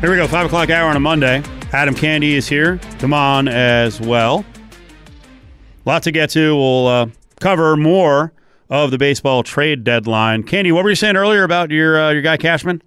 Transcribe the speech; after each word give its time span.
Here 0.00 0.10
we 0.10 0.16
go, 0.16 0.26
5 0.26 0.46
o'clock 0.46 0.68
hour 0.68 0.90
on 0.90 0.96
a 0.96 1.00
Monday. 1.00 1.42
Adam 1.72 1.94
Candee 1.94 2.34
is 2.34 2.46
here. 2.46 2.78
Come 2.98 3.14
on 3.14 3.48
as 3.48 4.00
well. 4.00 4.44
Lot 5.86 6.02
to 6.02 6.12
get 6.12 6.30
to. 6.30 6.54
We'll 6.54 6.86
uh, 6.86 7.06
cover 7.40 7.76
more 7.76 8.32
of 8.68 8.90
the 8.90 8.98
baseball 8.98 9.42
trade 9.42 9.82
deadline. 9.82 10.42
Candee, 10.42 10.72
what 10.72 10.84
were 10.84 10.90
you 10.90 10.96
saying 10.96 11.16
earlier 11.16 11.42
about 11.42 11.70
your 11.70 12.00
uh, 12.00 12.10
your 12.10 12.22
guy 12.22 12.36
Cashman 12.36 12.82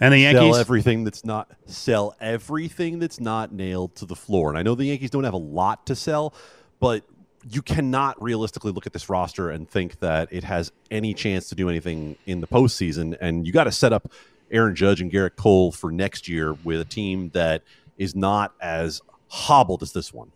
and 0.00 0.14
the 0.14 0.20
Yankees? 0.20 0.54
Sell 0.54 0.56
everything 0.56 1.04
that's 1.04 1.24
not 1.24 1.50
sell 1.66 2.16
everything 2.20 2.98
that's 2.98 3.20
not 3.20 3.52
nailed 3.52 3.94
to 3.96 4.06
the 4.06 4.16
floor. 4.16 4.48
And 4.48 4.58
I 4.58 4.62
know 4.62 4.74
the 4.74 4.86
Yankees 4.86 5.10
don't 5.10 5.24
have 5.24 5.34
a 5.34 5.38
lot 5.38 5.86
to 5.86 5.94
sell, 5.94 6.34
but 6.80 7.04
you 7.50 7.62
cannot 7.62 8.20
realistically 8.22 8.72
look 8.72 8.86
at 8.86 8.92
this 8.92 9.08
roster 9.08 9.50
and 9.50 9.68
think 9.68 10.00
that 10.00 10.28
it 10.32 10.44
has 10.44 10.72
any 10.90 11.14
chance 11.14 11.48
to 11.50 11.54
do 11.54 11.68
anything 11.68 12.16
in 12.26 12.40
the 12.40 12.46
postseason. 12.46 13.16
And 13.20 13.46
you 13.46 13.52
got 13.52 13.64
to 13.64 13.72
set 13.72 13.92
up 13.92 14.10
Aaron 14.50 14.74
Judge 14.74 15.00
and 15.00 15.10
Gerrit 15.10 15.36
Cole 15.36 15.72
for 15.72 15.90
next 15.90 16.28
year 16.28 16.54
with 16.64 16.80
a 16.80 16.84
team 16.84 17.30
that 17.30 17.62
is 17.98 18.14
not 18.14 18.52
as 18.60 19.00
hobbled 19.28 19.82
as 19.82 19.92
this 19.92 20.12
one. 20.12 20.32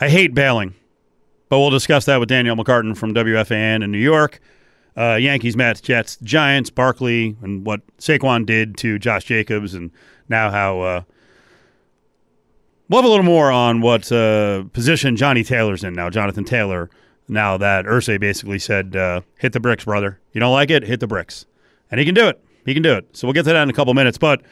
I 0.00 0.08
hate 0.08 0.34
bailing, 0.34 0.74
but 1.48 1.58
we'll 1.58 1.70
discuss 1.70 2.04
that 2.06 2.18
with 2.18 2.28
Danielle 2.28 2.56
McCartan 2.56 2.96
from 2.96 3.14
WFAN 3.14 3.82
in 3.82 3.92
New 3.92 3.98
York. 3.98 4.40
Uh, 4.96 5.14
Yankees, 5.14 5.56
Mets, 5.56 5.80
Jets, 5.80 6.18
Giants, 6.22 6.68
Barkley, 6.68 7.36
and 7.40 7.64
what 7.64 7.80
Saquon 7.96 8.44
did 8.44 8.76
to 8.78 8.98
Josh 8.98 9.24
Jacobs, 9.24 9.72
and 9.72 9.90
now 10.28 10.50
how 10.50 10.80
uh, 10.80 11.02
we'll 12.88 13.00
have 13.00 13.06
a 13.06 13.08
little 13.08 13.24
more 13.24 13.50
on 13.50 13.80
what 13.80 14.12
uh, 14.12 14.64
position 14.74 15.16
Johnny 15.16 15.44
Taylor's 15.44 15.82
in 15.82 15.94
now. 15.94 16.10
Jonathan 16.10 16.44
Taylor. 16.44 16.90
Now 17.26 17.56
that 17.56 17.86
Irsay 17.86 18.20
basically 18.20 18.58
said, 18.58 18.94
uh, 18.94 19.22
"Hit 19.38 19.54
the 19.54 19.60
bricks, 19.60 19.86
brother. 19.86 20.20
You 20.32 20.40
don't 20.40 20.52
like 20.52 20.70
it? 20.70 20.82
Hit 20.82 21.00
the 21.00 21.06
bricks," 21.06 21.46
and 21.90 21.98
he 21.98 22.04
can 22.04 22.14
do 22.14 22.28
it. 22.28 22.42
He 22.64 22.74
can 22.74 22.82
do 22.82 22.94
it. 22.94 23.16
So 23.16 23.26
we'll 23.26 23.34
get 23.34 23.44
to 23.44 23.52
that 23.52 23.62
in 23.62 23.70
a 23.70 23.72
couple 23.72 23.92
minutes. 23.94 24.18
But, 24.18 24.42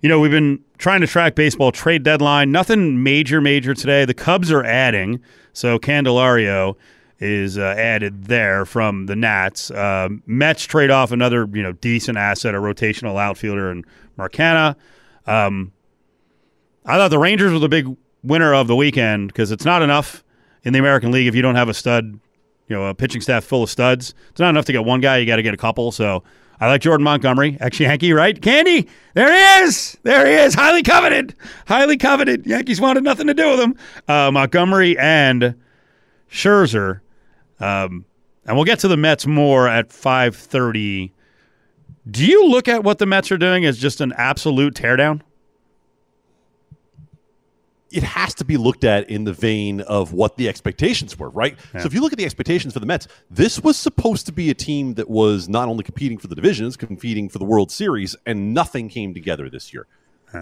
you 0.00 0.08
know, 0.08 0.20
we've 0.20 0.30
been 0.30 0.62
trying 0.78 1.00
to 1.00 1.06
track 1.06 1.34
baseball 1.34 1.72
trade 1.72 2.02
deadline. 2.02 2.52
Nothing 2.52 3.02
major, 3.02 3.40
major 3.40 3.74
today. 3.74 4.04
The 4.04 4.14
Cubs 4.14 4.50
are 4.50 4.64
adding. 4.64 5.20
So 5.52 5.78
Candelario 5.78 6.76
is 7.20 7.56
uh, 7.58 7.74
added 7.78 8.24
there 8.24 8.64
from 8.64 9.06
the 9.06 9.16
Nats. 9.16 9.70
Uh, 9.70 10.08
Mets 10.26 10.64
trade 10.64 10.90
off 10.90 11.12
another, 11.12 11.48
you 11.52 11.62
know, 11.62 11.72
decent 11.72 12.18
asset, 12.18 12.54
a 12.54 12.58
rotational 12.58 13.20
outfielder 13.20 13.70
and 13.70 13.84
Mark 14.16 14.32
Canha. 14.32 14.76
Um, 15.26 15.72
I 16.84 16.96
thought 16.96 17.08
the 17.08 17.18
Rangers 17.18 17.52
were 17.52 17.60
the 17.60 17.68
big 17.68 17.96
winner 18.22 18.52
of 18.52 18.66
the 18.66 18.76
weekend 18.76 19.28
because 19.28 19.52
it's 19.52 19.64
not 19.64 19.80
enough 19.80 20.24
in 20.64 20.72
the 20.72 20.78
American 20.78 21.12
League 21.12 21.26
if 21.26 21.34
you 21.34 21.42
don't 21.42 21.54
have 21.54 21.68
a 21.68 21.74
stud, 21.74 22.18
you 22.68 22.76
know, 22.76 22.86
a 22.86 22.94
pitching 22.94 23.20
staff 23.20 23.44
full 23.44 23.62
of 23.62 23.70
studs. 23.70 24.14
It's 24.30 24.40
not 24.40 24.50
enough 24.50 24.64
to 24.66 24.72
get 24.72 24.84
one 24.84 25.00
guy. 25.00 25.18
You 25.18 25.26
got 25.26 25.36
to 25.36 25.42
get 25.42 25.54
a 25.54 25.58
couple. 25.58 25.92
So 25.92 26.24
I 26.60 26.68
like 26.68 26.80
Jordan 26.80 27.04
Montgomery, 27.04 27.56
ex 27.60 27.80
Yankee, 27.80 28.12
right? 28.12 28.40
Candee, 28.40 28.88
there 29.14 29.32
he 29.32 29.64
is. 29.64 29.96
There 30.02 30.26
he 30.26 30.32
is. 30.32 30.54
Highly 30.54 30.82
coveted. 30.82 31.34
Highly 31.66 31.96
coveted. 31.96 32.46
Yankees 32.46 32.80
wanted 32.80 33.04
nothing 33.04 33.26
to 33.26 33.34
do 33.34 33.50
with 33.50 33.60
him. 33.60 33.76
Uh, 34.06 34.30
Montgomery 34.30 34.96
and 34.98 35.54
Scherzer. 36.30 37.00
Um, 37.60 38.04
and 38.46 38.56
we'll 38.56 38.64
get 38.64 38.78
to 38.80 38.88
the 38.88 38.96
Mets 38.96 39.26
more 39.26 39.68
at 39.68 39.88
5:30. 39.88 41.12
Do 42.10 42.26
you 42.26 42.46
look 42.48 42.68
at 42.68 42.84
what 42.84 42.98
the 42.98 43.06
Mets 43.06 43.32
are 43.32 43.38
doing 43.38 43.64
as 43.64 43.78
just 43.78 44.00
an 44.00 44.12
absolute 44.16 44.74
teardown? 44.74 45.22
It 47.94 48.02
has 48.02 48.34
to 48.34 48.44
be 48.44 48.56
looked 48.56 48.82
at 48.82 49.08
in 49.08 49.22
the 49.22 49.32
vein 49.32 49.80
of 49.82 50.12
what 50.12 50.36
the 50.36 50.48
expectations 50.48 51.16
were, 51.16 51.30
right? 51.30 51.56
Yeah. 51.72 51.80
So 51.80 51.86
if 51.86 51.94
you 51.94 52.00
look 52.00 52.12
at 52.12 52.18
the 52.18 52.24
expectations 52.24 52.72
for 52.72 52.80
the 52.80 52.86
Mets, 52.86 53.06
this 53.30 53.62
was 53.62 53.76
supposed 53.76 54.26
to 54.26 54.32
be 54.32 54.50
a 54.50 54.54
team 54.54 54.94
that 54.94 55.08
was 55.08 55.48
not 55.48 55.68
only 55.68 55.84
competing 55.84 56.18
for 56.18 56.26
the 56.26 56.34
divisions, 56.34 56.76
competing 56.76 57.28
for 57.28 57.38
the 57.38 57.44
World 57.44 57.70
Series, 57.70 58.16
and 58.26 58.52
nothing 58.52 58.88
came 58.88 59.14
together 59.14 59.48
this 59.48 59.72
year. 59.72 59.86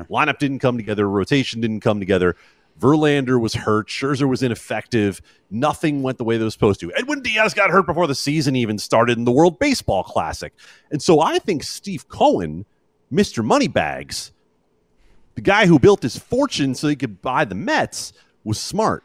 Lineup 0.09 0.39
didn't 0.39 0.61
come 0.61 0.79
together, 0.79 1.07
rotation 1.07 1.61
didn't 1.61 1.81
come 1.81 2.01
together. 2.01 2.35
Verlander 2.81 3.39
was 3.39 3.53
hurt, 3.53 3.89
Scherzer 3.89 4.27
was 4.27 4.43
ineffective. 4.43 5.21
Nothing 5.51 6.03
went 6.03 6.17
the 6.17 6.25
way 6.25 6.39
they 6.39 6.45
was 6.45 6.55
supposed 6.55 6.81
to. 6.81 6.91
Edwin 6.95 7.21
Diaz 7.21 7.53
got 7.53 7.69
hurt 7.69 7.85
before 7.85 8.07
the 8.07 8.15
season 8.15 8.57
even 8.57 8.79
started 8.79 9.19
in 9.19 9.25
the 9.25 9.31
World 9.31 9.59
Baseball 9.59 10.03
Classic. 10.03 10.55
And 10.91 11.03
so 11.03 11.21
I 11.21 11.39
think 11.39 11.65
Steve 11.65 12.09
Cohen, 12.09 12.65
Mr. 13.13 13.45
Moneybags, 13.45 14.33
the 15.35 15.41
guy 15.41 15.67
who 15.67 15.79
built 15.79 16.03
his 16.03 16.19
fortune 16.19 16.75
so 16.75 16.89
he 16.89 16.97
could 16.97 17.23
buy 17.23 17.45
the 17.45 17.55
Mets 17.55 18.13
was 18.45 18.59
smart 18.59 19.05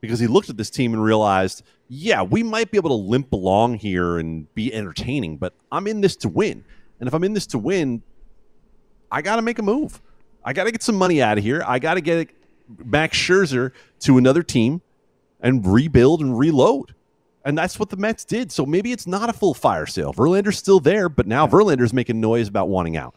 because 0.00 0.18
he 0.18 0.26
looked 0.26 0.48
at 0.48 0.56
this 0.56 0.70
team 0.70 0.94
and 0.94 1.02
realized, 1.02 1.62
yeah, 1.88 2.22
we 2.22 2.42
might 2.42 2.70
be 2.70 2.78
able 2.78 2.90
to 2.90 2.94
limp 2.94 3.32
along 3.32 3.74
here 3.74 4.18
and 4.18 4.52
be 4.54 4.72
entertaining, 4.72 5.36
but 5.36 5.54
I'm 5.70 5.86
in 5.86 6.00
this 6.00 6.16
to 6.16 6.28
win. 6.28 6.64
And 6.98 7.06
if 7.08 7.14
I'm 7.14 7.24
in 7.24 7.32
this 7.32 7.46
to 7.48 7.58
win, 7.58 8.02
I 9.10 9.22
got 9.22 9.36
to 9.36 9.42
make 9.42 9.58
a 9.58 9.62
move. 9.62 10.00
I 10.44 10.52
got 10.52 10.64
to 10.64 10.72
get 10.72 10.82
some 10.82 10.96
money 10.96 11.22
out 11.22 11.38
of 11.38 11.44
here. 11.44 11.62
I 11.66 11.78
got 11.78 11.94
to 11.94 12.00
get 12.00 12.30
Max 12.84 13.16
Scherzer 13.16 13.72
to 14.00 14.18
another 14.18 14.42
team 14.42 14.80
and 15.40 15.66
rebuild 15.66 16.20
and 16.20 16.38
reload. 16.38 16.94
And 17.44 17.56
that's 17.56 17.78
what 17.78 17.90
the 17.90 17.96
Mets 17.96 18.24
did. 18.24 18.50
So 18.50 18.66
maybe 18.66 18.90
it's 18.92 19.06
not 19.06 19.30
a 19.30 19.32
full 19.32 19.54
fire 19.54 19.86
sale. 19.86 20.12
Verlander's 20.12 20.58
still 20.58 20.80
there, 20.80 21.08
but 21.08 21.26
now 21.26 21.46
Verlander's 21.46 21.92
making 21.92 22.20
noise 22.20 22.48
about 22.48 22.68
wanting 22.68 22.96
out. 22.96 23.14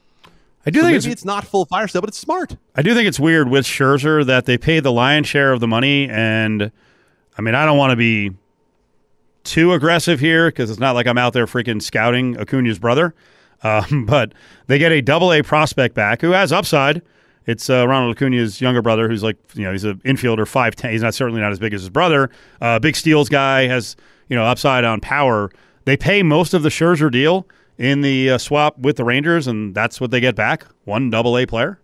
I 0.69 0.71
do 0.71 0.81
so 0.81 0.85
think 0.85 0.97
it's, 0.97 1.05
it's 1.07 1.25
not 1.25 1.45
full 1.45 1.65
fire 1.65 1.87
sale, 1.87 2.01
but 2.01 2.09
it's 2.09 2.19
smart. 2.19 2.55
I 2.75 2.83
do 2.83 2.93
think 2.93 3.07
it's 3.07 3.19
weird 3.19 3.49
with 3.49 3.65
Scherzer 3.65 4.23
that 4.23 4.45
they 4.45 4.55
pay 4.55 4.79
the 4.79 4.91
lion's 4.91 5.27
share 5.27 5.51
of 5.51 5.61
the 5.61 5.67
money, 5.67 6.07
and 6.07 6.71
I 7.35 7.41
mean, 7.41 7.55
I 7.55 7.65
don't 7.65 7.77
want 7.77 7.89
to 7.89 7.95
be 7.95 8.31
too 9.43 9.73
aggressive 9.73 10.19
here 10.19 10.49
because 10.49 10.69
it's 10.69 10.79
not 10.79 10.91
like 10.91 11.07
I'm 11.07 11.17
out 11.17 11.33
there 11.33 11.47
freaking 11.47 11.81
scouting 11.81 12.37
Acuna's 12.37 12.77
brother, 12.77 13.15
um, 13.63 14.05
but 14.05 14.33
they 14.67 14.77
get 14.77 14.91
a 14.91 15.01
double 15.01 15.33
A 15.33 15.41
prospect 15.41 15.95
back 15.95 16.21
who 16.21 16.31
has 16.31 16.51
upside. 16.51 17.01
It's 17.47 17.67
uh, 17.67 17.87
Ronald 17.87 18.15
Acuna's 18.15 18.61
younger 18.61 18.83
brother, 18.83 19.09
who's 19.09 19.23
like 19.23 19.37
you 19.55 19.63
know 19.63 19.71
he's 19.71 19.85
an 19.85 19.97
infielder, 20.05 20.47
five 20.47 20.75
ten. 20.75 20.91
He's 20.91 21.01
not 21.01 21.15
certainly 21.15 21.41
not 21.41 21.51
as 21.51 21.57
big 21.57 21.73
as 21.73 21.81
his 21.81 21.89
brother. 21.89 22.29
Uh, 22.61 22.77
big 22.77 22.95
steals 22.95 23.27
guy 23.27 23.65
has 23.65 23.95
you 24.27 24.35
know 24.35 24.43
upside 24.43 24.83
on 24.83 24.99
power. 24.99 25.49
They 25.85 25.97
pay 25.97 26.21
most 26.21 26.53
of 26.53 26.61
the 26.61 26.69
Scherzer 26.69 27.11
deal 27.11 27.47
in 27.79 28.01
the 28.01 28.31
uh, 28.31 28.37
swap 28.37 28.77
with 28.77 28.97
the 28.97 29.05
Rangers, 29.05 29.47
and 29.47 29.73
that's 29.73 29.99
what 29.99 30.11
they 30.11 30.19
get 30.19 30.35
back 30.35 30.65
one 30.83 31.09
double 31.09 31.37
A 31.37 31.47
player. 31.47 31.79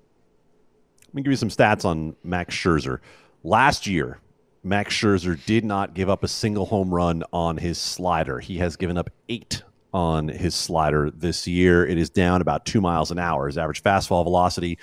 Let 1.07 1.16
me 1.16 1.22
give 1.23 1.31
you 1.31 1.38
some 1.38 1.50
stats 1.50 1.85
on 1.85 2.16
Max 2.23 2.53
Scherzer. 2.53 3.00
Last 3.44 3.88
year, 3.88 4.19
Max 4.61 4.94
Scherzer 4.94 5.44
did 5.45 5.63
not 5.63 5.94
give 5.94 6.09
up 6.09 6.23
a 6.23 6.28
single 6.28 6.66
home 6.66 6.94
run 6.94 7.23
on 7.31 7.57
his 7.57 7.78
slider. 7.78 8.39
He 8.39 8.57
has 8.57 8.75
given 8.75 8.97
up 8.97 9.09
eight 9.29 9.63
on 9.94 10.28
his 10.28 10.53
slider 10.53 11.09
this 11.09 11.47
year. 11.47 11.85
It 11.85 11.97
is 11.97 12.09
down 12.09 12.41
about 12.41 12.66
two 12.66 12.81
miles 12.81 13.11
an 13.11 13.19
hour. 13.19 13.47
His 13.47 13.57
average 13.57 13.81
fastball 13.81 14.25
velocity 14.25 14.78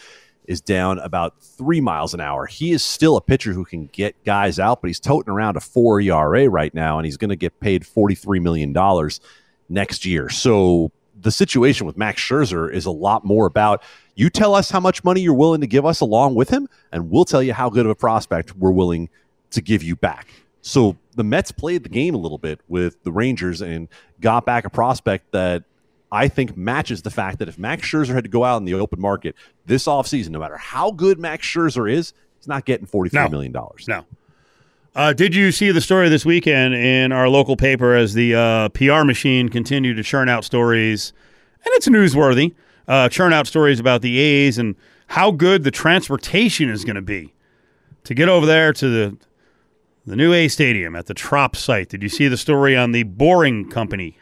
is 0.47 0.62
down 0.62 0.99
about 1.01 1.41
three 1.43 1.83
miles 1.83 2.15
an 2.15 2.21
hour. 2.21 2.47
He 2.47 2.72
is 2.72 2.83
still 2.83 3.19
a 3.19 3.21
pitcher 3.21 3.53
who 3.53 3.67
can 3.67 3.89
get 3.89 4.25
guys 4.25 4.59
out, 4.59 4.81
but 4.81 4.89
he's 4.89 5.01
toting 5.01 5.31
around 5.31 5.59
a 5.59 5.61
four 5.61 6.01
ERA 6.01 6.49
right 6.49 6.72
now, 6.72 6.99
and 6.99 7.05
he's 7.05 7.19
going 7.19 7.28
to 7.28 7.37
get 7.37 7.61
paid 7.61 7.83
$43 7.83 8.41
million 8.41 8.75
next 9.69 10.06
year. 10.06 10.31
So 10.31 10.91
the 11.22 11.31
situation 11.31 11.87
with 11.87 11.97
Max 11.97 12.21
Scherzer 12.21 12.72
is 12.72 12.87
a 12.87 12.91
lot 12.91 13.25
more 13.25 13.47
about 13.47 13.83
you 14.15 14.28
tell 14.28 14.55
us 14.55 14.71
how 14.71 14.81
much 14.81 15.05
money 15.05 15.21
you're 15.21 15.34
willing 15.34 15.60
to 15.60 15.66
give 15.66 15.87
us 15.87 16.00
along 16.00 16.34
with 16.34 16.50
him, 16.50 16.69
and 16.91 17.10
we'll 17.10 17.25
tell 17.25 17.43
you 17.43 17.55
how 17.55 17.71
good 17.71 17.87
of 17.87 17.91
a 17.91 17.94
prospect 17.94 18.56
we're 18.56 18.71
willing 18.71 19.09
to 19.50 19.60
give 19.60 19.83
you 19.83 19.97
back. 19.97 20.28
So 20.60 20.97
the 21.16 21.25
Mets 21.25 21.50
played 21.50 21.83
the 21.83 21.88
game 21.88 22.15
a 22.15 22.19
little 22.19 22.38
bit 22.38 22.60
with 22.69 23.03
the 23.03 23.12
Rangers 23.12 23.60
and 23.60 23.88
got 24.21 24.44
back 24.44 24.65
a 24.65 24.71
prospect 24.71 25.33
that 25.33 25.65
I 26.10 26.28
think 26.28 26.56
matches 26.56 27.03
the 27.03 27.10
fact 27.10 27.39
that 27.39 27.49
if 27.49 27.59
Max 27.59 27.89
Scherzer 27.89 28.15
had 28.15 28.25
to 28.25 28.31
go 28.31 28.44
out 28.44 28.59
in 28.59 28.65
the 28.65 28.75
open 28.75 29.00
market 29.00 29.34
this 29.66 29.87
offseason, 29.87 30.28
no 30.28 30.39
matter 30.39 30.56
how 30.56 30.91
good 30.91 31.19
Max 31.19 31.47
Scherzer 31.47 31.91
is, 31.91 32.12
he's 32.39 32.49
not 32.49 32.65
getting 32.65 32.87
forty-three 32.87 33.22
no. 33.22 33.28
million 33.28 33.53
dollars. 33.53 33.87
No. 33.89 34.04
Uh, 34.94 35.12
did 35.14 35.34
you 35.34 35.50
see 35.53 35.70
the 35.70 35.80
story 35.80 36.10
this 36.10 36.26
weekend 36.26 36.75
in 36.75 37.12
our 37.12 37.28
local 37.28 37.56
paper 37.56 37.94
as 37.94 38.12
the 38.12 38.34
uh, 38.34 38.69
PR 38.70 39.04
machine 39.04 39.48
continued 39.48 39.97
to 39.97 40.03
churn 40.03 40.28
out 40.28 40.44
stories? 40.44 41.14
And 41.64 41.72
it's 41.75 41.88
newsworthy, 41.88 42.54
uh, 42.86 43.08
churn 43.08 43.33
out 43.33 43.47
stories 43.47 43.80
about 43.80 44.03
the 44.03 44.18
A's 44.18 44.59
and 44.59 44.77
how 45.09 45.30
good 45.30 45.65
the 45.65 45.71
transportation 45.71 46.68
is 46.68 46.84
going 46.84 46.97
to 46.97 47.03
be 47.03 47.33
to 48.04 48.12
get 48.15 48.28
over 48.28 48.44
there 48.44 48.72
to 48.74 48.89
the 48.89 49.16
the 50.04 50.16
new 50.16 50.33
A 50.33 50.48
Stadium 50.48 50.97
at 50.97 51.06
the 51.06 51.15
Trop 51.15 51.54
site. 51.54 51.88
Did 51.88 52.03
you 52.03 52.09
see 52.09 52.27
the 52.27 52.36
story 52.36 52.77
on 52.77 52.91
the 52.91 53.04
Boring 53.04 53.71
Company? 53.71 54.18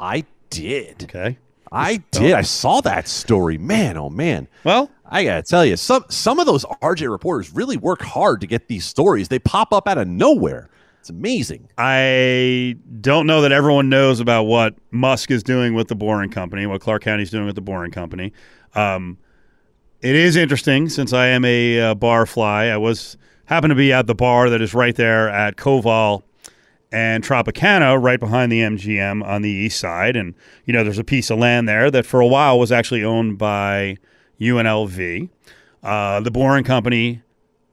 I 0.00 0.24
did. 0.50 1.04
Okay. 1.04 1.38
I 1.70 1.98
did. 2.10 2.32
I 2.32 2.42
saw 2.42 2.80
that 2.80 3.06
story. 3.06 3.58
Man, 3.58 3.96
oh 3.96 4.10
man. 4.10 4.48
Well, 4.64 4.90
I 5.10 5.24
gotta 5.24 5.42
tell 5.42 5.64
you, 5.64 5.76
some 5.76 6.04
some 6.08 6.38
of 6.38 6.46
those 6.46 6.64
RJ 6.64 7.10
reporters 7.10 7.52
really 7.52 7.76
work 7.76 8.02
hard 8.02 8.40
to 8.42 8.46
get 8.46 8.68
these 8.68 8.84
stories. 8.84 9.28
They 9.28 9.38
pop 9.38 9.72
up 9.72 9.88
out 9.88 9.98
of 9.98 10.06
nowhere. 10.08 10.70
It's 11.00 11.10
amazing. 11.10 11.68
I 11.78 12.76
don't 13.00 13.26
know 13.26 13.40
that 13.40 13.52
everyone 13.52 13.88
knows 13.88 14.20
about 14.20 14.44
what 14.44 14.74
Musk 14.90 15.30
is 15.30 15.42
doing 15.42 15.74
with 15.74 15.88
the 15.88 15.94
Boring 15.94 16.30
Company, 16.30 16.66
what 16.66 16.82
Clark 16.82 17.02
County 17.02 17.22
is 17.22 17.30
doing 17.30 17.46
with 17.46 17.54
the 17.54 17.62
Boring 17.62 17.90
Company. 17.90 18.32
Um, 18.74 19.18
it 20.02 20.14
is 20.14 20.36
interesting 20.36 20.88
since 20.88 21.12
I 21.12 21.28
am 21.28 21.44
a 21.44 21.80
uh, 21.80 21.94
bar 21.94 22.26
fly. 22.26 22.66
I 22.66 22.76
was 22.76 23.16
happened 23.46 23.70
to 23.70 23.76
be 23.76 23.92
at 23.92 24.06
the 24.06 24.14
bar 24.14 24.50
that 24.50 24.60
is 24.60 24.74
right 24.74 24.94
there 24.94 25.28
at 25.28 25.56
Koval, 25.56 26.22
and 26.92 27.24
Tropicana 27.24 28.00
right 28.02 28.18
behind 28.18 28.50
the 28.50 28.60
MGM 28.60 29.24
on 29.24 29.42
the 29.42 29.50
east 29.50 29.78
side. 29.78 30.16
And, 30.16 30.34
you 30.64 30.72
know, 30.72 30.82
there's 30.82 30.98
a 30.98 31.04
piece 31.04 31.30
of 31.30 31.38
land 31.38 31.68
there 31.68 31.90
that 31.90 32.06
for 32.06 32.20
a 32.20 32.26
while 32.26 32.58
was 32.58 32.72
actually 32.72 33.04
owned 33.04 33.38
by 33.38 33.96
UNLV. 34.40 35.28
Uh, 35.82 36.20
the 36.20 36.30
Boring 36.30 36.64
Company 36.64 37.22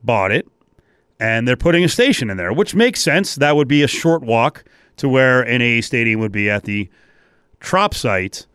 bought 0.03 0.31
it, 0.31 0.47
and 1.19 1.47
they're 1.47 1.57
putting 1.57 1.83
a 1.83 1.89
station 1.89 2.29
in 2.29 2.37
there, 2.37 2.53
which 2.53 2.75
makes 2.75 3.01
sense. 3.01 3.35
That 3.35 3.55
would 3.55 3.67
be 3.67 3.83
a 3.83 3.87
short 3.87 4.23
walk 4.23 4.63
to 4.97 5.09
where 5.09 5.41
an 5.41 5.61
A 5.61 5.81
stadium 5.81 6.19
would 6.19 6.31
be 6.31 6.49
at 6.49 6.63
the 6.63 6.89
Trop 7.59 7.93
site. 7.93 8.45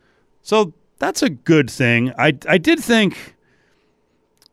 So 0.42 0.72
that's 0.98 1.22
a 1.22 1.30
good 1.30 1.70
thing. 1.70 2.12
I, 2.16 2.38
I 2.48 2.58
did 2.58 2.78
think 2.78 3.34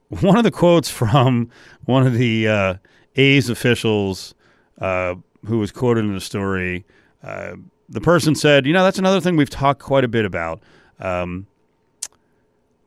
one 0.09 0.37
of 0.37 0.43
the 0.43 0.51
quotes 0.51 0.89
from 0.89 1.49
one 1.85 2.05
of 2.05 2.13
the 2.13 2.47
uh, 2.47 2.73
A's 3.15 3.49
officials 3.49 4.33
uh, 4.81 5.15
who 5.45 5.59
was 5.59 5.71
quoted 5.71 6.05
in 6.05 6.13
the 6.13 6.21
story, 6.21 6.85
uh, 7.23 7.55
the 7.87 8.01
person 8.01 8.35
said, 8.35 8.65
You 8.65 8.73
know, 8.73 8.83
that's 8.83 8.99
another 8.99 9.21
thing 9.21 9.35
we've 9.35 9.49
talked 9.49 9.81
quite 9.81 10.03
a 10.03 10.07
bit 10.07 10.25
about. 10.25 10.61
Um, 10.99 11.47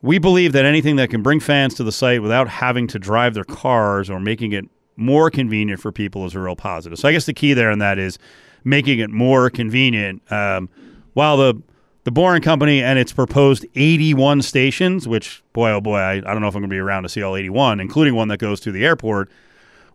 we 0.03 0.19
believe 0.19 0.53
that 0.53 0.65
anything 0.65 0.97
that 0.97 1.11
can 1.11 1.23
bring 1.23 1.41
fans 1.41 1.75
to 1.75 1.85
the 1.85 1.93
site 1.93 2.23
without 2.23 2.49
having 2.49 2.87
to 2.89 2.99
drive 2.99 3.35
their 3.35 3.45
cars 3.45 4.11
or 4.11 4.21
making 4.21 4.53
it 4.53 4.65
more 4.97 5.31
convenient 5.31 5.81
for 5.81 5.91
people 5.93 6.27
is 6.27 6.35
a 6.35 6.41
real 6.41 6.57
positive. 6.57 6.99
So 6.99 7.09
I 7.09 7.13
guess 7.13 7.25
the 7.27 7.33
key 7.33 7.55
there 7.55 7.71
in 7.71 7.79
that 7.79 7.99
is 7.99 8.19
making 8.65 8.99
it 8.99 9.11
more 9.11 9.49
convenient. 9.49 10.21
Um, 10.31 10.69
while 11.15 11.37
the 11.37 11.63
the 12.05 12.11
Boring 12.11 12.43
Company 12.43 12.83
and 12.83 12.99
its 12.99 13.13
proposed 13.13 13.65
81 13.77 14.43
stations, 14.43 15.07
which 15.07 15.43
boy 15.53 15.71
oh 15.71 15.81
boy, 15.81 15.99
I, 15.99 16.15
I 16.15 16.21
don't 16.21 16.41
know 16.41 16.49
if 16.49 16.57
I'm 16.57 16.63
going 16.63 16.71
to 16.71 16.75
be 16.75 16.81
around 16.81 17.05
to 17.05 17.09
see 17.09 17.23
all 17.23 17.37
81, 17.37 17.79
including 17.79 18.17
one 18.17 18.27
that 18.29 18.39
goes 18.39 18.59
to 18.61 18.73
the 18.73 18.85
airport. 18.85 19.31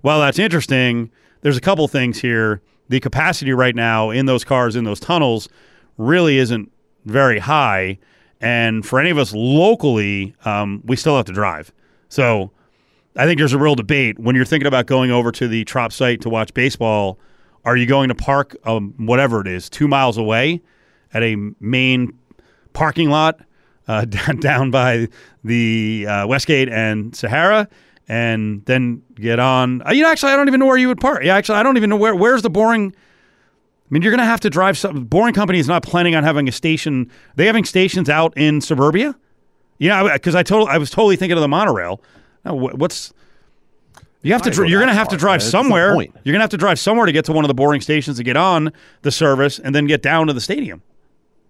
While 0.01 0.21
that's 0.21 0.39
interesting, 0.39 1.11
there's 1.41 1.57
a 1.57 1.61
couple 1.61 1.85
things 1.89 2.19
here. 2.19 2.61
The 2.87 3.01
capacity 3.01 3.51
right 3.51 3.75
now 3.75 4.09
in 4.09 4.25
those 4.25 4.45
cars 4.45 4.77
in 4.77 4.85
those 4.85 5.01
tunnels 5.01 5.49
really 5.97 6.37
isn't 6.37 6.71
very 7.03 7.39
high, 7.39 7.99
and 8.41 8.85
for 8.85 8.99
any 8.99 9.09
of 9.09 9.17
us 9.17 9.33
locally, 9.33 10.35
um, 10.45 10.81
we 10.85 10.95
still 10.95 11.15
have 11.15 11.25
to 11.25 11.33
drive. 11.33 11.71
So 12.09 12.51
I 13.15 13.25
think 13.25 13.39
there's 13.39 13.53
a 13.53 13.57
real 13.57 13.75
debate 13.75 14.19
when 14.19 14.35
you're 14.35 14.45
thinking 14.45 14.67
about 14.67 14.85
going 14.85 15.11
over 15.11 15.31
to 15.33 15.47
the 15.47 15.65
Trop 15.65 15.91
site 15.91 16.21
to 16.21 16.29
watch 16.29 16.53
baseball. 16.53 17.19
Are 17.65 17.75
you 17.75 17.85
going 17.85 18.09
to 18.09 18.15
park 18.15 18.55
um, 18.63 18.93
whatever 18.97 19.41
it 19.41 19.47
is 19.47 19.69
two 19.69 19.87
miles 19.87 20.17
away 20.17 20.61
at 21.13 21.23
a 21.23 21.35
main 21.59 22.17
parking 22.73 23.09
lot 23.09 23.39
uh, 23.87 24.05
down 24.39 24.71
by 24.71 25.07
the 25.43 26.05
uh, 26.07 26.27
Westgate 26.27 26.69
and 26.69 27.15
Sahara, 27.15 27.67
and 28.07 28.63
then 28.65 29.01
get 29.15 29.39
on? 29.39 29.81
Uh, 29.85 29.91
you 29.91 30.03
know, 30.03 30.11
actually, 30.11 30.31
I 30.31 30.35
don't 30.35 30.47
even 30.47 30.59
know 30.59 30.67
where 30.67 30.77
you 30.77 30.87
would 30.87 31.01
park. 31.01 31.23
Yeah, 31.23 31.35
actually, 31.35 31.57
I 31.57 31.63
don't 31.63 31.75
even 31.77 31.89
know 31.89 31.97
where. 31.97 32.15
Where's 32.15 32.43
the 32.43 32.49
boring? 32.49 32.95
I 33.89 33.93
mean, 33.93 34.01
you're 34.01 34.11
going 34.11 34.19
to 34.19 34.25
have 34.25 34.41
to 34.41 34.49
drive. 34.49 34.77
Some 34.77 35.05
boring 35.05 35.33
company 35.33 35.59
is 35.59 35.67
not 35.67 35.81
planning 35.81 36.13
on 36.13 36.23
having 36.23 36.49
a 36.49 36.51
station. 36.51 37.03
Are 37.03 37.35
they 37.35 37.45
having 37.45 37.63
stations 37.63 38.09
out 38.09 38.37
in 38.37 38.59
suburbia. 38.59 39.15
You 39.77 39.89
know, 39.89 40.09
because 40.11 40.35
I 40.35 40.43
total, 40.43 40.67
I 40.67 40.77
was 40.77 40.89
totally 40.89 41.15
thinking 41.15 41.37
of 41.37 41.41
the 41.41 41.47
monorail. 41.47 42.01
Now, 42.43 42.55
what's 42.55 43.13
you 44.23 44.33
have 44.33 44.41
to. 44.41 44.49
Dr- 44.49 44.67
you're 44.67 44.79
going 44.79 44.89
to 44.89 44.95
have 44.95 45.07
to 45.09 45.17
drive 45.17 45.41
somewhere. 45.41 45.93
You're 45.93 46.33
going 46.33 46.33
to 46.33 46.39
have 46.39 46.49
to 46.49 46.57
drive 46.57 46.79
somewhere 46.79 47.05
to 47.05 47.11
get 47.11 47.25
to 47.25 47.31
one 47.31 47.45
of 47.45 47.47
the 47.47 47.53
boring 47.53 47.81
stations 47.81 48.17
to 48.17 48.23
get 48.23 48.35
on 48.35 48.73
the 49.03 49.11
service 49.11 49.59
and 49.59 49.73
then 49.73 49.85
get 49.85 50.01
down 50.01 50.27
to 50.27 50.33
the 50.33 50.41
stadium. 50.41 50.81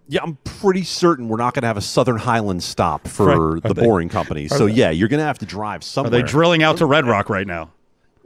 Yeah, 0.06 0.22
I'm 0.22 0.36
pretty 0.44 0.84
certain 0.84 1.28
we're 1.28 1.36
not 1.36 1.54
going 1.54 1.62
to 1.62 1.66
have 1.66 1.76
a 1.76 1.82
Southern 1.82 2.18
Highland 2.18 2.62
stop 2.62 3.06
for 3.06 3.54
right. 3.54 3.62
the 3.62 3.74
they, 3.74 3.82
boring 3.82 4.08
company. 4.08 4.48
So 4.48 4.66
they, 4.66 4.72
yeah, 4.72 4.90
you're 4.90 5.08
going 5.08 5.18
to 5.18 5.26
have 5.26 5.38
to 5.40 5.46
drive 5.46 5.84
somewhere. 5.84 6.12
Are 6.12 6.22
they 6.22 6.26
drilling 6.26 6.62
out 6.62 6.78
to 6.78 6.86
Red 6.86 7.04
Rock 7.04 7.28
right 7.28 7.46
now? 7.46 7.72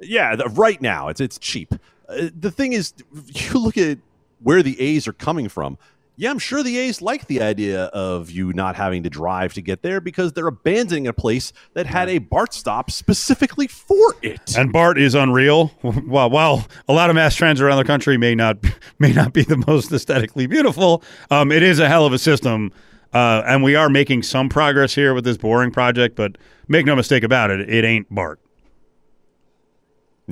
Yeah, 0.00 0.36
the, 0.36 0.48
right 0.48 0.80
now 0.80 1.08
it's 1.08 1.20
it's 1.20 1.38
cheap. 1.38 1.74
Uh, 2.12 2.30
the 2.38 2.50
thing 2.50 2.72
is, 2.72 2.94
you 3.28 3.58
look 3.58 3.76
at 3.76 3.98
where 4.42 4.62
the 4.62 4.80
A's 4.80 5.06
are 5.08 5.12
coming 5.12 5.48
from 5.48 5.78
yeah, 6.16 6.30
I'm 6.30 6.38
sure 6.38 6.62
the 6.62 6.78
A's 6.78 7.00
like 7.00 7.26
the 7.26 7.40
idea 7.40 7.84
of 7.86 8.30
you 8.30 8.52
not 8.52 8.76
having 8.76 9.02
to 9.04 9.10
drive 9.10 9.54
to 9.54 9.62
get 9.62 9.82
there 9.82 10.00
because 10.00 10.34
they're 10.34 10.46
abandoning 10.46 11.06
a 11.06 11.12
place 11.12 11.54
that 11.72 11.86
had 11.86 12.08
a 12.10 12.18
BART 12.18 12.52
stop 12.52 12.90
specifically 12.90 13.66
for 13.66 14.14
it. 14.20 14.56
And 14.56 14.72
BART 14.72 14.98
is 14.98 15.14
unreal. 15.14 15.72
Well, 16.12 16.30
while 16.30 16.66
a 16.88 16.92
lot 16.92 17.10
of 17.10 17.16
mass 17.16 17.34
transit 17.34 17.64
around 17.64 17.78
the 17.78 17.84
country 17.84 18.16
may 18.16 18.34
not 18.34 18.58
may 18.98 19.12
not 19.12 19.32
be 19.32 19.42
the 19.42 19.62
most 19.66 19.90
aesthetically 19.92 20.46
beautiful, 20.46 21.02
um, 21.30 21.50
it 21.50 21.62
is 21.62 21.78
a 21.78 21.88
hell 21.88 22.06
of 22.06 22.12
a 22.12 22.18
system. 22.18 22.72
Uh, 23.12 23.42
and 23.46 23.62
we 23.62 23.74
are 23.74 23.88
making 23.88 24.22
some 24.22 24.48
progress 24.48 24.94
here 24.94 25.14
with 25.14 25.24
this 25.24 25.36
boring 25.36 25.70
project, 25.70 26.16
but 26.16 26.36
make 26.68 26.86
no 26.86 26.96
mistake 26.96 27.22
about 27.22 27.50
it, 27.50 27.68
it 27.68 27.84
ain't 27.84 28.12
BART. 28.14 28.40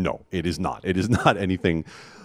No, 0.02 0.24
it 0.30 0.46
is 0.46 0.58
not. 0.58 0.80
It 0.84 0.96
is 0.96 1.08
not 1.24 1.36
anything 1.36 1.84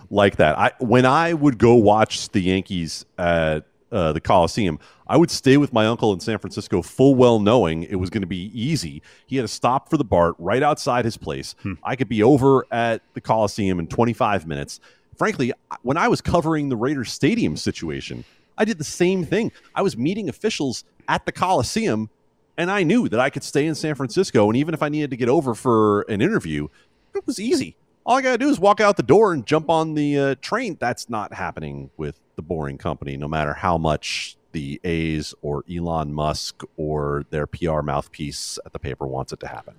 like 0.10 0.38
that. 0.38 0.58
I 0.58 0.72
when 0.80 1.06
I 1.06 1.34
would 1.34 1.58
go 1.58 1.76
watch 1.76 2.30
the 2.30 2.42
Yankees 2.42 3.06
at 3.18 3.66
uh, 3.92 4.12
the 4.14 4.22
Coliseum, 4.22 4.80
I 5.08 5.18
would 5.18 5.32
stay 5.32 5.58
with 5.58 5.72
my 5.72 5.86
uncle 5.86 6.12
in 6.14 6.20
San 6.20 6.38
Francisco, 6.38 6.82
full 6.82 7.16
well 7.16 7.40
knowing 7.40 7.84
it 7.84 7.96
was 7.96 8.10
going 8.10 8.22
to 8.22 8.28
be 8.28 8.52
easy. 8.54 9.02
He 9.28 9.36
had 9.36 9.46
a 9.46 9.50
stop 9.50 9.90
for 9.90 9.98
the 9.98 10.04
BART 10.04 10.36
right 10.40 10.64
outside 10.64 11.06
his 11.06 11.18
place. 11.18 11.56
Hmm. 11.62 11.74
I 11.84 11.96
could 11.96 12.10
be 12.10 12.24
over 12.24 12.66
at 12.72 13.02
the 13.14 13.22
Coliseum 13.22 13.80
in 13.80 13.88
25 13.88 14.48
minutes. 14.48 14.80
Frankly, 15.18 15.54
when 15.84 15.98
I 15.98 16.08
was 16.08 16.20
covering 16.20 16.70
the 16.70 16.76
Raiders 16.76 17.12
Stadium 17.12 17.56
situation, 17.56 18.26
I 18.58 18.66
did 18.66 18.78
the 18.78 18.84
same 18.84 19.24
thing. 19.24 19.52
I 19.74 19.82
was 19.82 19.96
meeting 19.96 20.30
officials 20.30 20.84
at 21.08 21.26
the 21.26 21.32
Coliseum, 21.32 22.10
and 22.58 22.72
I 22.72 22.84
knew 22.84 23.08
that 23.10 23.20
I 23.20 23.30
could 23.30 23.44
stay 23.44 23.66
in 23.66 23.76
San 23.76 23.96
Francisco. 23.96 24.50
And 24.50 24.58
even 24.58 24.74
if 24.74 24.82
I 24.82 24.90
needed 24.90 25.12
to 25.12 25.18
get 25.18 25.30
over 25.30 25.54
for 25.54 26.02
an 26.04 26.22
interview, 26.22 26.68
it 27.16 27.26
was 27.26 27.40
easy 27.40 27.76
all 28.06 28.18
I 28.18 28.22
got 28.22 28.34
to 28.34 28.38
do 28.38 28.50
is 28.50 28.60
walk 28.60 28.80
out 28.80 28.98
the 28.98 29.04
door 29.04 29.34
and 29.34 29.46
jump 29.46 29.70
on 29.70 29.96
the 29.96 30.18
uh, 30.18 30.36
train. 30.42 30.78
That's 30.80 31.10
not 31.10 31.34
happening 31.34 31.90
with 31.98 32.20
the 32.36 32.42
Boring 32.42 32.78
Company, 32.78 33.18
no 33.18 33.28
matter 33.28 33.54
how 33.54 33.78
much 33.78 34.38
the 34.52 34.80
A's 34.84 35.34
or 35.42 35.64
Elon 35.70 36.14
Musk 36.14 36.64
or 36.78 37.26
their 37.32 37.48
PR 37.48 37.82
mouthpiece 37.82 38.60
at 38.66 38.74
the 38.74 38.80
paper 38.80 39.08
wants 39.08 39.34
it 39.34 39.40
to 39.40 39.48
happen. 39.48 39.74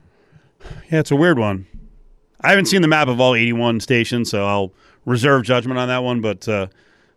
Yeah, 0.90 1.00
it's 1.00 1.12
a 1.12 1.16
weird 1.16 1.38
one. 1.38 1.66
I 2.40 2.50
haven't 2.50 2.66
seen 2.66 2.82
the 2.82 2.88
map 2.88 3.08
of 3.08 3.20
all 3.20 3.34
81 3.34 3.80
stations, 3.80 4.30
so 4.30 4.44
I'll 4.44 4.72
reserve 5.04 5.44
judgment 5.44 5.78
on 5.78 5.88
that 5.88 6.02
one. 6.02 6.20
But 6.20 6.48
uh, 6.48 6.66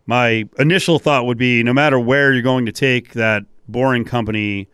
my 0.06 0.48
initial 0.60 1.00
thought 1.00 1.26
would 1.26 1.38
be 1.38 1.64
no 1.64 1.74
matter 1.74 2.00
where 2.00 2.32
you're 2.34 2.44
going 2.44 2.68
to 2.68 2.72
take 2.72 3.14
that 3.14 3.46
Boring 3.68 4.06
Company 4.06 4.68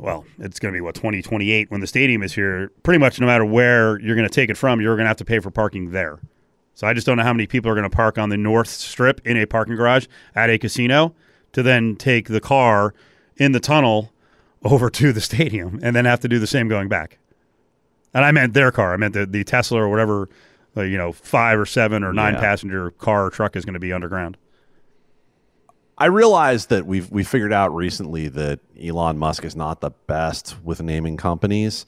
well, 0.00 0.24
it's 0.38 0.58
going 0.58 0.72
to 0.72 0.76
be 0.76 0.80
what 0.80 0.94
2028 0.94 1.70
when 1.70 1.80
the 1.80 1.86
stadium 1.86 2.22
is 2.22 2.34
here. 2.34 2.70
Pretty 2.82 2.98
much, 2.98 3.20
no 3.20 3.26
matter 3.26 3.44
where 3.44 4.00
you're 4.00 4.16
going 4.16 4.28
to 4.28 4.34
take 4.34 4.50
it 4.50 4.56
from, 4.56 4.80
you're 4.80 4.96
going 4.96 5.04
to 5.04 5.08
have 5.08 5.16
to 5.18 5.24
pay 5.24 5.38
for 5.38 5.50
parking 5.50 5.90
there. 5.90 6.20
So 6.74 6.86
I 6.86 6.94
just 6.94 7.06
don't 7.06 7.16
know 7.16 7.24
how 7.24 7.32
many 7.32 7.46
people 7.46 7.70
are 7.70 7.74
going 7.74 7.88
to 7.88 7.94
park 7.94 8.18
on 8.18 8.28
the 8.28 8.36
north 8.36 8.68
strip 8.68 9.20
in 9.24 9.36
a 9.36 9.46
parking 9.46 9.74
garage 9.74 10.06
at 10.34 10.48
a 10.48 10.58
casino 10.58 11.14
to 11.52 11.62
then 11.62 11.96
take 11.96 12.28
the 12.28 12.40
car 12.40 12.94
in 13.36 13.52
the 13.52 13.60
tunnel 13.60 14.12
over 14.62 14.90
to 14.90 15.12
the 15.12 15.20
stadium 15.20 15.80
and 15.82 15.94
then 15.96 16.04
have 16.04 16.20
to 16.20 16.28
do 16.28 16.38
the 16.38 16.46
same 16.46 16.68
going 16.68 16.88
back. 16.88 17.18
And 18.14 18.24
I 18.24 18.32
meant 18.32 18.54
their 18.54 18.70
car. 18.70 18.94
I 18.94 18.96
meant 18.96 19.14
the, 19.14 19.26
the 19.26 19.44
Tesla 19.44 19.80
or 19.80 19.88
whatever, 19.88 20.28
uh, 20.76 20.82
you 20.82 20.96
know, 20.96 21.12
five 21.12 21.58
or 21.58 21.66
seven 21.66 22.02
or 22.02 22.12
nine 22.12 22.34
yeah. 22.34 22.40
passenger 22.40 22.90
car 22.92 23.26
or 23.26 23.30
truck 23.30 23.56
is 23.56 23.64
going 23.64 23.74
to 23.74 23.80
be 23.80 23.92
underground. 23.92 24.36
I 26.00 26.06
realize 26.06 26.66
that 26.66 26.86
we've 26.86 27.10
we 27.10 27.24
figured 27.24 27.52
out 27.52 27.74
recently 27.74 28.28
that 28.28 28.60
Elon 28.80 29.18
Musk 29.18 29.44
is 29.44 29.56
not 29.56 29.80
the 29.80 29.90
best 30.06 30.56
with 30.62 30.80
naming 30.80 31.16
companies. 31.16 31.86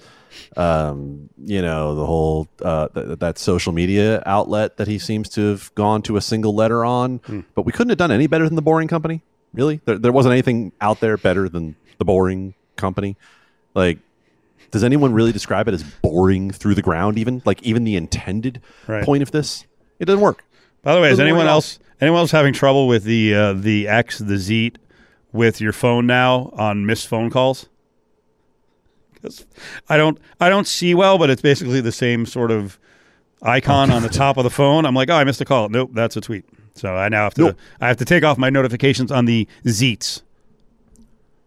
Um, 0.57 1.31
you 1.45 1.63
know, 1.63 1.95
the 1.95 2.05
whole 2.05 2.49
uh, 2.61 2.89
th- 2.89 3.19
that 3.21 3.39
social 3.39 3.73
media 3.73 4.21
outlet 4.27 4.79
that 4.79 4.89
he 4.89 4.99
seems 4.99 5.29
to 5.31 5.51
have 5.51 5.73
gone 5.77 6.03
to 6.03 6.17
a 6.17 6.21
single 6.21 6.55
letter 6.55 6.85
on. 6.85 7.19
Hmm. 7.19 7.41
But 7.55 7.63
we 7.63 7.73
couldn't 7.73 7.91
have 7.91 7.99
done 7.99 8.11
any 8.11 8.27
better 8.27 8.47
than 8.47 8.57
the 8.57 8.63
Boring 8.63 8.89
Company. 8.89 9.23
Really, 9.53 9.81
there, 9.85 9.99
there 9.99 10.13
wasn't 10.13 10.33
anything 10.33 10.73
out 10.81 10.99
there 10.99 11.17
better 11.17 11.49
than 11.49 11.77
the 11.99 12.05
Boring 12.05 12.55
Company. 12.77 13.17
Like, 13.75 13.99
does 14.73 14.83
anyone 14.83 15.13
really 15.13 15.33
describe 15.33 15.69
it 15.69 15.75
as 15.75 15.85
boring 16.03 16.51
through 16.51 16.75
the 16.75 16.83
ground? 16.83 17.17
Even 17.17 17.43
like 17.45 17.63
even 17.63 17.85
the 17.85 17.95
intended 17.95 18.61
right. 18.89 19.05
point 19.05 19.23
of 19.23 19.31
this, 19.31 19.65
it 20.01 20.07
doesn't 20.07 20.21
work. 20.21 20.45
By 20.83 20.97
the 20.97 21.01
way, 21.01 21.11
is 21.11 21.21
anyone 21.21 21.47
else 21.47 21.79
anyone 22.01 22.21
else 22.21 22.31
having 22.31 22.53
trouble 22.53 22.89
with 22.89 23.05
the 23.05 23.35
uh, 23.35 23.53
the 23.53 23.89
X 23.89 24.19
the 24.19 24.39
Z, 24.39 24.73
with 25.33 25.61
your 25.61 25.73
phone 25.73 26.07
now 26.07 26.51
on 26.55 26.87
missed 26.87 27.09
phone 27.09 27.31
calls? 27.31 27.69
I 29.89 29.97
don't 29.97 30.19
I 30.41 30.49
don't 30.49 30.67
see 30.67 30.95
well, 30.95 31.19
but 31.19 31.31
it's 31.31 31.43
basically 31.43 31.81
the 31.81 31.93
same 31.93 32.27
sort 32.27 32.51
of 32.51 32.79
icon 33.43 33.91
on 33.91 34.03
the 34.03 34.09
top 34.09 34.37
of 34.37 34.45
the 34.45 34.51
phone. 34.51 34.85
I'm 34.87 34.95
like, 34.95 35.11
oh, 35.11 35.17
I 35.17 35.25
missed 35.25 35.41
a 35.41 35.45
call. 35.45 35.69
Nope, 35.69 35.91
that's 35.93 36.17
a 36.17 36.21
tweet. 36.21 36.45
So 36.75 36.95
I 36.95 37.09
now 37.09 37.25
have 37.25 37.35
to 37.35 37.41
nope. 37.41 37.59
I 37.81 37.89
have 37.89 37.99
to 37.99 38.05
take 38.05 38.25
off 38.25 38.39
my 38.39 38.51
notifications 38.51 39.13
on 39.13 39.27
the 39.27 39.47
Zeets. 39.65 40.23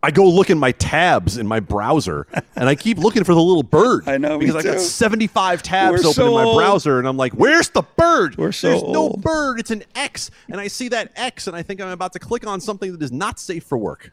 I 0.03 0.11
go 0.11 0.27
look 0.27 0.49
in 0.49 0.59
my 0.59 0.73
tabs 0.73 1.37
in 1.37 1.47
my 1.47 1.61
browser, 1.61 2.27
and 2.57 2.67
I 2.67 2.75
keep 2.75 2.97
looking 2.97 3.23
for 3.23 3.33
the 3.33 3.41
little 3.41 3.63
bird. 3.63 4.03
I 4.07 4.17
know 4.17 4.37
because 4.37 4.55
I 4.57 4.61
got 4.61 4.81
seventy 4.81 5.27
five 5.27 5.63
tabs 5.63 6.03
We're 6.03 6.09
open 6.09 6.13
so 6.13 6.37
in 6.37 6.45
my 6.45 6.53
browser, 6.53 6.99
and 6.99 7.07
I'm 7.07 7.15
like, 7.15 7.31
"Where's 7.31 7.69
the 7.69 7.83
bird? 7.95 8.37
We're 8.37 8.51
so 8.51 8.67
There's 8.67 8.83
old. 8.83 8.93
no 8.93 9.09
bird. 9.11 9.61
It's 9.61 9.71
an 9.71 9.83
X." 9.95 10.29
And 10.49 10.59
I 10.59 10.67
see 10.67 10.89
that 10.89 11.13
X, 11.15 11.47
and 11.47 11.55
I 11.55 11.63
think 11.63 11.79
I'm 11.79 11.87
about 11.87 12.11
to 12.13 12.19
click 12.19 12.45
on 12.45 12.59
something 12.59 12.91
that 12.91 13.01
is 13.01 13.13
not 13.13 13.39
safe 13.39 13.63
for 13.63 13.77
work. 13.77 14.11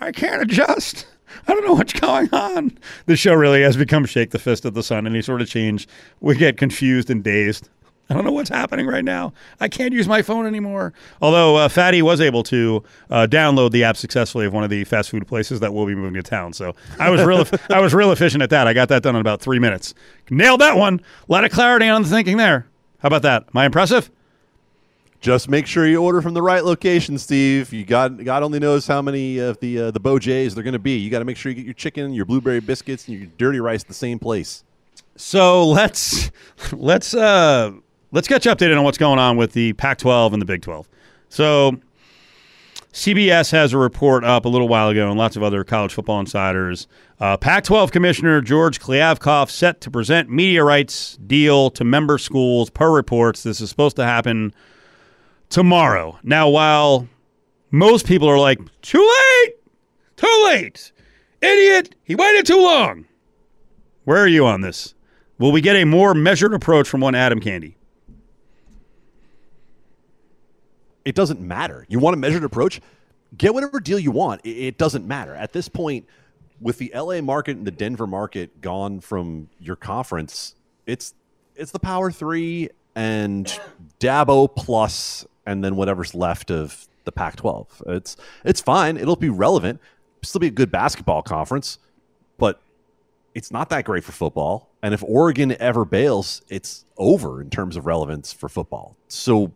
I 0.00 0.12
can't 0.12 0.40
adjust. 0.40 1.06
I 1.48 1.52
don't 1.52 1.66
know 1.66 1.72
what's 1.74 1.92
going 1.94 2.32
on. 2.32 2.78
The 3.06 3.16
show 3.16 3.34
really 3.34 3.62
has 3.62 3.76
become 3.76 4.04
shake 4.04 4.30
the 4.30 4.38
fist 4.38 4.64
at 4.64 4.74
the 4.74 4.84
sun, 4.84 4.98
and 4.98 5.08
any 5.08 5.22
sort 5.22 5.42
of 5.42 5.48
change, 5.48 5.88
we 6.20 6.36
get 6.36 6.56
confused 6.56 7.10
and 7.10 7.24
dazed. 7.24 7.68
I 8.10 8.14
don't 8.14 8.24
know 8.24 8.32
what's 8.32 8.50
happening 8.50 8.86
right 8.86 9.04
now. 9.04 9.32
I 9.60 9.68
can't 9.68 9.94
use 9.94 10.06
my 10.06 10.20
phone 10.20 10.46
anymore. 10.46 10.92
Although 11.22 11.56
uh, 11.56 11.68
Fatty 11.68 12.02
was 12.02 12.20
able 12.20 12.42
to 12.44 12.84
uh, 13.10 13.26
download 13.30 13.70
the 13.70 13.82
app 13.84 13.96
successfully 13.96 14.44
of 14.44 14.52
one 14.52 14.62
of 14.62 14.68
the 14.68 14.84
fast 14.84 15.10
food 15.10 15.26
places 15.26 15.60
that 15.60 15.72
will 15.72 15.86
be 15.86 15.94
moving 15.94 16.14
to 16.14 16.22
town. 16.22 16.52
So 16.52 16.74
I 16.98 17.08
was 17.08 17.22
real, 17.22 17.46
I 17.70 17.80
was 17.80 17.94
real 17.94 18.12
efficient 18.12 18.42
at 18.42 18.50
that. 18.50 18.66
I 18.66 18.74
got 18.74 18.88
that 18.90 19.02
done 19.02 19.14
in 19.14 19.20
about 19.20 19.40
three 19.40 19.58
minutes. 19.58 19.94
Nailed 20.28 20.60
that 20.60 20.76
one. 20.76 21.00
A 21.28 21.32
lot 21.32 21.44
of 21.44 21.50
clarity 21.50 21.88
on 21.88 22.02
the 22.02 22.08
thinking 22.08 22.36
there. 22.36 22.66
How 22.98 23.06
about 23.06 23.22
that? 23.22 23.44
Am 23.54 23.58
I 23.58 23.66
impressive? 23.66 24.10
Just 25.24 25.48
make 25.48 25.66
sure 25.66 25.86
you 25.86 26.02
order 26.02 26.20
from 26.20 26.34
the 26.34 26.42
right 26.42 26.62
location, 26.62 27.16
Steve. 27.16 27.72
You 27.72 27.86
got 27.86 28.22
God 28.22 28.42
only 28.42 28.58
knows 28.58 28.86
how 28.86 29.00
many 29.00 29.38
of 29.38 29.58
the 29.60 29.84
uh, 29.84 29.90
the 29.90 29.98
Boj's 29.98 30.54
they're 30.54 30.62
going 30.62 30.74
to 30.74 30.78
be. 30.78 30.98
You 30.98 31.08
got 31.08 31.20
to 31.20 31.24
make 31.24 31.38
sure 31.38 31.50
you 31.50 31.56
get 31.56 31.64
your 31.64 31.72
chicken, 31.72 32.12
your 32.12 32.26
blueberry 32.26 32.60
biscuits, 32.60 33.08
and 33.08 33.18
your 33.18 33.28
dirty 33.38 33.58
rice 33.58 33.80
at 33.80 33.88
the 33.88 33.94
same 33.94 34.18
place. 34.18 34.64
So 35.16 35.66
let's 35.66 36.30
let's 36.72 37.14
uh, 37.14 37.72
let's 38.14 38.28
catch 38.28 38.46
you 38.46 38.52
updated 38.52 38.78
on 38.78 38.84
what's 38.84 38.96
going 38.96 39.18
on 39.18 39.36
with 39.36 39.52
the 39.52 39.72
Pac-12 39.74 40.32
and 40.32 40.40
the 40.40 40.46
Big 40.46 40.62
12. 40.62 40.88
So 41.28 41.80
CBS 42.92 43.50
has 43.50 43.72
a 43.72 43.78
report 43.78 44.22
up 44.22 44.44
a 44.44 44.48
little 44.48 44.68
while 44.68 44.88
ago, 44.88 45.10
and 45.10 45.18
lots 45.18 45.34
of 45.34 45.42
other 45.42 45.64
college 45.64 45.92
football 45.92 46.20
insiders. 46.20 46.86
Uh, 47.18 47.36
Pac-12 47.36 47.90
Commissioner 47.90 48.40
George 48.40 48.78
Kliavkoff 48.78 49.50
set 49.50 49.80
to 49.80 49.90
present 49.90 50.30
media 50.30 50.62
rights 50.62 51.18
deal 51.26 51.70
to 51.70 51.82
member 51.82 52.16
schools 52.16 52.70
per 52.70 52.90
reports. 52.94 53.42
This 53.42 53.60
is 53.60 53.68
supposed 53.68 53.96
to 53.96 54.04
happen 54.04 54.54
tomorrow. 55.50 56.16
Now, 56.22 56.48
while 56.48 57.08
most 57.72 58.06
people 58.06 58.28
are 58.28 58.38
like, 58.38 58.60
too 58.80 59.12
late, 59.42 59.54
too 60.16 60.42
late, 60.46 60.92
idiot, 61.42 61.96
he 62.04 62.14
waited 62.14 62.46
too 62.46 62.62
long. 62.62 63.06
Where 64.04 64.18
are 64.18 64.28
you 64.28 64.46
on 64.46 64.60
this? 64.60 64.94
Will 65.40 65.50
we 65.50 65.60
get 65.60 65.74
a 65.74 65.84
more 65.84 66.14
measured 66.14 66.54
approach 66.54 66.88
from 66.88 67.00
one 67.00 67.16
Adam 67.16 67.40
Candee? 67.40 67.74
It 71.04 71.14
doesn't 71.14 71.40
matter. 71.40 71.86
You 71.88 71.98
want 71.98 72.14
a 72.14 72.16
measured 72.18 72.44
approach? 72.44 72.80
Get 73.36 73.52
whatever 73.52 73.80
deal 73.80 73.98
you 73.98 74.10
want. 74.10 74.40
It 74.44 74.78
doesn't 74.78 75.06
matter. 75.06 75.34
At 75.34 75.52
this 75.52 75.68
point, 75.68 76.06
with 76.60 76.78
the 76.78 76.92
LA 76.94 77.20
market 77.20 77.56
and 77.56 77.66
the 77.66 77.70
Denver 77.70 78.06
market 78.06 78.60
gone 78.60 79.00
from 79.00 79.48
your 79.58 79.76
conference, 79.76 80.54
it's 80.86 81.14
it's 81.56 81.72
the 81.72 81.78
Power 81.78 82.10
Three 82.10 82.70
and 82.94 83.58
Dabo 84.00 84.54
plus 84.54 85.26
and 85.46 85.62
then 85.62 85.76
whatever's 85.76 86.14
left 86.14 86.50
of 86.50 86.86
the 87.04 87.12
Pac-12. 87.12 87.66
It's 87.88 88.16
it's 88.44 88.60
fine. 88.60 88.96
It'll 88.96 89.16
be 89.16 89.28
relevant. 89.28 89.80
Still 90.22 90.40
be 90.40 90.46
a 90.46 90.50
good 90.50 90.70
basketball 90.70 91.22
conference, 91.22 91.78
but 92.38 92.60
it's 93.34 93.50
not 93.50 93.68
that 93.70 93.84
great 93.84 94.04
for 94.04 94.12
football. 94.12 94.70
And 94.82 94.94
if 94.94 95.02
Oregon 95.02 95.54
ever 95.60 95.84
bails, 95.84 96.42
it's 96.48 96.84
over 96.96 97.42
in 97.42 97.50
terms 97.50 97.76
of 97.76 97.84
relevance 97.84 98.32
for 98.32 98.48
football. 98.48 98.96
So 99.08 99.52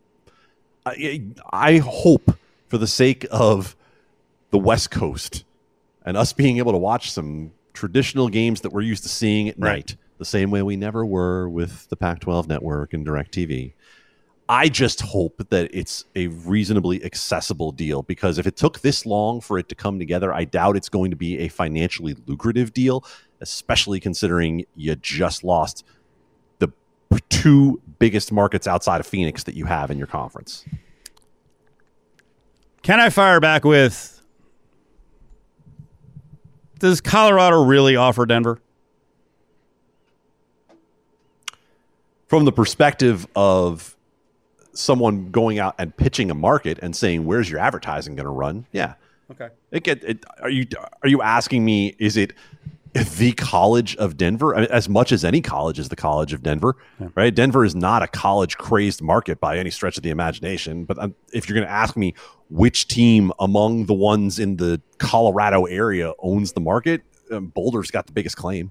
I, 0.87 1.23
I 1.53 1.79
hope 1.79 2.37
for 2.69 2.79
the 2.79 2.87
sake 2.87 3.27
of 3.31 3.77
the 4.51 4.59
West 4.59 4.91
Coast 4.91 5.45
and 6.05 6.17
us 6.17 6.33
being 6.33 6.59
able 6.59 6.73
to 6.73 6.79
watch 6.79 7.11
some 7.11 7.53
traditional 7.75 8.29
games 8.29 8.63
that 8.63 8.73
we're 8.73 8.81
used 8.81 9.03
to 9.03 9.09
seeing 9.09 9.49
at 9.49 9.57
right. 9.59 9.77
night, 9.77 9.97
the 10.19 10.25
same 10.25 10.51
way 10.51 10.63
we 10.63 10.77
never 10.77 11.05
were 11.05 11.49
with 11.49 11.89
the 11.89 11.97
Pac 11.97 12.21
12 12.21 12.49
network 12.49 12.93
and 12.93 13.07
DirecTV. 13.07 13.73
I 14.49 14.71
just 14.71 15.03
hope 15.03 15.47
that 15.51 15.71
it's 15.75 16.07
a 16.17 16.29
reasonably 16.29 17.05
accessible 17.05 17.71
deal 17.71 18.03
because 18.03 18.39
if 18.39 18.47
it 18.47 18.57
took 18.57 18.81
this 18.81 19.05
long 19.05 19.43
for 19.43 19.59
it 19.59 19.69
to 19.69 19.75
come 19.75 19.99
together, 19.99 20.33
I 20.33 20.45
doubt 20.45 20.77
it's 20.77 20.89
going 20.89 21.11
to 21.11 21.17
be 21.17 21.39
a 21.41 21.49
financially 21.49 22.17
lucrative 22.27 22.73
deal, 22.73 23.05
especially 23.43 24.01
considering 24.01 24.65
you 24.75 24.97
just 24.97 25.45
lost 25.45 25.85
the 26.59 26.73
two 27.29 27.83
biggest 27.99 28.33
markets 28.33 28.67
outside 28.67 29.01
of 29.01 29.07
Phoenix 29.07 29.45
that 29.45 29.55
you 29.55 29.65
have 29.65 29.91
in 29.91 29.99
your 29.99 30.07
conference. 30.07 30.65
Can 32.83 33.01
I 33.01 33.11
fire 33.11 33.41
back 33.41 33.65
with 33.65 34.23
Does 36.79 37.01
Colorado 37.01 37.65
really 37.65 37.97
offer 37.97 38.25
Denver? 38.25 38.61
From 42.29 42.45
the 42.45 42.53
perspective 42.53 43.27
of 43.35 43.97
someone 44.75 45.31
going 45.31 45.59
out 45.59 45.75
and 45.79 45.97
pitching 45.97 46.31
a 46.31 46.35
market 46.35 46.79
and 46.83 46.95
saying, 46.95 47.25
"Where's 47.25 47.51
your 47.51 47.59
advertising 47.59 48.17
going 48.17 48.27
to 48.27 48.31
run?" 48.31 48.67
Yeah. 48.71 48.95
Okay. 49.31 49.49
It 49.71 49.83
get 49.83 50.05
it, 50.05 50.25
are 50.41 50.51
you 50.51 50.67
are 51.03 51.09
you 51.09 51.23
asking 51.23 51.65
me? 51.65 51.97
Is 51.99 52.17
it 52.17 52.35
the 52.93 53.33
College 53.33 53.97
of 53.97 54.17
Denver? 54.17 54.55
I 54.55 54.61
mean, 54.61 54.71
as 54.71 54.89
much 54.89 55.13
as 55.13 55.25
any 55.25 55.41
college 55.41 55.79
is 55.79 55.89
the 55.89 55.97
College 55.97 56.33
of 56.33 56.43
Denver, 56.43 56.77
yeah. 57.01 57.09
right? 57.15 57.35
Denver 57.35 57.65
is 57.65 57.75
not 57.75 58.03
a 58.03 58.07
college 58.07 58.57
crazed 58.57 59.03
market 59.03 59.41
by 59.41 59.59
any 59.59 59.71
stretch 59.71 59.97
of 59.97 60.03
the 60.03 60.11
imagination. 60.11 60.85
But 60.85 60.99
um, 60.99 61.15
if 61.33 61.49
you're 61.49 61.55
going 61.55 61.67
to 61.67 61.73
ask 61.73 61.97
me 61.97 62.15
which 62.51 62.89
team 62.89 63.33
among 63.39 63.87
the 63.87 63.95
ones 63.95 64.39
in 64.39 64.57
the 64.57 64.81
Colorado 64.99 65.65
area 65.65 66.13
owns 66.19 66.53
the 66.53 66.61
market, 66.61 67.03
um, 67.31 67.49
Boulder's 67.49 67.91
got 67.91 68.07
the 68.07 68.13
biggest 68.13 68.37
claim. 68.37 68.71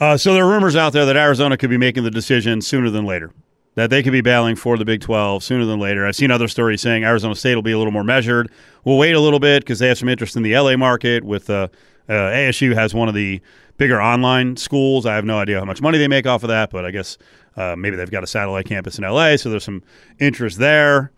Uh, 0.00 0.16
so 0.16 0.34
there 0.34 0.44
are 0.44 0.50
rumors 0.50 0.76
out 0.76 0.92
there 0.92 1.06
that 1.06 1.16
Arizona 1.16 1.56
could 1.56 1.70
be 1.70 1.78
making 1.78 2.02
the 2.02 2.10
decision 2.10 2.60
sooner 2.60 2.90
than 2.90 3.04
later 3.04 3.32
that 3.74 3.90
they 3.90 4.02
could 4.02 4.12
be 4.12 4.20
battling 4.20 4.56
for 4.56 4.76
the 4.78 4.84
Big 4.84 5.00
12 5.00 5.42
sooner 5.42 5.64
than 5.64 5.80
later. 5.80 6.06
I've 6.06 6.16
seen 6.16 6.30
other 6.30 6.48
stories 6.48 6.80
saying 6.80 7.04
Arizona 7.04 7.34
State 7.34 7.54
will 7.54 7.62
be 7.62 7.72
a 7.72 7.78
little 7.78 7.92
more 7.92 8.04
measured. 8.04 8.50
We'll 8.84 8.98
wait 8.98 9.12
a 9.12 9.20
little 9.20 9.40
bit 9.40 9.62
because 9.62 9.78
they 9.78 9.88
have 9.88 9.98
some 9.98 10.08
interest 10.08 10.36
in 10.36 10.42
the 10.42 10.56
LA 10.56 10.76
market. 10.76 11.24
With 11.24 11.50
uh, 11.50 11.68
uh, 12.08 12.12
ASU 12.12 12.74
has 12.74 12.94
one 12.94 13.08
of 13.08 13.14
the 13.14 13.40
bigger 13.76 14.00
online 14.00 14.56
schools. 14.56 15.06
I 15.06 15.14
have 15.14 15.24
no 15.24 15.38
idea 15.38 15.58
how 15.58 15.64
much 15.64 15.80
money 15.80 15.98
they 15.98 16.08
make 16.08 16.26
off 16.26 16.42
of 16.42 16.48
that, 16.48 16.70
but 16.70 16.84
I 16.84 16.90
guess 16.90 17.18
uh, 17.56 17.74
maybe 17.76 17.96
they've 17.96 18.10
got 18.10 18.24
a 18.24 18.26
satellite 18.26 18.66
campus 18.66 18.98
in 18.98 19.04
LA, 19.04 19.36
so 19.36 19.50
there's 19.50 19.64
some 19.64 19.82
interest 20.18 20.58
there. 20.58 21.12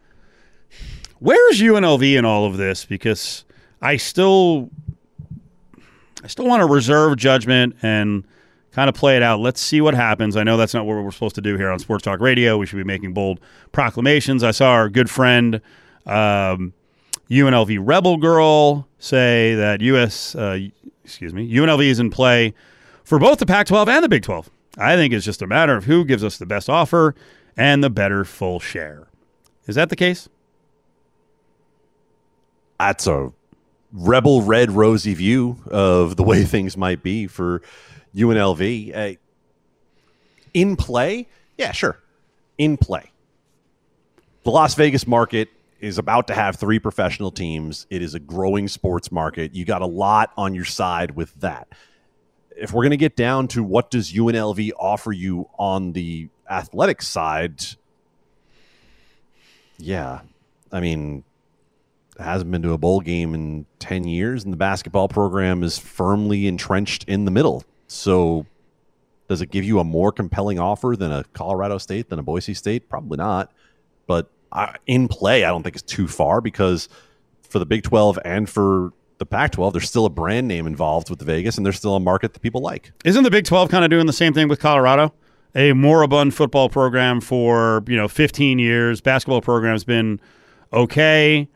Where's 1.18 1.60
UNLV 1.60 2.16
in 2.16 2.24
all 2.24 2.44
of 2.44 2.56
this? 2.56 2.84
Because 2.84 3.44
I 3.80 3.96
still, 3.96 4.70
I 6.22 6.26
still 6.26 6.46
want 6.46 6.60
to 6.60 6.66
reserve 6.66 7.16
judgment 7.16 7.76
and 7.82 8.24
kind 8.72 8.90
of 8.90 8.94
play 8.94 9.16
it 9.16 9.22
out. 9.22 9.40
Let's 9.40 9.60
see 9.60 9.80
what 9.80 9.94
happens. 9.94 10.36
I 10.36 10.42
know 10.42 10.58
that's 10.58 10.74
not 10.74 10.84
what 10.84 11.02
we're 11.02 11.10
supposed 11.10 11.34
to 11.36 11.40
do 11.40 11.56
here 11.56 11.70
on 11.70 11.78
Sports 11.78 12.04
Talk 12.04 12.20
Radio. 12.20 12.58
We 12.58 12.66
should 12.66 12.76
be 12.76 12.84
making 12.84 13.14
bold 13.14 13.40
proclamations. 13.72 14.44
I 14.44 14.50
saw 14.50 14.72
our 14.72 14.90
good 14.90 15.08
friend 15.08 15.62
um, 16.04 16.74
UNLV 17.30 17.78
Rebel 17.80 18.16
Girl 18.16 18.86
say 18.98 19.54
that 19.54 19.80
US, 19.80 20.34
uh, 20.34 20.58
excuse 21.04 21.34
me, 21.34 21.50
UNLV 21.50 21.84
is 21.84 21.98
in 21.98 22.10
play 22.10 22.54
for 23.04 23.18
both 23.18 23.38
the 23.38 23.46
Pac-12 23.46 23.88
and 23.88 24.04
the 24.04 24.08
Big 24.08 24.22
12. 24.22 24.50
I 24.78 24.96
think 24.96 25.12
it's 25.12 25.24
just 25.24 25.42
a 25.42 25.46
matter 25.46 25.76
of 25.76 25.84
who 25.84 26.04
gives 26.04 26.22
us 26.22 26.38
the 26.38 26.46
best 26.46 26.68
offer 26.68 27.14
and 27.56 27.82
the 27.82 27.90
better 27.90 28.24
full 28.24 28.60
share. 28.60 29.08
Is 29.66 29.74
that 29.74 29.88
the 29.88 29.96
case? 29.96 30.28
That's 32.78 33.06
a 33.06 33.32
rebel 33.92 34.42
red 34.42 34.70
rosy 34.70 35.14
view 35.14 35.58
of 35.66 36.16
the 36.16 36.22
way 36.22 36.44
things 36.44 36.76
might 36.76 37.02
be 37.02 37.26
for 37.26 37.62
UNLV. 38.14 38.96
Uh, 38.96 39.16
in 40.54 40.76
play, 40.76 41.26
yeah, 41.58 41.72
sure. 41.72 41.98
In 42.58 42.76
play. 42.76 43.10
The 44.44 44.50
Las 44.50 44.74
Vegas 44.74 45.06
market 45.06 45.48
is 45.80 45.98
about 45.98 46.26
to 46.28 46.34
have 46.34 46.56
three 46.56 46.78
professional 46.78 47.30
teams. 47.30 47.86
It 47.90 48.02
is 48.02 48.14
a 48.14 48.20
growing 48.20 48.68
sports 48.68 49.12
market. 49.12 49.54
You 49.54 49.64
got 49.64 49.82
a 49.82 49.86
lot 49.86 50.32
on 50.36 50.54
your 50.54 50.64
side 50.64 51.12
with 51.12 51.34
that. 51.40 51.68
If 52.56 52.72
we're 52.72 52.82
going 52.82 52.90
to 52.92 52.96
get 52.96 53.16
down 53.16 53.48
to 53.48 53.62
what 53.62 53.90
does 53.90 54.12
UNLV 54.12 54.72
offer 54.78 55.12
you 55.12 55.48
on 55.58 55.92
the 55.92 56.28
athletic 56.48 57.02
side, 57.02 57.62
yeah. 59.78 60.20
I 60.72 60.80
mean, 60.80 61.24
hasn't 62.18 62.50
been 62.50 62.62
to 62.62 62.72
a 62.72 62.78
bowl 62.78 63.00
game 63.00 63.34
in 63.34 63.66
10 63.78 64.04
years, 64.04 64.44
and 64.44 64.52
the 64.52 64.56
basketball 64.56 65.08
program 65.08 65.62
is 65.62 65.78
firmly 65.78 66.46
entrenched 66.46 67.04
in 67.04 67.24
the 67.24 67.30
middle. 67.30 67.62
So, 67.88 68.46
does 69.28 69.42
it 69.42 69.50
give 69.50 69.64
you 69.64 69.78
a 69.78 69.84
more 69.84 70.12
compelling 70.12 70.58
offer 70.58 70.94
than 70.96 71.12
a 71.12 71.24
Colorado 71.34 71.78
State, 71.78 72.08
than 72.08 72.18
a 72.18 72.22
Boise 72.22 72.54
State? 72.54 72.88
Probably 72.88 73.16
not. 73.16 73.52
But 74.06 74.30
in 74.86 75.08
play, 75.08 75.44
I 75.44 75.48
don't 75.48 75.62
think 75.62 75.76
it's 75.76 75.82
too 75.82 76.08
far 76.08 76.40
because 76.40 76.88
for 77.42 77.58
the 77.58 77.66
Big 77.66 77.82
12 77.82 78.18
and 78.24 78.48
for 78.48 78.92
the 79.18 79.26
Pac 79.26 79.52
12, 79.52 79.72
there's 79.72 79.88
still 79.88 80.04
a 80.04 80.10
brand 80.10 80.46
name 80.46 80.66
involved 80.66 81.10
with 81.10 81.20
Vegas, 81.22 81.56
and 81.56 81.64
there's 81.64 81.76
still 81.76 81.94
a 81.94 82.00
market 82.00 82.34
that 82.34 82.40
people 82.40 82.60
like. 82.60 82.92
Isn't 83.04 83.24
the 83.24 83.30
Big 83.30 83.44
12 83.44 83.70
kind 83.70 83.84
of 83.84 83.90
doing 83.90 84.06
the 84.06 84.12
same 84.12 84.32
thing 84.32 84.48
with 84.48 84.60
Colorado? 84.60 85.14
A 85.54 85.72
moribund 85.72 86.34
football 86.34 86.68
program 86.68 87.20
for 87.20 87.82
you 87.86 87.96
know 87.96 88.08
15 88.08 88.58
years. 88.58 89.00
Basketball 89.00 89.40
program's 89.40 89.84
been 89.84 90.20
okay. 90.72 91.48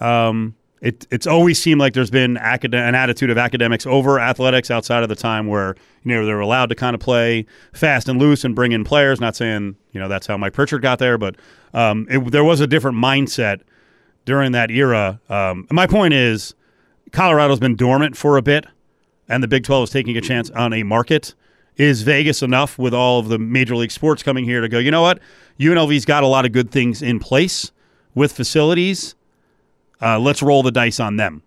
Um, 0.00 0.56
it, 0.84 1.06
it's 1.10 1.26
always 1.26 1.60
seemed 1.60 1.80
like 1.80 1.94
there's 1.94 2.10
been 2.10 2.36
acad- 2.36 2.74
an 2.74 2.94
attitude 2.94 3.30
of 3.30 3.38
academics 3.38 3.86
over 3.86 4.20
athletics 4.20 4.70
outside 4.70 5.02
of 5.02 5.08
the 5.08 5.16
time 5.16 5.46
where 5.46 5.76
you 6.04 6.14
know 6.14 6.26
they're 6.26 6.40
allowed 6.40 6.66
to 6.66 6.74
kind 6.74 6.92
of 6.94 7.00
play 7.00 7.46
fast 7.72 8.06
and 8.06 8.20
loose 8.20 8.44
and 8.44 8.54
bring 8.54 8.72
in 8.72 8.84
players. 8.84 9.18
Not 9.18 9.34
saying 9.34 9.76
you 9.92 10.00
know 10.00 10.08
that's 10.08 10.26
how 10.26 10.36
Mike 10.36 10.52
Pritchard 10.52 10.82
got 10.82 10.98
there, 10.98 11.16
but 11.16 11.36
um, 11.72 12.06
it, 12.10 12.30
there 12.30 12.44
was 12.44 12.60
a 12.60 12.66
different 12.66 12.98
mindset 12.98 13.62
during 14.26 14.52
that 14.52 14.70
era. 14.70 15.20
Um, 15.30 15.66
my 15.70 15.86
point 15.86 16.12
is, 16.12 16.54
Colorado's 17.12 17.60
been 17.60 17.76
dormant 17.76 18.14
for 18.14 18.36
a 18.36 18.42
bit, 18.42 18.66
and 19.26 19.42
the 19.42 19.48
Big 19.48 19.64
12 19.64 19.84
is 19.84 19.90
taking 19.90 20.18
a 20.18 20.20
chance 20.20 20.50
on 20.50 20.74
a 20.74 20.82
market. 20.82 21.34
is 21.78 22.02
Vegas 22.02 22.42
enough 22.42 22.78
with 22.78 22.92
all 22.92 23.20
of 23.20 23.28
the 23.28 23.38
major 23.38 23.74
league 23.74 23.90
sports 23.90 24.22
coming 24.22 24.44
here 24.44 24.60
to 24.60 24.68
go, 24.68 24.78
you 24.78 24.90
know 24.90 25.02
what? 25.02 25.18
UNLV's 25.58 26.04
got 26.04 26.22
a 26.22 26.26
lot 26.26 26.44
of 26.44 26.52
good 26.52 26.70
things 26.70 27.00
in 27.00 27.18
place 27.18 27.72
with 28.14 28.32
facilities. 28.32 29.14
Uh, 30.00 30.18
let's 30.18 30.42
roll 30.42 30.62
the 30.62 30.72
dice 30.72 31.00
on 31.00 31.16
them. 31.16 31.42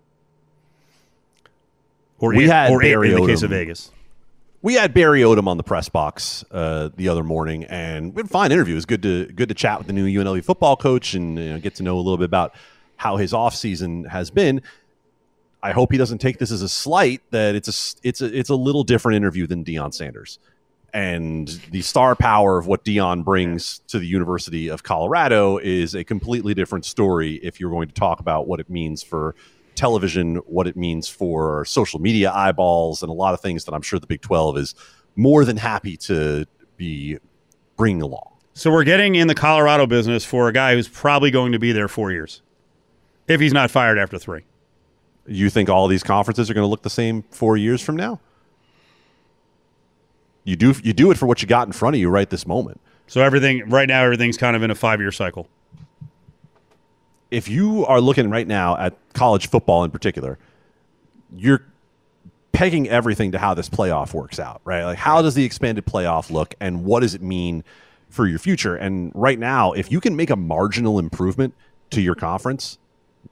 Or 2.18 2.34
We 2.34 2.44
it, 2.44 2.50
had 2.50 2.70
or 2.70 2.82
it 2.82 2.86
Barry 2.86 3.12
in 3.12 3.20
the 3.20 3.26
case 3.26 3.42
of 3.42 3.50
Vegas. 3.50 3.92
we 4.62 4.74
had 4.74 4.92
Barry 4.92 5.20
Odom 5.20 5.46
on 5.46 5.56
the 5.56 5.62
press 5.62 5.88
box 5.88 6.44
uh, 6.50 6.88
the 6.96 7.08
other 7.08 7.22
morning, 7.22 7.64
and 7.64 8.12
we 8.14 8.20
had 8.20 8.26
a 8.26 8.28
fine 8.28 8.50
interview. 8.50 8.74
It 8.74 8.76
was 8.76 8.86
good 8.86 9.02
to 9.02 9.26
good 9.26 9.48
to 9.48 9.54
chat 9.54 9.78
with 9.78 9.86
the 9.86 9.92
new 9.92 10.06
UNLV 10.06 10.44
football 10.44 10.76
coach 10.76 11.14
and 11.14 11.38
you 11.38 11.50
know, 11.50 11.58
get 11.60 11.76
to 11.76 11.82
know 11.84 11.96
a 11.96 12.02
little 12.02 12.16
bit 12.16 12.24
about 12.24 12.54
how 12.96 13.16
his 13.16 13.32
offseason 13.32 14.08
has 14.08 14.30
been. 14.30 14.60
I 15.62 15.72
hope 15.72 15.92
he 15.92 15.98
doesn't 15.98 16.18
take 16.18 16.38
this 16.38 16.50
as 16.50 16.62
a 16.62 16.68
slight 16.68 17.22
that 17.30 17.54
it's 17.54 17.68
a 17.68 18.08
it's 18.08 18.20
a 18.20 18.36
it's 18.36 18.50
a 18.50 18.56
little 18.56 18.82
different 18.82 19.16
interview 19.16 19.46
than 19.46 19.64
Deion 19.64 19.94
Sanders. 19.94 20.40
And 20.98 21.46
the 21.70 21.82
star 21.82 22.16
power 22.16 22.58
of 22.58 22.66
what 22.66 22.84
Deion 22.84 23.22
brings 23.22 23.78
to 23.86 24.00
the 24.00 24.06
University 24.06 24.66
of 24.66 24.82
Colorado 24.82 25.56
is 25.58 25.94
a 25.94 26.02
completely 26.02 26.54
different 26.54 26.84
story 26.84 27.36
if 27.36 27.60
you're 27.60 27.70
going 27.70 27.86
to 27.86 27.94
talk 27.94 28.18
about 28.18 28.48
what 28.48 28.58
it 28.58 28.68
means 28.68 29.04
for 29.04 29.36
television, 29.76 30.38
what 30.38 30.66
it 30.66 30.76
means 30.76 31.08
for 31.08 31.64
social 31.66 32.00
media 32.00 32.32
eyeballs, 32.32 33.00
and 33.04 33.10
a 33.10 33.14
lot 33.14 33.32
of 33.32 33.40
things 33.40 33.64
that 33.64 33.74
I'm 33.74 33.80
sure 33.80 34.00
the 34.00 34.08
Big 34.08 34.22
12 34.22 34.58
is 34.58 34.74
more 35.14 35.44
than 35.44 35.56
happy 35.56 35.96
to 35.98 36.46
be 36.76 37.16
bringing 37.76 38.02
along. 38.02 38.32
So 38.54 38.72
we're 38.72 38.82
getting 38.82 39.14
in 39.14 39.28
the 39.28 39.36
Colorado 39.36 39.86
business 39.86 40.24
for 40.24 40.48
a 40.48 40.52
guy 40.52 40.74
who's 40.74 40.88
probably 40.88 41.30
going 41.30 41.52
to 41.52 41.60
be 41.60 41.70
there 41.70 41.86
four 41.86 42.10
years, 42.10 42.42
if 43.28 43.40
he's 43.40 43.52
not 43.52 43.70
fired 43.70 43.98
after 43.98 44.18
three. 44.18 44.42
You 45.28 45.48
think 45.48 45.68
all 45.68 45.86
these 45.86 46.02
conferences 46.02 46.50
are 46.50 46.54
going 46.54 46.64
to 46.64 46.68
look 46.68 46.82
the 46.82 46.90
same 46.90 47.22
four 47.30 47.56
years 47.56 47.80
from 47.80 47.94
now? 47.94 48.18
You 50.48 50.56
do 50.56 50.74
you 50.82 50.94
do 50.94 51.10
it 51.10 51.18
for 51.18 51.26
what 51.26 51.42
you 51.42 51.48
got 51.48 51.66
in 51.66 51.72
front 51.72 51.94
of 51.94 52.00
you 52.00 52.08
right 52.08 52.28
this 52.30 52.46
moment. 52.46 52.80
So 53.06 53.20
everything 53.20 53.68
right 53.68 53.86
now, 53.86 54.02
everything's 54.02 54.38
kind 54.38 54.56
of 54.56 54.62
in 54.62 54.70
a 54.70 54.74
five-year 54.74 55.12
cycle. 55.12 55.46
if 57.30 57.48
you 57.48 57.84
are 57.86 58.00
looking 58.00 58.30
right 58.30 58.46
now 58.46 58.76
at 58.78 58.96
college 59.12 59.48
football 59.48 59.84
in 59.84 59.90
particular, 59.90 60.38
you're 61.34 61.64
pegging 62.52 62.88
everything 62.88 63.32
to 63.32 63.38
how 63.38 63.54
this 63.54 63.68
playoff 63.68 64.14
works 64.14 64.38
out, 64.38 64.60
right? 64.64 64.84
Like, 64.84 64.98
how 64.98 65.22
does 65.22 65.34
the 65.34 65.44
expanded 65.44 65.86
playoff 65.86 66.30
look, 66.30 66.54
and 66.60 66.84
what 66.84 67.00
does 67.00 67.14
it 67.14 67.22
mean 67.22 67.64
for 68.08 68.26
your 68.26 68.38
future? 68.38 68.74
And 68.74 69.12
right 69.14 69.38
now, 69.38 69.72
if 69.72 69.92
you 69.92 70.00
can 70.00 70.16
make 70.16 70.30
a 70.30 70.36
marginal 70.36 70.98
improvement 70.98 71.54
to 71.90 72.00
your 72.00 72.14
conference 72.14 72.78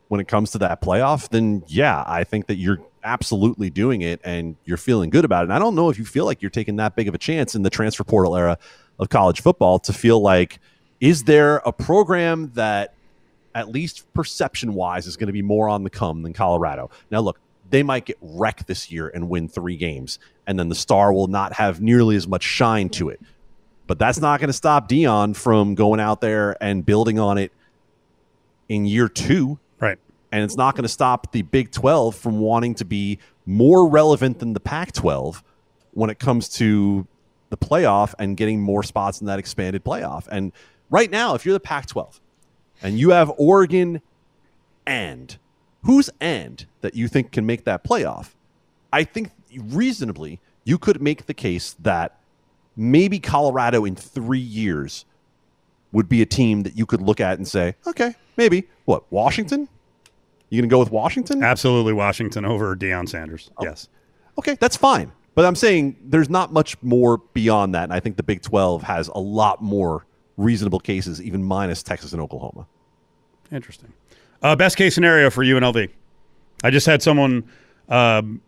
when 0.08 0.20
it 0.20 0.28
comes 0.28 0.50
to 0.50 0.58
that 0.58 0.82
playoff, 0.82 1.28
then 1.30 1.62
yeah, 1.66 2.04
I 2.06 2.24
think 2.24 2.46
that 2.46 2.56
you're 2.56 2.78
absolutely 3.06 3.70
doing 3.70 4.02
it 4.02 4.20
and 4.24 4.56
you're 4.64 4.76
feeling 4.76 5.08
good 5.08 5.24
about 5.24 5.42
it. 5.42 5.44
And 5.44 5.52
I 5.54 5.58
don't 5.58 5.74
know 5.74 5.88
if 5.88 5.98
you 5.98 6.04
feel 6.04 6.26
like 6.26 6.42
you're 6.42 6.50
taking 6.50 6.76
that 6.76 6.96
big 6.96 7.08
of 7.08 7.14
a 7.14 7.18
chance 7.18 7.54
in 7.54 7.62
the 7.62 7.70
transfer 7.70 8.04
portal 8.04 8.36
era 8.36 8.58
of 8.98 9.08
college 9.08 9.40
football 9.40 9.78
to 9.78 9.92
feel 9.92 10.20
like, 10.20 10.58
is 11.00 11.24
there 11.24 11.58
a 11.58 11.72
program 11.72 12.50
that 12.54 12.92
at 13.56 13.70
least 13.70 14.04
perception 14.12 14.74
wise, 14.74 15.06
is 15.06 15.16
going 15.16 15.28
to 15.28 15.32
be 15.32 15.40
more 15.40 15.66
on 15.66 15.82
the 15.82 15.88
come 15.88 16.22
than 16.22 16.34
Colorado. 16.34 16.90
Now, 17.10 17.20
look, 17.20 17.40
they 17.70 17.82
might 17.82 18.04
get 18.04 18.18
wrecked 18.20 18.66
this 18.66 18.92
year 18.92 19.08
and 19.08 19.30
win 19.30 19.48
three 19.48 19.76
games, 19.76 20.18
and 20.46 20.58
then 20.58 20.68
the 20.68 20.74
star 20.74 21.10
will 21.10 21.26
not 21.26 21.54
have 21.54 21.80
nearly 21.80 22.16
as 22.16 22.28
much 22.28 22.42
shine 22.42 22.90
to 22.90 23.08
it. 23.08 23.18
But 23.86 23.98
that's 23.98 24.20
not 24.20 24.40
going 24.40 24.48
to 24.48 24.52
stop 24.52 24.90
Deion 24.90 25.34
from 25.34 25.74
going 25.74 26.00
out 26.00 26.20
there 26.20 26.62
and 26.62 26.84
building 26.84 27.18
on 27.18 27.38
it 27.38 27.50
in 28.68 28.84
year 28.84 29.08
two. 29.08 29.58
And 30.32 30.42
it's 30.42 30.56
not 30.56 30.74
going 30.74 30.82
to 30.82 30.88
stop 30.88 31.32
the 31.32 31.42
Big 31.42 31.70
12 31.70 32.14
from 32.14 32.40
wanting 32.40 32.74
to 32.76 32.84
be 32.84 33.18
more 33.46 33.88
relevant 33.88 34.38
than 34.40 34.52
the 34.52 34.60
Pac 34.60 34.92
12 34.92 35.42
when 35.92 36.10
it 36.10 36.18
comes 36.18 36.48
to 36.48 37.06
the 37.48 37.56
playoff 37.56 38.14
and 38.18 38.36
getting 38.36 38.60
more 38.60 38.82
spots 38.82 39.20
in 39.20 39.26
that 39.28 39.38
expanded 39.38 39.84
playoff. 39.84 40.26
And 40.28 40.52
right 40.90 41.10
now, 41.10 41.34
if 41.34 41.44
you're 41.44 41.52
the 41.52 41.60
Pac 41.60 41.86
12, 41.86 42.20
and 42.82 42.98
you 42.98 43.10
have 43.10 43.32
Oregon 43.38 44.02
and 44.86 45.36
who's 45.84 46.10
and 46.20 46.66
that 46.80 46.94
you 46.94 47.08
think 47.08 47.32
can 47.32 47.46
make 47.46 47.64
that 47.64 47.84
playoff, 47.84 48.34
I 48.92 49.04
think 49.04 49.30
reasonably 49.56 50.40
you 50.64 50.78
could 50.78 51.00
make 51.00 51.26
the 51.26 51.34
case 51.34 51.76
that 51.80 52.18
maybe 52.76 53.18
Colorado 53.18 53.84
in 53.84 53.94
three 53.94 54.38
years 54.38 55.04
would 55.92 56.08
be 56.08 56.20
a 56.20 56.26
team 56.26 56.62
that 56.64 56.76
you 56.76 56.84
could 56.84 57.00
look 57.00 57.20
at 57.20 57.38
and 57.38 57.46
say, 57.46 57.74
okay, 57.86 58.14
maybe 58.36 58.68
what 58.84 59.10
Washington? 59.10 59.68
You 60.48 60.60
gonna 60.60 60.70
go 60.70 60.78
with 60.78 60.90
Washington? 60.90 61.42
Absolutely, 61.42 61.92
Washington 61.92 62.44
over 62.44 62.76
Deion 62.76 63.08
Sanders. 63.08 63.50
Oh. 63.58 63.64
Yes. 63.64 63.88
Okay, 64.38 64.56
that's 64.60 64.76
fine. 64.76 65.12
But 65.34 65.44
I'm 65.44 65.54
saying 65.54 65.96
there's 66.02 66.30
not 66.30 66.52
much 66.52 66.80
more 66.82 67.18
beyond 67.34 67.74
that, 67.74 67.84
and 67.84 67.92
I 67.92 68.00
think 68.00 68.16
the 68.16 68.22
Big 68.22 68.42
12 68.42 68.82
has 68.84 69.08
a 69.08 69.18
lot 69.18 69.62
more 69.62 70.06
reasonable 70.36 70.80
cases, 70.80 71.20
even 71.20 71.42
minus 71.42 71.82
Texas 71.82 72.12
and 72.12 72.22
Oklahoma. 72.22 72.66
Interesting. 73.52 73.92
Uh, 74.42 74.56
best 74.56 74.76
case 74.76 74.94
scenario 74.94 75.30
for 75.30 75.44
UNLV. 75.44 75.90
I 76.64 76.70
just 76.70 76.86
had 76.86 77.02
someone 77.02 77.44
um, 77.88 78.40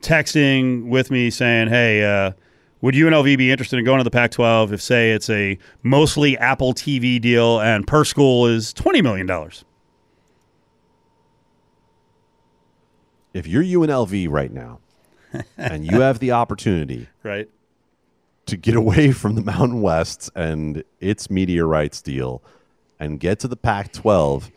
texting 0.00 0.88
with 0.88 1.10
me 1.10 1.30
saying, 1.30 1.68
"Hey, 1.68 2.04
uh, 2.04 2.32
would 2.80 2.94
UNLV 2.94 3.36
be 3.36 3.50
interested 3.50 3.78
in 3.78 3.84
going 3.84 3.98
to 3.98 4.04
the 4.04 4.10
Pac-12 4.10 4.72
if, 4.72 4.80
say, 4.80 5.12
it's 5.12 5.28
a 5.30 5.58
mostly 5.82 6.38
Apple 6.38 6.72
TV 6.74 7.20
deal 7.20 7.60
and 7.60 7.86
per 7.86 8.04
school 8.04 8.46
is 8.46 8.72
twenty 8.72 9.02
million 9.02 9.26
If 13.34 13.46
you're 13.46 13.62
UNLV 13.62 14.28
right 14.30 14.52
now, 14.52 14.80
and 15.58 15.84
you 15.84 16.00
have 16.00 16.18
the 16.20 16.32
opportunity 16.32 17.06
Right. 17.22 17.48
to 18.46 18.56
get 18.56 18.74
away 18.74 19.12
from 19.12 19.34
the 19.34 19.42
Mountain 19.42 19.82
West 19.82 20.30
and 20.34 20.82
its 21.00 21.30
media 21.30 21.64
rights 21.64 22.00
deal 22.00 22.42
and 22.98 23.20
get 23.20 23.38
to 23.40 23.48
the 23.48 23.56
Pac-12, 23.56 24.50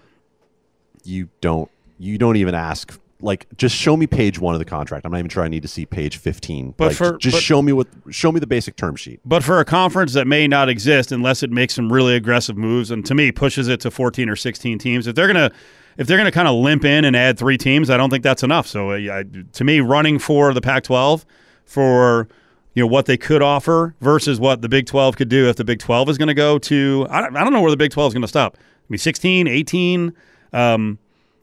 you 1.03 1.29
don't 1.41 1.69
you 1.99 2.17
don't 2.17 2.36
even 2.38 2.55
ask 2.55 2.99
like 3.23 3.45
just 3.57 3.75
show 3.75 3.95
me 3.95 4.07
page 4.07 4.39
1 4.39 4.55
of 4.55 4.60
the 4.60 4.65
contract. 4.65 5.05
I'm 5.05 5.12
not 5.12 5.19
even 5.19 5.29
sure 5.29 5.43
I 5.43 5.47
need 5.47 5.62
to 5.62 5.67
see 5.67 5.86
page 5.86 6.17
15. 6.17 6.73
But 6.77 6.88
Like, 6.89 6.95
for- 6.95 7.17
just 7.17 7.36
but- 7.36 7.43
show 7.43 7.62
me 7.62 7.71
what 7.73 7.88
show 8.10 8.31
me 8.31 8.39
the 8.39 8.47
basic 8.47 8.75
term 8.77 8.95
sheet. 8.95 9.19
But 9.25 9.43
for 9.43 9.60
a 9.60 9.65
conference 9.65 10.13
that 10.13 10.25
may 10.25 10.47
not 10.47 10.69
exist 10.69 11.12
unless 11.12 11.43
it 11.43 11.51
makes 11.51 11.75
some 11.75 11.91
really 11.91 12.15
aggressive 12.15 12.57
moves, 12.57 12.89
and 12.89 13.05
to 13.05 13.13
me 13.13 13.31
pushes 13.31 13.67
it 13.67 13.79
to 13.81 13.91
14 13.91 14.29
or 14.29 14.36
16 14.36 14.79
teams, 14.79 15.05
if 15.05 15.15
they're 15.15 15.27
gonna 15.27 15.51
if 15.97 16.08
they're 16.08 16.17
gonna 16.17 16.32
kind 16.32 16.47
of 16.47 16.56
limp 16.56 16.86
in 16.86 17.06
and 17.06 17.15
add 17.15 17.38
three 17.38 17.58
teams, 17.58 17.89
I 17.89 17.97
don't 17.97 18.10
think 18.10 18.23
that's 18.23 18.43
enough. 18.43 18.67
So 18.67 18.91
uh, 18.91 19.23
to 19.54 19.63
me, 19.63 19.80
running 19.80 20.19
for 20.19 20.54
the 20.54 20.62
Pac-12 20.62 21.25
for 21.65 22.27
you 22.73 22.84
know 22.84 22.88
what 22.88 23.06
they 23.06 23.17
could 23.17 23.41
offer 23.41 23.95
versus 24.01 24.39
what 24.39 24.62
the 24.62 24.69
Big 24.69 24.86
12 24.86 25.17
could 25.17 25.30
do 25.30 25.49
if 25.49 25.56
the 25.56 25.63
Big 25.63 25.80
12 25.80 26.10
is 26.10 26.17
going 26.17 26.27
to 26.27 26.34
go 26.34 26.58
to 26.60 27.06
I 27.10 27.21
don't, 27.21 27.36
I 27.36 27.43
don't 27.43 27.54
know 27.54 27.62
where 27.62 27.71
the 27.71 27.77
Big 27.77 27.91
12 27.91 28.12
is 28.12 28.13
going 28.13 28.21
to 28.21 28.27
stop. 28.27 28.58
I 28.58 28.86
mean 28.89 28.97
16, 28.99 29.47
18. 29.47 30.13
Um, 30.54 30.99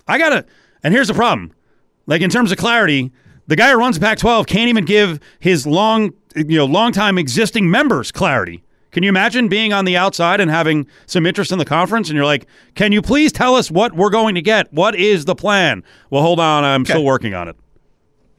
I 0.06 0.18
gotta. 0.18 0.44
And 0.82 0.94
here's 0.94 1.08
the 1.08 1.14
problem. 1.14 1.52
Like 2.06 2.22
in 2.22 2.30
terms 2.30 2.52
of 2.52 2.58
clarity, 2.58 3.12
the 3.46 3.56
guy 3.56 3.70
who 3.70 3.78
runs 3.78 3.98
Pac-12 3.98 4.46
can't 4.46 4.68
even 4.68 4.84
give 4.84 5.20
his 5.40 5.66
long, 5.66 6.12
you 6.36 6.58
know, 6.58 6.64
long-time 6.66 7.18
existing 7.18 7.70
members 7.70 8.12
clarity. 8.12 8.62
Can 8.90 9.02
you 9.02 9.08
imagine 9.08 9.48
being 9.48 9.72
on 9.72 9.84
the 9.84 9.96
outside 9.96 10.40
and 10.40 10.50
having 10.50 10.86
some 11.06 11.26
interest 11.26 11.52
in 11.52 11.58
the 11.58 11.64
conference, 11.64 12.08
and 12.08 12.16
you're 12.16 12.24
like, 12.24 12.46
"Can 12.74 12.92
you 12.92 13.02
please 13.02 13.32
tell 13.32 13.54
us 13.54 13.70
what 13.70 13.94
we're 13.94 14.10
going 14.10 14.34
to 14.34 14.42
get? 14.42 14.72
What 14.72 14.94
is 14.94 15.24
the 15.26 15.34
plan?" 15.34 15.82
Well, 16.10 16.22
hold 16.22 16.40
on, 16.40 16.64
I'm 16.64 16.84
still 16.84 17.04
working 17.04 17.34
on 17.34 17.48
it. 17.48 17.56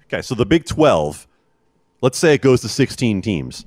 Okay, 0.06 0.22
so 0.24 0.34
the 0.34 0.46
Big 0.46 0.66
12, 0.66 1.28
let's 2.02 2.18
say 2.18 2.34
it 2.34 2.42
goes 2.42 2.62
to 2.62 2.70
16 2.70 3.22
teams. 3.22 3.66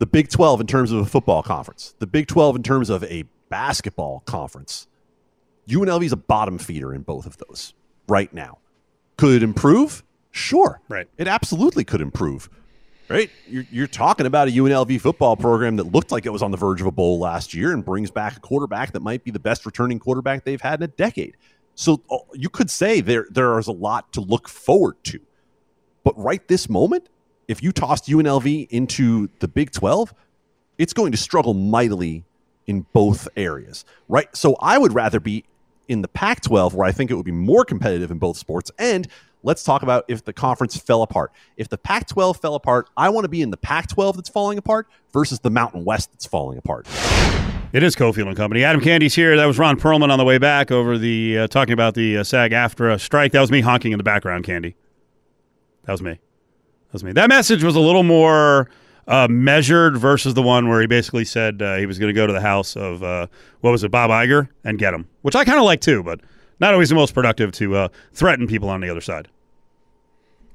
The 0.00 0.06
Big 0.06 0.28
12 0.28 0.62
in 0.62 0.66
terms 0.66 0.90
of 0.90 0.98
a 0.98 1.04
football 1.04 1.42
conference, 1.42 1.94
the 2.00 2.06
Big 2.06 2.26
12 2.26 2.56
in 2.56 2.62
terms 2.64 2.90
of 2.90 3.04
a 3.04 3.24
basketball 3.48 4.22
conference. 4.26 4.88
UNLV 5.68 6.04
is 6.04 6.12
a 6.12 6.16
bottom 6.16 6.58
feeder 6.58 6.92
in 6.92 7.02
both 7.02 7.26
of 7.26 7.38
those 7.38 7.74
right 8.08 8.32
now. 8.34 8.58
Could 9.16 9.34
it 9.34 9.42
improve? 9.42 10.02
Sure. 10.32 10.80
Right. 10.88 11.08
It 11.16 11.28
absolutely 11.28 11.84
could 11.84 12.00
improve. 12.00 12.50
Right? 13.08 13.30
You're, 13.46 13.66
you're 13.70 13.86
talking 13.86 14.24
about 14.24 14.48
a 14.48 14.50
UNLV 14.50 15.00
football 15.00 15.36
program 15.36 15.76
that 15.76 15.92
looked 15.92 16.10
like 16.10 16.24
it 16.24 16.30
was 16.30 16.42
on 16.42 16.50
the 16.50 16.56
verge 16.56 16.80
of 16.80 16.86
a 16.86 16.90
bowl 16.90 17.18
last 17.18 17.52
year 17.52 17.72
and 17.72 17.84
brings 17.84 18.10
back 18.10 18.36
a 18.36 18.40
quarterback 18.40 18.92
that 18.92 19.00
might 19.00 19.24
be 19.24 19.30
the 19.30 19.38
best 19.38 19.66
returning 19.66 19.98
quarterback 19.98 20.44
they've 20.44 20.60
had 20.60 20.80
in 20.80 20.84
a 20.84 20.88
decade. 20.88 21.36
So 21.74 22.00
uh, 22.10 22.18
you 22.32 22.48
could 22.48 22.70
say 22.70 23.00
there 23.00 23.26
there 23.30 23.58
is 23.58 23.66
a 23.66 23.72
lot 23.72 24.12
to 24.14 24.20
look 24.20 24.48
forward 24.48 24.96
to. 25.04 25.20
But 26.02 26.18
right 26.18 26.46
this 26.48 26.68
moment, 26.68 27.08
if 27.48 27.62
you 27.62 27.72
tossed 27.72 28.06
UNLV 28.06 28.68
into 28.70 29.28
the 29.40 29.48
Big 29.48 29.70
12, 29.70 30.14
it's 30.78 30.92
going 30.92 31.12
to 31.12 31.18
struggle 31.18 31.54
mightily 31.54 32.24
in 32.66 32.86
both 32.92 33.28
areas, 33.36 33.84
right? 34.08 34.34
So 34.34 34.56
I 34.60 34.78
would 34.78 34.94
rather 34.94 35.20
be 35.20 35.44
in 35.88 36.02
the 36.02 36.08
Pac 36.08 36.40
12, 36.40 36.74
where 36.74 36.86
I 36.86 36.92
think 36.92 37.10
it 37.10 37.14
would 37.14 37.26
be 37.26 37.32
more 37.32 37.64
competitive 37.64 38.10
in 38.10 38.18
both 38.18 38.38
sports. 38.38 38.70
And 38.78 39.06
let's 39.44 39.62
talk 39.62 39.82
about 39.82 40.04
if 40.08 40.24
the 40.24 40.32
conference 40.32 40.76
fell 40.76 41.02
apart. 41.02 41.30
If 41.56 41.68
the 41.68 41.78
Pac 41.78 42.08
12 42.08 42.40
fell 42.40 42.56
apart, 42.56 42.88
I 42.96 43.10
want 43.10 43.24
to 43.24 43.28
be 43.28 43.42
in 43.42 43.50
the 43.50 43.56
Pac 43.56 43.88
12 43.88 44.16
that's 44.16 44.28
falling 44.28 44.58
apart 44.58 44.88
versus 45.12 45.38
the 45.38 45.50
Mountain 45.50 45.84
West 45.84 46.10
that's 46.10 46.26
falling 46.26 46.58
apart. 46.58 46.88
It 47.72 47.82
is 47.82 47.94
Cofield 47.94 48.28
and 48.28 48.36
Company. 48.36 48.64
Adam 48.64 48.80
Candee's 48.80 49.14
here. 49.14 49.36
That 49.36 49.46
was 49.46 49.58
Ron 49.58 49.78
Perlman 49.78 50.10
on 50.10 50.18
the 50.18 50.24
way 50.24 50.38
back 50.38 50.70
over 50.70 50.96
the 50.96 51.38
uh, 51.38 51.46
talking 51.48 51.72
about 51.72 51.94
the 51.94 52.18
uh, 52.18 52.24
SAG-AFTRA 52.24 53.00
strike. 53.00 53.32
That 53.32 53.40
was 53.40 53.50
me 53.50 53.60
honking 53.60 53.92
in 53.92 53.98
the 53.98 54.04
background. 54.04 54.44
Candee. 54.44 54.74
That 55.84 55.92
was 55.92 56.02
me. 56.02 56.12
That 56.12 56.92
was 56.92 57.04
me. 57.04 57.12
That 57.12 57.28
message 57.28 57.64
was 57.64 57.74
a 57.74 57.80
little 57.80 58.04
more 58.04 58.70
uh, 59.08 59.26
measured 59.28 59.96
versus 59.96 60.34
the 60.34 60.42
one 60.42 60.68
where 60.68 60.80
he 60.80 60.86
basically 60.86 61.24
said 61.24 61.60
uh, 61.60 61.76
he 61.76 61.86
was 61.86 61.98
going 61.98 62.08
to 62.08 62.14
go 62.14 62.26
to 62.26 62.32
the 62.32 62.40
house 62.40 62.76
of 62.76 63.02
uh, 63.02 63.26
what 63.60 63.72
was 63.72 63.82
it, 63.84 63.90
Bob 63.90 64.10
Iger, 64.10 64.48
and 64.62 64.78
get 64.78 64.94
him, 64.94 65.08
which 65.22 65.34
I 65.34 65.44
kind 65.44 65.58
of 65.58 65.64
like 65.64 65.80
too, 65.80 66.02
but 66.02 66.20
not 66.60 66.72
always 66.72 66.88
the 66.88 66.94
most 66.94 67.12
productive 67.12 67.52
to 67.52 67.74
uh, 67.74 67.88
threaten 68.12 68.46
people 68.46 68.68
on 68.68 68.80
the 68.80 68.88
other 68.88 69.00
side. 69.00 69.28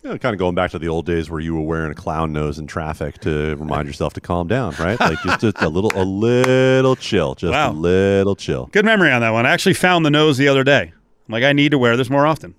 You 0.04 0.12
know, 0.12 0.18
kind 0.18 0.34
of 0.34 0.40
going 0.40 0.56
back 0.56 0.72
to 0.72 0.80
the 0.80 0.88
old 0.88 1.06
days 1.06 1.30
where 1.30 1.42
you 1.42 1.54
were 1.54 1.62
wearing 1.62 1.92
a 1.92 1.96
clown 1.96 2.32
nose 2.32 2.58
in 2.58 2.68
traffic 2.68 3.18
to 3.20 3.56
remind 3.58 3.86
yourself 3.86 4.14
to 4.14 4.22
calm 4.22 4.48
down, 4.48 4.74
right? 4.80 4.98
Like 5.00 5.22
just, 5.24 5.42
just 5.42 5.62
a 5.62 5.68
little, 5.68 5.92
a 5.94 6.06
little 6.06 6.96
chill, 6.96 7.36
just 7.36 7.52
Wow. 7.52 7.72
a 7.72 7.74
little 7.74 8.36
chill. 8.36 8.68
Good 8.72 8.86
memory 8.86 9.12
on 9.12 9.20
that 9.22 9.32
one. 9.32 9.46
I 9.46 9.52
actually 9.52 9.74
found 9.74 10.06
the 10.06 10.10
nose 10.10 10.38
the 10.38 10.48
other 10.48 10.64
day. 10.64 10.94
I'm 11.28 11.32
like, 11.32 11.44
I 11.44 11.52
need 11.52 11.70
to 11.72 11.78
wear 11.78 11.98
this 11.98 12.10
more 12.10 12.26
often. 12.26 12.56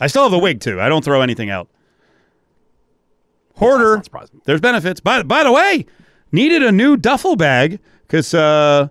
I 0.00 0.08
still 0.08 0.22
have 0.24 0.32
the 0.32 0.38
wig 0.38 0.60
too. 0.60 0.80
I 0.80 0.88
don't 0.88 1.04
throw 1.04 1.20
anything 1.20 1.48
out. 1.48 1.68
Hoarder. 3.56 4.02
not. 4.12 4.30
There's 4.44 4.60
benefits. 4.60 5.00
By 5.00 5.22
by 5.22 5.44
the 5.44 5.52
way, 5.52 5.86
needed 6.32 6.62
a 6.62 6.72
new 6.72 6.96
duffel 6.96 7.36
bag 7.36 7.78
because 8.06 8.32
uh, 8.34 8.88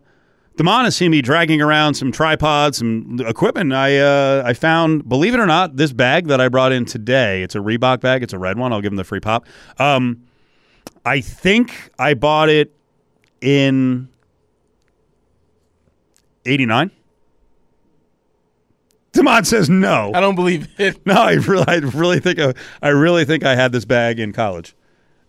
Damon 0.59 0.83
has 0.83 0.93
seen 0.93 1.11
me 1.11 1.21
dragging 1.21 1.61
around 1.61 1.93
some 1.93 2.11
tripods, 2.11 2.79
some 2.79 3.17
equipment. 3.21 3.71
I 3.71 3.97
uh, 3.97 4.43
I 4.45 4.51
found, 4.51 5.07
believe 5.07 5.33
it 5.33 5.39
or 5.39 5.45
not, 5.45 5.77
this 5.77 5.93
bag 5.93 6.27
that 6.27 6.41
I 6.41 6.49
brought 6.49 6.73
in 6.73 6.83
today. 6.83 7.43
It's 7.43 7.55
a 7.55 7.59
Reebok 7.59 8.01
bag. 8.01 8.23
It's 8.23 8.33
a 8.33 8.37
red 8.37 8.59
one. 8.59 8.73
I'll 8.73 8.81
give 8.81 8.91
him 8.91 8.97
the 8.97 9.05
free 9.05 9.21
pop. 9.21 9.45
Um, 9.77 10.25
I 11.05 11.21
think 11.21 11.91
I 11.97 12.13
bought 12.13 12.49
it 12.49 12.75
in 13.39 14.09
'89. 16.45 16.91
Damon 19.13 19.45
says 19.45 19.69
no. 19.69 20.11
I 20.13 20.19
don't 20.19 20.35
believe 20.35 20.67
it. 20.77 20.99
No, 21.05 21.13
I 21.13 21.35
really, 21.35 21.65
I 21.69 21.75
really 21.77 22.19
think 22.19 22.37
I, 22.37 22.53
I 22.81 22.89
really 22.89 23.23
think 23.23 23.45
I 23.45 23.55
had 23.55 23.71
this 23.71 23.85
bag 23.85 24.19
in 24.19 24.33
college, 24.33 24.75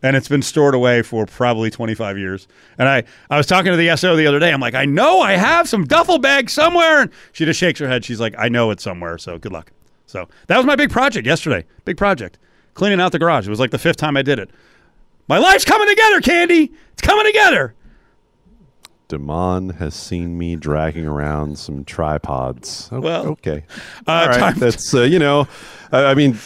and 0.03 0.17
it's 0.17 0.29
been 0.29 0.43
stored 0.43 0.75
away 0.75 1.03
for 1.03 1.27
probably 1.27 1.71
25 1.71 2.19
years. 2.19 2.49
And 2.79 2.89
I, 2.89 3.05
I 3.29 3.37
was 3.37 3.47
talking 3.47 3.71
to 3.71 3.77
the 3.77 3.95
SO 3.97 4.17
the 4.17 4.27
other 4.27 4.39
day. 4.39 4.53
I'm 4.53 4.61
like, 4.61 4.75
I 4.75 4.85
know 4.85 5.21
I 5.21 5.33
have 5.33 5.69
some 5.69 5.85
duffel 5.85 6.19
bag 6.19 6.49
somewhere, 6.51 7.03
and 7.03 7.11
she 7.33 7.45
just 7.45 7.61
shakes 7.61 7.79
her 7.81 7.89
head. 7.89 8.05
She's 8.05 8.21
like, 8.21 8.35
I 8.39 8.49
know 8.49 8.71
it's 8.71 8.83
somewhere. 8.83 9.19
So 9.19 9.39
good 9.39 9.53
luck. 9.53 9.73
So 10.07 10.29
that 10.49 10.57
was 10.57 10.67
my 10.67 10.77
big 10.77 10.91
project 10.91 11.27
yesterday. 11.27 11.65
Big 11.85 11.97
project, 11.97 12.39
cleaning 12.75 13.01
out 13.01 13.13
the 13.13 13.19
garage. 13.19 13.47
It 13.47 13.51
was 13.51 13.61
like 13.61 13.71
the 13.71 13.79
fifth 13.79 13.97
time 13.97 14.17
I 14.17 14.23
did 14.23 14.39
it. 14.39 14.51
My 15.29 15.39
life's 15.39 15.65
coming 15.65 15.89
together, 15.89 16.21
Candee. 16.21 16.73
It's 16.93 17.03
coming 17.03 17.25
together. 17.27 17.75
Damon 19.07 19.71
has 19.71 19.95
seen 19.95 20.39
me 20.39 20.57
dragging 20.57 21.07
around 21.07 21.59
some 21.59 21.85
tripods. 21.85 22.89
Well, 22.93 23.27
okay, 23.27 23.65
uh, 24.07 24.11
all 24.11 24.29
right. 24.29 24.57
That's 24.57 24.95
uh, 24.95 25.03
you 25.03 25.19
know, 25.19 25.49
I 25.93 26.07
I 26.07 26.15
mean, 26.15 26.39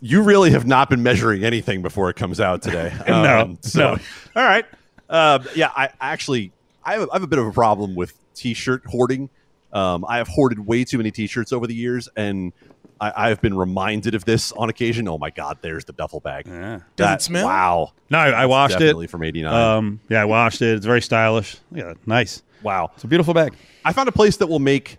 you 0.00 0.22
really 0.22 0.50
have 0.50 0.66
not 0.66 0.88
been 0.90 1.02
measuring 1.02 1.44
anything 1.44 1.82
before 1.82 2.10
it 2.10 2.16
comes 2.16 2.40
out 2.40 2.62
today. 2.62 2.92
Um, 3.06 3.22
No, 3.22 3.58
so, 3.62 3.80
no. 3.80 3.98
all 4.36 4.44
right. 4.48 4.64
Uh, 5.08 5.40
yeah, 5.54 5.70
I 5.76 5.86
I 6.00 6.12
actually 6.12 6.52
I 6.84 6.92
have, 6.94 7.02
a, 7.02 7.10
I 7.10 7.14
have 7.14 7.22
a 7.22 7.26
bit 7.26 7.38
of 7.38 7.46
a 7.46 7.52
problem 7.52 7.94
with 7.94 8.12
t-shirt 8.34 8.82
hoarding. 8.86 9.28
Um, 9.72 10.04
I 10.08 10.16
have 10.18 10.28
hoarded 10.28 10.64
way 10.66 10.84
too 10.84 10.96
many 10.98 11.10
t-shirts 11.10 11.52
over 11.52 11.66
the 11.66 11.74
years, 11.74 12.08
and 12.16 12.52
I, 13.00 13.12
I 13.26 13.28
have 13.28 13.40
been 13.40 13.56
reminded 13.56 14.14
of 14.14 14.24
this 14.24 14.52
on 14.52 14.68
occasion. 14.70 15.08
Oh 15.08 15.18
my 15.18 15.30
God, 15.30 15.58
there's 15.62 15.84
the 15.84 15.92
duffel 15.92 16.20
bag. 16.20 16.46
Yeah. 16.46 16.76
Does 16.76 16.82
That- 16.96 17.20
it 17.20 17.22
smell? 17.22 17.46
Wow, 17.46 17.92
No, 18.08 18.18
I, 18.18 18.30
I 18.30 18.46
washed 18.46 18.72
definitely 18.74 19.06
it. 19.06 19.10
from 19.10 19.22
'89. 19.24 19.52
Um, 19.54 20.00
yeah, 20.08 20.22
I 20.22 20.24
washed 20.26 20.62
it. 20.62 20.76
It's 20.76 20.86
very 20.86 21.02
stylish. 21.02 21.56
Yeah, 21.72 21.94
nice. 22.06 22.42
wow. 22.62 22.90
It's 22.94 23.04
a 23.04 23.08
beautiful 23.08 23.34
bag. 23.34 23.54
I 23.84 23.92
found 23.92 24.08
a 24.08 24.12
place 24.12 24.36
that 24.38 24.46
will 24.48 24.58
make 24.60 24.98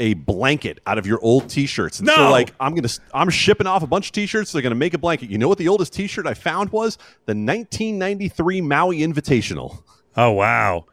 a 0.00 0.14
blanket 0.14 0.80
out 0.86 0.98
of 0.98 1.06
your 1.06 1.20
old 1.22 1.48
t-shirts. 1.48 2.00
And 2.00 2.08
so 2.08 2.16
No! 2.24 2.30
like 2.30 2.52
I'm 2.58 2.72
going 2.74 2.82
to 2.88 3.00
I'm 3.14 3.30
shipping 3.30 3.66
off 3.66 3.82
a 3.82 3.86
bunch 3.86 4.06
of 4.06 4.12
t-shirts, 4.12 4.50
they're 4.52 4.62
going 4.62 4.70
to 4.72 4.76
make 4.76 4.94
a 4.94 4.98
blanket. 4.98 5.30
You 5.30 5.38
know 5.38 5.46
what 5.48 5.58
the 5.58 5.68
oldest 5.68 5.92
t-shirt 5.92 6.26
I 6.26 6.34
found 6.34 6.70
was? 6.70 6.96
The 7.26 7.34
1993 7.34 8.60
Maui 8.62 8.98
Invitational. 9.00 9.82
Oh 10.16 10.32
wow. 10.32 10.86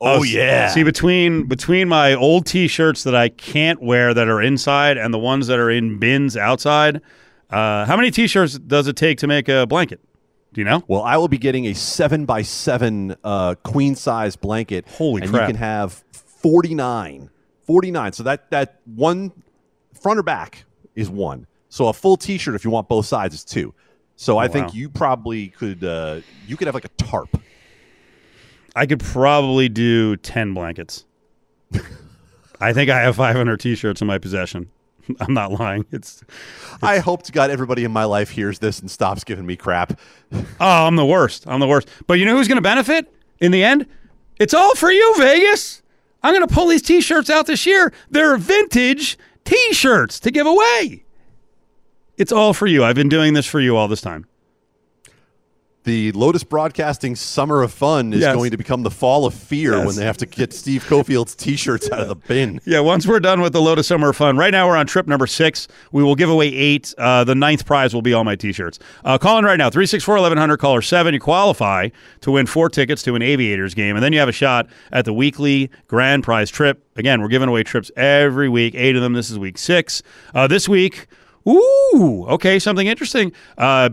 Oh, 0.00 0.22
s- 0.22 0.30
yeah. 0.32 0.68
See 0.68 0.82
between 0.82 1.46
between 1.46 1.88
my 1.88 2.14
old 2.14 2.44
T-shirts 2.46 3.02
that 3.04 3.14
I 3.14 3.30
can't 3.30 3.80
wear 3.82 4.12
that 4.12 4.28
are 4.28 4.42
inside 4.42 4.98
and 4.98 5.12
the 5.14 5.18
ones 5.18 5.46
that 5.46 5.58
are 5.58 5.70
in 5.70 5.98
bins 5.98 6.36
outside, 6.36 7.00
uh, 7.50 7.86
how 7.86 7.96
many 7.96 8.10
T-shirts 8.10 8.58
does 8.58 8.88
it 8.88 8.96
take 8.96 9.16
to 9.18 9.26
make 9.26 9.48
a 9.48 9.66
blanket? 9.66 10.00
Do 10.52 10.60
you 10.60 10.64
know? 10.66 10.84
Well, 10.86 11.02
I 11.02 11.16
will 11.16 11.28
be 11.28 11.38
getting 11.38 11.66
a 11.66 11.74
7 11.74 12.24
by 12.26 12.42
7 12.42 13.16
uh, 13.24 13.54
queen 13.62 13.94
size 13.94 14.36
blanket. 14.36 14.86
Holy 14.86 15.22
and 15.22 15.30
crap. 15.30 15.48
you 15.48 15.54
can 15.54 15.62
have 15.62 16.04
49. 16.42 17.30
49. 17.66 18.12
So 18.12 18.22
that 18.22 18.50
that 18.50 18.80
one 18.84 19.32
front 20.00 20.18
or 20.18 20.22
back 20.22 20.64
is 20.94 21.10
one. 21.10 21.46
So 21.68 21.88
a 21.88 21.92
full 21.92 22.16
t-shirt 22.16 22.54
if 22.54 22.64
you 22.64 22.70
want 22.70 22.88
both 22.88 23.06
sides 23.06 23.34
is 23.34 23.44
two. 23.44 23.74
So 24.16 24.38
I 24.38 24.46
wow. 24.46 24.52
think 24.52 24.74
you 24.74 24.88
probably 24.88 25.48
could 25.48 25.84
uh, 25.84 26.20
you 26.46 26.56
could 26.56 26.66
have 26.66 26.74
like 26.74 26.84
a 26.84 27.04
tarp. 27.04 27.40
I 28.74 28.86
could 28.86 29.00
probably 29.00 29.68
do 29.68 30.16
ten 30.16 30.54
blankets. 30.54 31.04
I 32.60 32.72
think 32.72 32.90
I 32.90 33.00
have 33.00 33.16
500 33.16 33.60
T-shirts 33.60 34.00
in 34.00 34.06
my 34.06 34.18
possession. 34.18 34.70
I'm 35.20 35.34
not 35.34 35.52
lying. 35.52 35.84
It's 35.92 36.22
I 36.82 36.98
hope 36.98 37.22
to 37.24 37.32
God 37.32 37.50
everybody 37.50 37.84
in 37.84 37.92
my 37.92 38.04
life 38.04 38.30
hears 38.30 38.58
this 38.58 38.80
and 38.80 38.90
stops 38.90 39.24
giving 39.24 39.46
me 39.46 39.56
crap. 39.56 39.98
oh, 40.32 40.44
I'm 40.60 40.96
the 40.96 41.06
worst. 41.06 41.46
I'm 41.46 41.60
the 41.60 41.66
worst. 41.66 41.88
But 42.06 42.14
you 42.14 42.24
know 42.24 42.36
who's 42.36 42.48
going 42.48 42.56
to 42.56 42.62
benefit 42.62 43.12
in 43.40 43.52
the 43.52 43.62
end? 43.62 43.86
It's 44.38 44.54
all 44.54 44.74
for 44.74 44.90
you, 44.90 45.14
Vegas. 45.18 45.82
I'm 46.22 46.34
going 46.34 46.46
to 46.46 46.52
pull 46.52 46.68
these 46.68 46.82
T-shirts 46.82 47.30
out 47.30 47.46
this 47.46 47.66
year. 47.66 47.92
They're 48.10 48.36
vintage 48.36 49.18
T-shirts 49.44 50.18
to 50.20 50.30
give 50.30 50.46
away. 50.46 51.04
It's 52.16 52.32
all 52.32 52.52
for 52.52 52.66
you. 52.66 52.82
I've 52.82 52.96
been 52.96 53.08
doing 53.08 53.34
this 53.34 53.46
for 53.46 53.60
you 53.60 53.76
all 53.76 53.88
this 53.88 54.00
time. 54.00 54.26
The 55.86 56.10
Lotus 56.10 56.42
Broadcasting 56.42 57.14
Summer 57.14 57.62
of 57.62 57.72
Fun 57.72 58.12
is 58.12 58.18
Yes. 58.18 58.34
going 58.34 58.50
to 58.50 58.56
become 58.56 58.82
the 58.82 58.90
Fall 58.90 59.24
of 59.24 59.32
Fear 59.32 59.76
Yes. 59.76 59.86
when 59.86 59.94
they 59.94 60.04
have 60.04 60.16
to 60.16 60.26
get 60.26 60.52
Steve 60.52 60.84
Cofield's 60.84 61.36
T-shirts 61.36 61.88
out 61.92 62.00
of 62.00 62.08
the 62.08 62.16
bin. 62.16 62.60
Yeah, 62.66 62.80
once 62.80 63.06
we're 63.06 63.20
done 63.20 63.40
with 63.40 63.52
the 63.52 63.60
Lotus 63.62 63.86
Summer 63.86 64.08
of 64.08 64.16
Fun, 64.16 64.36
right 64.36 64.50
now 64.50 64.66
we're 64.66 64.76
on 64.76 64.88
trip 64.88 65.06
number 65.06 65.28
six. 65.28 65.68
We 65.92 66.02
will 66.02 66.16
give 66.16 66.28
away 66.28 66.48
eight. 66.48 66.92
Uh, 66.98 67.22
the 67.22 67.36
ninth 67.36 67.64
prize 67.66 67.94
will 67.94 68.02
be 68.02 68.12
all 68.12 68.24
my 68.24 68.34
T-shirts. 68.34 68.80
Uh, 69.04 69.16
call 69.16 69.38
in 69.38 69.44
right 69.44 69.56
now, 69.58 69.70
364-1100, 69.70 70.58
caller 70.58 70.82
7. 70.82 71.14
You 71.14 71.20
qualify 71.20 71.90
to 72.22 72.32
win 72.32 72.46
four 72.46 72.68
tickets 72.68 73.04
to 73.04 73.14
an 73.14 73.22
Aviators 73.22 73.72
game, 73.72 73.94
and 73.94 74.02
then 74.04 74.12
you 74.12 74.18
have 74.18 74.28
a 74.28 74.32
shot 74.32 74.66
at 74.90 75.04
the 75.04 75.12
weekly 75.12 75.70
grand 75.86 76.24
prize 76.24 76.50
trip. 76.50 76.82
Again, 76.96 77.22
we're 77.22 77.28
giving 77.28 77.48
away 77.48 77.62
trips 77.62 77.92
every 77.96 78.48
week, 78.48 78.74
eight 78.74 78.96
of 78.96 79.02
them. 79.02 79.12
This 79.12 79.30
is 79.30 79.38
week 79.38 79.56
six. 79.56 80.02
Uh, 80.34 80.48
this 80.48 80.68
week, 80.68 81.06
ooh, 81.48 82.24
okay, 82.28 82.58
something 82.58 82.88
interesting. 82.88 83.30
Uh, 83.56 83.90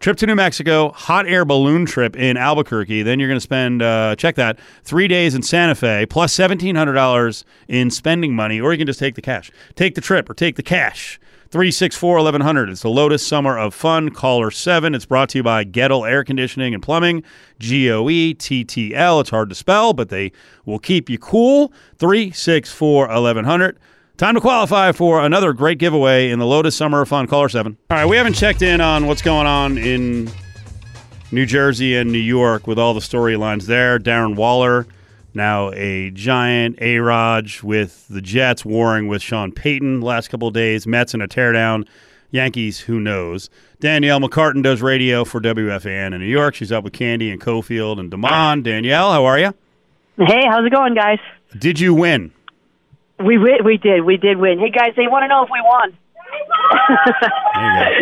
Trip 0.00 0.16
to 0.18 0.26
New 0.26 0.34
Mexico, 0.34 0.90
hot 0.90 1.26
air 1.26 1.44
balloon 1.44 1.86
trip 1.86 2.16
in 2.16 2.36
Albuquerque. 2.36 3.02
Then 3.02 3.18
you're 3.18 3.28
going 3.28 3.36
to 3.36 3.40
spend, 3.40 3.82
uh, 3.82 4.16
check 4.16 4.34
that, 4.34 4.58
three 4.82 5.08
days 5.08 5.34
in 5.34 5.42
Santa 5.42 5.74
Fe, 5.74 6.04
plus 6.06 6.36
$1,700 6.36 7.44
in 7.68 7.90
spending 7.90 8.34
money, 8.34 8.60
or 8.60 8.72
you 8.72 8.78
can 8.78 8.86
just 8.86 9.00
take 9.00 9.14
the 9.14 9.22
cash. 9.22 9.50
Take 9.74 9.94
the 9.94 10.00
trip 10.00 10.28
or 10.28 10.34
take 10.34 10.56
the 10.56 10.62
cash. 10.62 11.18
364 11.54 12.16
1100. 12.16 12.68
It's 12.68 12.82
the 12.82 12.88
Lotus 12.88 13.24
Summer 13.24 13.56
of 13.56 13.72
Fun. 13.72 14.10
Caller 14.10 14.50
7. 14.50 14.92
It's 14.92 15.06
brought 15.06 15.28
to 15.28 15.38
you 15.38 15.44
by 15.44 15.64
Goettl 15.64 16.08
Air 16.08 16.24
Conditioning 16.24 16.74
and 16.74 16.82
Plumbing. 16.82 17.22
G 17.60 17.88
O 17.92 18.08
E 18.08 18.34
T 18.34 18.64
T 18.64 18.92
L. 18.92 19.20
It's 19.20 19.30
hard 19.30 19.50
to 19.50 19.54
spell, 19.54 19.92
but 19.92 20.08
they 20.08 20.32
will 20.64 20.80
keep 20.80 21.08
you 21.08 21.16
cool. 21.16 21.72
364 21.98 23.06
1100. 23.06 23.78
Time 24.16 24.36
to 24.36 24.40
qualify 24.40 24.92
for 24.92 25.20
another 25.24 25.52
great 25.52 25.78
giveaway 25.78 26.30
in 26.30 26.38
the 26.38 26.46
Lotus 26.46 26.76
Summer 26.76 27.00
of 27.00 27.08
Fun. 27.08 27.26
Caller 27.26 27.48
7. 27.48 27.76
All 27.90 27.96
right, 27.96 28.06
we 28.06 28.16
haven't 28.16 28.34
checked 28.34 28.62
in 28.62 28.80
on 28.80 29.08
what's 29.08 29.22
going 29.22 29.48
on 29.48 29.76
in 29.76 30.30
New 31.32 31.44
Jersey 31.44 31.96
and 31.96 32.12
New 32.12 32.18
York 32.20 32.68
with 32.68 32.78
all 32.78 32.94
the 32.94 33.00
storylines 33.00 33.64
there. 33.66 33.98
Darren 33.98 34.36
Waller, 34.36 34.86
now 35.34 35.72
a 35.72 36.10
giant 36.12 36.80
A 36.80 36.98
Raj 36.98 37.64
with 37.64 38.06
the 38.06 38.22
Jets 38.22 38.64
warring 38.64 39.08
with 39.08 39.20
Sean 39.20 39.50
Payton 39.50 40.00
last 40.00 40.28
couple 40.28 40.46
of 40.46 40.54
days. 40.54 40.86
Mets 40.86 41.12
in 41.12 41.20
a 41.20 41.26
teardown. 41.26 41.84
Yankees, 42.30 42.78
who 42.78 43.00
knows? 43.00 43.50
Danielle 43.80 44.20
McCartan 44.20 44.62
does 44.62 44.80
radio 44.80 45.24
for 45.24 45.40
WFAN 45.40 46.14
in 46.14 46.20
New 46.20 46.26
York. 46.26 46.54
She's 46.54 46.70
up 46.70 46.84
with 46.84 46.92
Candee 46.92 47.32
and 47.32 47.40
Cofield 47.40 47.98
and 47.98 48.12
Damon. 48.12 48.62
Danielle, 48.62 49.10
how 49.10 49.24
are 49.24 49.40
you? 49.40 49.52
Hey, 50.18 50.46
how's 50.48 50.64
it 50.64 50.72
going, 50.72 50.94
guys? 50.94 51.18
Did 51.58 51.80
you 51.80 51.94
win? 51.94 52.30
We 53.18 53.38
we 53.38 53.76
did 53.78 54.04
we 54.04 54.16
did 54.16 54.38
win. 54.38 54.58
Hey 54.58 54.70
guys, 54.70 54.92
they 54.96 55.06
want 55.06 55.22
to 55.24 55.28
know 55.28 55.44
if 55.44 55.50
we 55.50 55.60
won. 55.62 55.96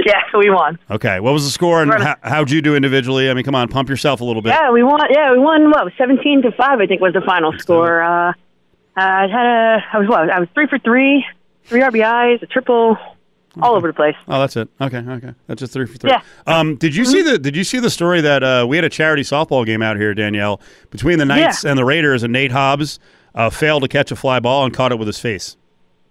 Yeah, 0.04 0.22
we 0.36 0.50
won. 0.50 0.78
Okay, 0.90 1.20
what 1.20 1.32
was 1.32 1.44
the 1.44 1.50
score 1.50 1.82
and 1.82 1.92
how, 1.92 2.16
how'd 2.22 2.50
you 2.50 2.62
do 2.62 2.74
individually? 2.74 3.30
I 3.30 3.34
mean, 3.34 3.44
come 3.44 3.54
on, 3.54 3.68
pump 3.68 3.88
yourself 3.88 4.20
a 4.20 4.24
little 4.24 4.42
bit. 4.42 4.50
Yeah, 4.50 4.70
we 4.72 4.82
won. 4.82 5.00
Yeah, 5.10 5.32
we 5.32 5.38
won. 5.38 5.70
What 5.70 5.92
seventeen 5.98 6.42
to 6.42 6.52
five? 6.52 6.80
I 6.80 6.86
think 6.86 7.00
was 7.00 7.12
the 7.12 7.20
final 7.20 7.52
score. 7.58 8.02
Uh, 8.02 8.32
I 8.96 9.22
had 9.28 9.46
a. 9.46 9.84
I 9.92 9.98
was 9.98 10.08
what? 10.08 10.30
I 10.30 10.40
was 10.40 10.48
three 10.54 10.66
for 10.66 10.78
three, 10.78 11.24
three 11.64 11.80
RBIs, 11.80 12.42
a 12.42 12.46
triple, 12.46 12.96
all 13.60 13.74
over 13.74 13.86
the 13.88 13.92
place. 13.92 14.16
Oh, 14.26 14.40
that's 14.40 14.56
it. 14.56 14.68
Okay, 14.80 14.98
okay. 14.98 15.34
That's 15.46 15.60
just 15.60 15.72
three 15.72 15.86
for 15.86 15.96
three. 15.98 16.10
Yeah. 16.10 16.22
Um, 16.46 16.76
did 16.76 16.96
you 16.96 17.04
see 17.04 17.22
the 17.22 17.38
Did 17.38 17.54
you 17.54 17.64
see 17.64 17.78
the 17.78 17.90
story 17.90 18.20
that 18.22 18.42
uh, 18.42 18.66
we 18.68 18.76
had 18.76 18.84
a 18.84 18.90
charity 18.90 19.22
softball 19.22 19.64
game 19.66 19.82
out 19.82 19.96
here, 19.96 20.14
Danielle, 20.14 20.60
between 20.90 21.18
the 21.18 21.26
Knights 21.26 21.64
Yeah. 21.64 21.70
and 21.70 21.78
the 21.78 21.84
Raiders, 21.84 22.22
and 22.22 22.32
Nate 22.32 22.52
Hobbs 22.52 22.98
uh, 23.34 23.50
failed 23.50 23.82
to 23.82 23.88
catch 23.88 24.10
a 24.10 24.16
fly 24.16 24.40
ball 24.40 24.64
and 24.64 24.74
caught 24.74 24.92
it 24.92 24.98
with 24.98 25.06
his 25.08 25.18
face. 25.18 25.56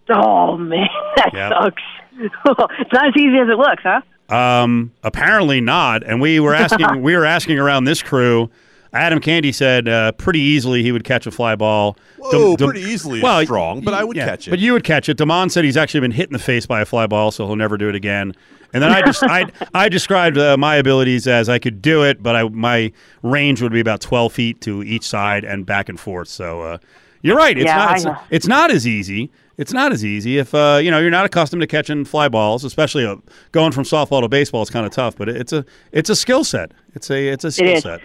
Oh 0.10 0.58
man, 0.58 0.88
that 1.18 1.32
Yeah. 1.34 1.50
sucks. 1.50 1.82
it's 2.80 2.94
not 2.94 3.08
as 3.08 3.14
easy 3.18 3.38
as 3.38 3.48
it 3.50 3.58
looks, 3.58 3.84
huh? 3.84 4.02
Um, 4.36 4.92
apparently 5.04 5.60
not. 5.62 6.04
And 6.04 6.22
we 6.22 6.40
were 6.40 6.54
asking 6.54 7.02
we 7.02 7.16
were 7.16 7.26
asking 7.26 7.60
around 7.60 7.86
this 7.86 8.02
crew. 8.02 8.50
Adam 8.94 9.22
Candee 9.22 9.54
said 9.56 9.88
uh, 9.88 10.12
pretty 10.14 10.42
easily 10.42 10.84
he 10.84 10.92
would 10.92 11.06
catch 11.06 11.26
a 11.26 11.32
fly 11.32 11.56
ball. 11.56 11.96
Whoa, 12.18 12.32
Dem- 12.32 12.56
Dem- 12.58 12.68
pretty 12.72 12.82
easily 12.86 13.20
is 13.20 13.24
well, 13.24 13.42
strong, 13.44 13.80
but 13.82 13.94
I 13.94 14.04
would 14.04 14.18
yeah, 14.18 14.26
catch 14.26 14.48
it. 14.48 14.52
But 14.52 14.60
you 14.60 14.74
would 14.74 14.84
catch 14.84 15.08
it. 15.08 15.16
Damon 15.16 15.50
said 15.50 15.64
he's 15.64 15.78
actually 15.78 16.02
been 16.02 16.12
hit 16.12 16.28
in 16.28 16.34
the 16.34 16.40
face 16.40 16.66
by 16.66 16.82
a 16.82 16.86
fly 16.86 17.08
ball, 17.08 17.32
so 17.32 17.48
he'll 17.48 17.56
never 17.56 17.78
do 17.78 17.88
it 17.88 17.96
again. 17.96 18.34
And 18.74 18.84
then 18.84 18.92
I 18.92 19.02
just 19.02 19.24
I 19.24 19.46
I 19.74 19.88
described 19.90 20.38
uh, 20.38 20.58
my 20.58 20.76
abilities 20.76 21.26
as 21.28 21.48
I 21.48 21.58
could 21.60 21.82
do 21.82 22.04
it, 22.04 22.22
but 22.22 22.36
I 22.36 22.44
my 22.50 22.92
range 23.24 23.62
would 23.62 23.72
be 23.74 23.80
about 23.80 24.02
twelve 24.02 24.34
feet 24.34 24.60
to 24.62 24.84
each 24.84 25.08
side 25.08 25.46
and 25.46 25.66
back 25.66 25.88
and 25.88 26.00
forth. 26.00 26.28
So 26.28 26.62
uh, 26.62 26.78
you're 27.22 27.38
right. 27.38 27.58
It's 27.58 27.66
Yeah, 27.66 27.76
not 27.76 27.96
it's, 27.96 28.22
it's 28.30 28.48
not 28.48 28.72
as 28.72 28.88
easy. 28.88 29.32
It's 29.58 29.74
not 29.74 29.92
as 29.92 30.04
easy 30.04 30.38
if 30.40 30.56
uh, 30.56 30.80
you 30.82 30.90
know 30.90 31.00
you're 31.00 31.12
not 31.12 31.26
accustomed 31.26 31.62
to 31.62 31.68
catching 31.68 32.04
fly 32.06 32.30
balls, 32.30 32.64
especially 32.64 33.06
uh, 33.06 33.18
going 33.52 33.72
from 33.72 33.84
softball 33.84 34.22
to 34.22 34.28
baseball. 34.28 34.62
It's 34.62 34.72
kind 34.72 34.86
of 34.86 34.92
tough, 34.92 35.16
but 35.16 35.30
it, 35.30 35.38
it's 35.38 35.54
a 35.54 35.66
it's 35.92 36.10
a 36.10 36.16
skill 36.16 36.44
set. 36.44 36.72
It's 36.96 37.10
a 37.12 37.28
it's 37.28 37.44
a 37.44 37.52
skill 37.52 37.76
is. 37.76 37.84
set. 37.84 38.02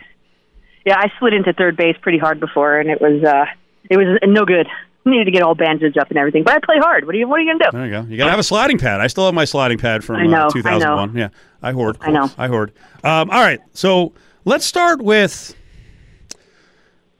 Yeah, 0.84 0.98
I 0.98 1.10
slid 1.18 1.32
into 1.32 1.52
third 1.52 1.76
base 1.76 1.96
pretty 2.00 2.18
hard 2.18 2.40
before, 2.40 2.78
and 2.78 2.90
it 2.90 3.00
was 3.00 3.22
uh, 3.24 3.46
it 3.90 3.96
was 3.96 4.18
no 4.24 4.44
good. 4.44 4.66
Needed 5.04 5.26
to 5.26 5.30
get 5.30 5.42
all 5.42 5.54
bandaged 5.54 5.96
up 5.98 6.08
and 6.10 6.18
everything, 6.18 6.42
but 6.42 6.54
I 6.54 6.58
play 6.58 6.78
hard. 6.78 7.06
What 7.06 7.14
are 7.14 7.18
you 7.18 7.28
What 7.28 7.38
are 7.38 7.42
you 7.42 7.52
gonna 7.52 7.70
do? 7.70 7.76
There 7.76 7.86
you 7.86 7.92
go. 7.92 8.02
You 8.10 8.16
gotta 8.16 8.30
have 8.30 8.40
a 8.40 8.44
sliding 8.44 8.76
pad. 8.76 9.00
I 9.00 9.06
still 9.06 9.24
have 9.24 9.34
my 9.34 9.44
sliding 9.44 9.78
pad 9.78 10.02
from 10.02 10.16
I 10.16 10.26
know, 10.26 10.42
uh, 10.42 10.46
I 10.46 10.52
2001. 10.52 11.16
Yeah, 11.16 11.28
I 11.62 11.70
hoard. 11.72 11.96
I 12.00 12.10
know. 12.10 12.28
I 12.36 12.48
hoard. 12.48 12.72
Um, 13.04 13.30
all 13.30 13.40
right, 13.40 13.60
so 13.72 14.12
let's 14.44 14.66
start 14.66 15.00
with. 15.00 15.54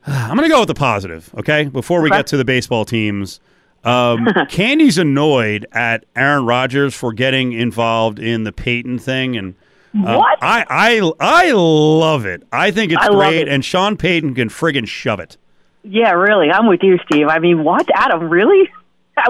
I'm 0.31 0.37
going 0.37 0.49
to 0.49 0.53
go 0.55 0.61
with 0.61 0.69
the 0.69 0.75
positive, 0.75 1.31
okay? 1.39 1.65
Before 1.65 2.01
we 2.01 2.09
Okay. 2.09 2.19
get 2.19 2.27
to 2.29 2.37
the 2.37 2.45
baseball 2.45 2.85
teams, 2.85 3.41
um, 3.85 4.27
Candee's 4.49 4.99
annoyed 4.99 5.67
at 5.73 6.05
Aaron 6.15 6.45
Rodgers 6.47 6.95
for 6.95 7.13
getting 7.13 7.53
involved 7.53 8.19
in 8.19 8.45
the 8.45 8.53
Peyton 8.53 8.99
thing, 8.99 9.37
and 9.37 9.55
um, 9.95 10.03
What? 10.03 10.39
I 10.43 10.65
I 10.69 11.13
I 11.21 11.53
love 11.53 12.27
it. 12.27 12.43
I 12.53 12.71
think 12.71 12.93
it's 12.93 13.03
I 13.03 13.09
great, 13.09 13.43
it. 13.43 13.49
and 13.49 13.65
Sean 13.65 13.97
Payton 13.97 14.35
can 14.35 14.49
friggin' 14.49 14.87
shove 14.87 15.21
it. 15.21 15.37
Yeah, 15.83 16.13
really. 16.13 16.51
I'm 16.51 16.67
with 16.67 16.81
you, 16.83 16.99
Steve. 17.07 17.29
I 17.29 17.39
mean, 17.39 17.63
what, 17.65 17.87
Adam? 17.95 18.29
Really? 18.29 18.69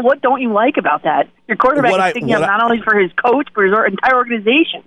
What 0.00 0.20
don't 0.20 0.42
you 0.42 0.52
like 0.52 0.78
about 0.78 1.04
that? 1.04 1.28
Your 1.46 1.56
quarterback 1.56 1.92
What 1.92 2.00
is 2.00 2.04
I- 2.06 2.10
sticking 2.10 2.32
up 2.32 2.40
what 2.40 2.50
I- 2.50 2.56
not 2.56 2.64
only 2.64 2.82
for 2.82 2.98
his 2.98 3.12
coach 3.12 3.46
but 3.54 3.62
his 3.66 3.72
entire 3.72 4.16
organization. 4.16 4.82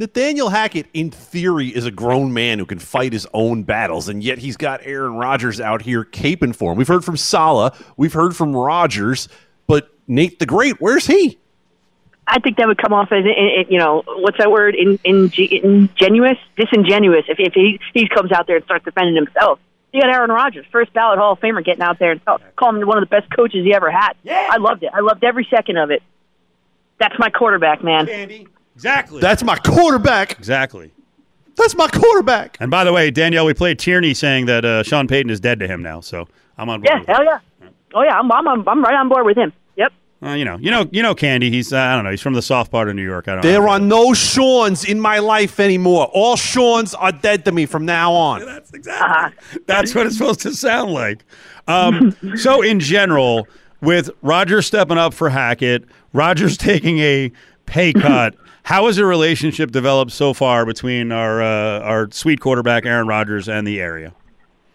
Nathaniel 0.00 0.48
Hackett, 0.48 0.86
in 0.94 1.10
theory, 1.10 1.68
is 1.68 1.84
a 1.84 1.90
grown 1.90 2.32
man 2.32 2.58
who 2.58 2.64
can 2.64 2.78
fight 2.78 3.12
his 3.12 3.26
own 3.34 3.64
battles, 3.64 4.08
and 4.08 4.22
yet 4.24 4.38
he's 4.38 4.56
got 4.56 4.80
Aaron 4.82 5.16
Rodgers 5.16 5.60
out 5.60 5.82
here 5.82 6.06
caping 6.06 6.56
for 6.56 6.72
him. 6.72 6.78
We've 6.78 6.88
heard 6.88 7.04
from 7.04 7.18
Saleh, 7.18 7.74
we've 7.98 8.14
heard 8.14 8.34
from 8.34 8.56
Rodgers, 8.56 9.28
but 9.66 9.90
Nate 10.08 10.38
the 10.38 10.46
Great, 10.46 10.80
where's 10.80 11.06
he? 11.06 11.38
I 12.26 12.38
think 12.38 12.56
that 12.56 12.66
would 12.66 12.78
come 12.78 12.94
off 12.94 13.12
as, 13.12 13.26
in- 13.26 13.28
in- 13.28 13.66
you 13.68 13.78
know, 13.78 14.02
what's 14.06 14.38
that 14.38 14.50
word? 14.50 14.74
In, 14.74 14.98
in, 15.04 15.30
ingenuous, 15.36 16.38
disingenuous. 16.56 17.26
If, 17.28 17.38
if 17.38 17.52
he 17.52 17.78
he 17.92 18.08
comes 18.08 18.32
out 18.32 18.46
there 18.46 18.56
and 18.56 18.64
starts 18.64 18.86
defending 18.86 19.16
himself, 19.16 19.58
you 19.92 20.00
got 20.00 20.08
Aaron 20.10 20.30
Rodgers, 20.30 20.64
first 20.72 20.94
ballot 20.94 21.18
Hall 21.18 21.32
of 21.32 21.40
Famer, 21.40 21.62
getting 21.62 21.82
out 21.82 21.98
there 21.98 22.12
and 22.12 22.24
tell, 22.24 22.40
call 22.56 22.70
him 22.74 22.86
one 22.86 22.96
of 23.02 23.06
the 23.06 23.14
best 23.14 23.28
coaches 23.36 23.64
he 23.66 23.74
ever 23.74 23.90
had. 23.90 24.12
Yeah. 24.22 24.48
I 24.50 24.56
loved 24.56 24.82
it. 24.82 24.90
I 24.94 25.00
loved 25.00 25.24
every 25.24 25.46
second 25.50 25.76
of 25.76 25.90
it. 25.90 26.02
That's 26.98 27.18
my 27.18 27.28
quarterback, 27.28 27.82
man. 27.84 28.06
Candee, 28.06 28.46
exactly. 28.80 29.20
That's 29.20 29.42
my 29.42 29.56
quarterback. 29.56 30.38
exactly. 30.38 30.90
That's 31.56 31.74
my 31.74 31.88
quarterback. 31.88 32.56
And 32.60 32.70
by 32.70 32.84
the 32.84 32.92
way, 32.92 33.10
Danielle, 33.10 33.44
we 33.44 33.52
played 33.52 33.78
Tierney 33.78 34.14
saying 34.14 34.46
that 34.46 34.64
uh, 34.64 34.82
Sean 34.82 35.06
Payton 35.06 35.30
is 35.30 35.40
dead 35.40 35.60
to 35.60 35.68
him 35.68 35.82
now, 35.82 36.00
so 36.00 36.26
I'm 36.56 36.70
on 36.70 36.80
board. 36.80 36.88
Yeah, 36.90 36.98
with 37.00 37.06
hell 37.08 37.24
yeah. 37.24 37.38
Oh 37.92 38.02
yeah, 38.02 38.18
I'm 38.18 38.30
I'm 38.32 38.48
I'm, 38.48 38.68
I'm 38.68 38.82
right 38.82 38.94
on 38.94 39.08
board 39.08 39.26
with 39.26 39.36
him. 39.36 39.52
Yep. 39.76 39.92
Uh, 40.22 40.30
you 40.30 40.44
know, 40.44 40.56
you 40.58 40.70
know, 40.70 40.88
you 40.90 41.02
know, 41.02 41.14
Candee. 41.14 41.50
He's 41.50 41.72
uh, 41.72 41.78
I 41.78 41.94
don't 41.94 42.04
know. 42.04 42.10
He's 42.10 42.22
from 42.22 42.32
the 42.34 42.42
soft 42.42 42.70
part 42.70 42.88
of 42.88 42.94
New 42.94 43.04
York. 43.04 43.28
I 43.28 43.32
don't. 43.32 43.42
There 43.42 43.60
know. 43.60 43.68
are 43.68 43.80
no 43.80 44.14
Seans 44.14 44.84
in 44.84 44.98
my 45.00 45.18
life 45.18 45.60
anymore. 45.60 46.06
All 46.14 46.38
Seans 46.38 46.94
are 46.94 47.12
dead 47.12 47.44
to 47.44 47.52
me 47.52 47.66
from 47.66 47.84
now 47.84 48.12
on. 48.12 48.46
That's 48.46 48.72
exactly. 48.72 49.60
That's 49.66 49.94
what 49.94 50.06
it's 50.06 50.16
supposed 50.16 50.40
to 50.40 50.54
sound 50.54 50.92
like. 50.92 51.24
Um, 51.68 52.16
so 52.36 52.62
in 52.62 52.80
general, 52.80 53.46
with 53.82 54.08
Rodgers 54.22 54.66
stepping 54.66 54.98
up 54.98 55.12
for 55.12 55.28
Hackett, 55.28 55.84
Rodgers 56.14 56.56
taking 56.56 57.00
a 57.00 57.32
pay 57.66 57.92
cut. 57.92 58.34
How 58.70 58.86
has 58.86 58.98
a 58.98 59.04
relationship 59.04 59.72
developed 59.72 60.12
so 60.12 60.32
far 60.32 60.64
between 60.64 61.10
our 61.10 61.42
uh, 61.42 61.80
our 61.80 62.08
sweet 62.12 62.38
quarterback 62.38 62.86
Aaron 62.86 63.08
Rodgers 63.08 63.48
and 63.48 63.66
the 63.66 63.80
area? 63.80 64.14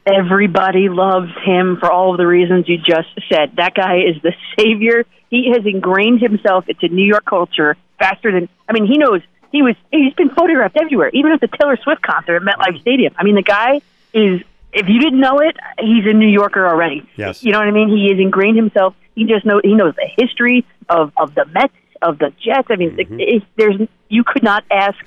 Everybody 0.05 0.89
loves 0.89 1.31
him 1.45 1.77
for 1.79 1.89
all 1.89 2.11
of 2.11 2.17
the 2.17 2.27
reasons 2.27 2.67
you 2.67 2.77
just 2.77 3.07
said. 3.29 3.55
That 3.55 3.73
guy 3.73 3.99
is 3.99 4.21
the 4.21 4.33
savior. 4.59 5.05
He 5.29 5.49
has 5.55 5.65
ingrained 5.65 6.19
himself 6.19 6.67
into 6.67 6.93
New 6.93 7.05
York 7.05 7.23
culture 7.23 7.77
faster 7.97 8.33
than 8.33 8.49
I 8.67 8.73
mean, 8.73 8.85
he 8.85 8.97
knows 8.97 9.21
he 9.53 9.61
was 9.61 9.75
he's 9.93 10.13
been 10.15 10.29
photographed 10.29 10.75
everywhere, 10.75 11.09
even 11.13 11.31
at 11.31 11.39
the 11.39 11.47
Taylor 11.47 11.77
Swift 11.81 12.01
concert 12.01 12.35
at 12.35 12.41
MetLife 12.41 12.81
Stadium. 12.81 13.15
I 13.17 13.23
mean, 13.23 13.35
the 13.35 13.43
guy 13.43 13.79
is 14.13 14.41
if 14.73 14.89
you 14.89 14.99
didn't 14.99 15.21
know 15.21 15.39
it, 15.39 15.55
he's 15.79 16.05
a 16.05 16.11
New 16.11 16.27
Yorker 16.27 16.67
already. 16.67 17.09
Yes. 17.15 17.45
You 17.45 17.53
know 17.53 17.59
what 17.59 17.69
I 17.69 17.71
mean? 17.71 17.87
He 17.87 18.09
has 18.09 18.19
ingrained 18.19 18.57
himself. 18.57 18.93
He 19.15 19.23
just 19.23 19.45
know 19.45 19.61
he 19.63 19.73
knows 19.73 19.95
the 19.95 20.09
history 20.17 20.65
of 20.89 21.13
of 21.15 21.33
the 21.33 21.45
Mets, 21.45 21.73
of 22.05 22.19
the 22.19 22.31
Jets. 22.39 22.67
I 22.69 22.75
mean, 22.75 22.91
mm-hmm. 22.91 23.19
it, 23.19 23.29
it, 23.29 23.43
there's 23.55 23.75
you 24.09 24.23
could 24.23 24.43
not 24.43 24.63
ask 24.71 24.97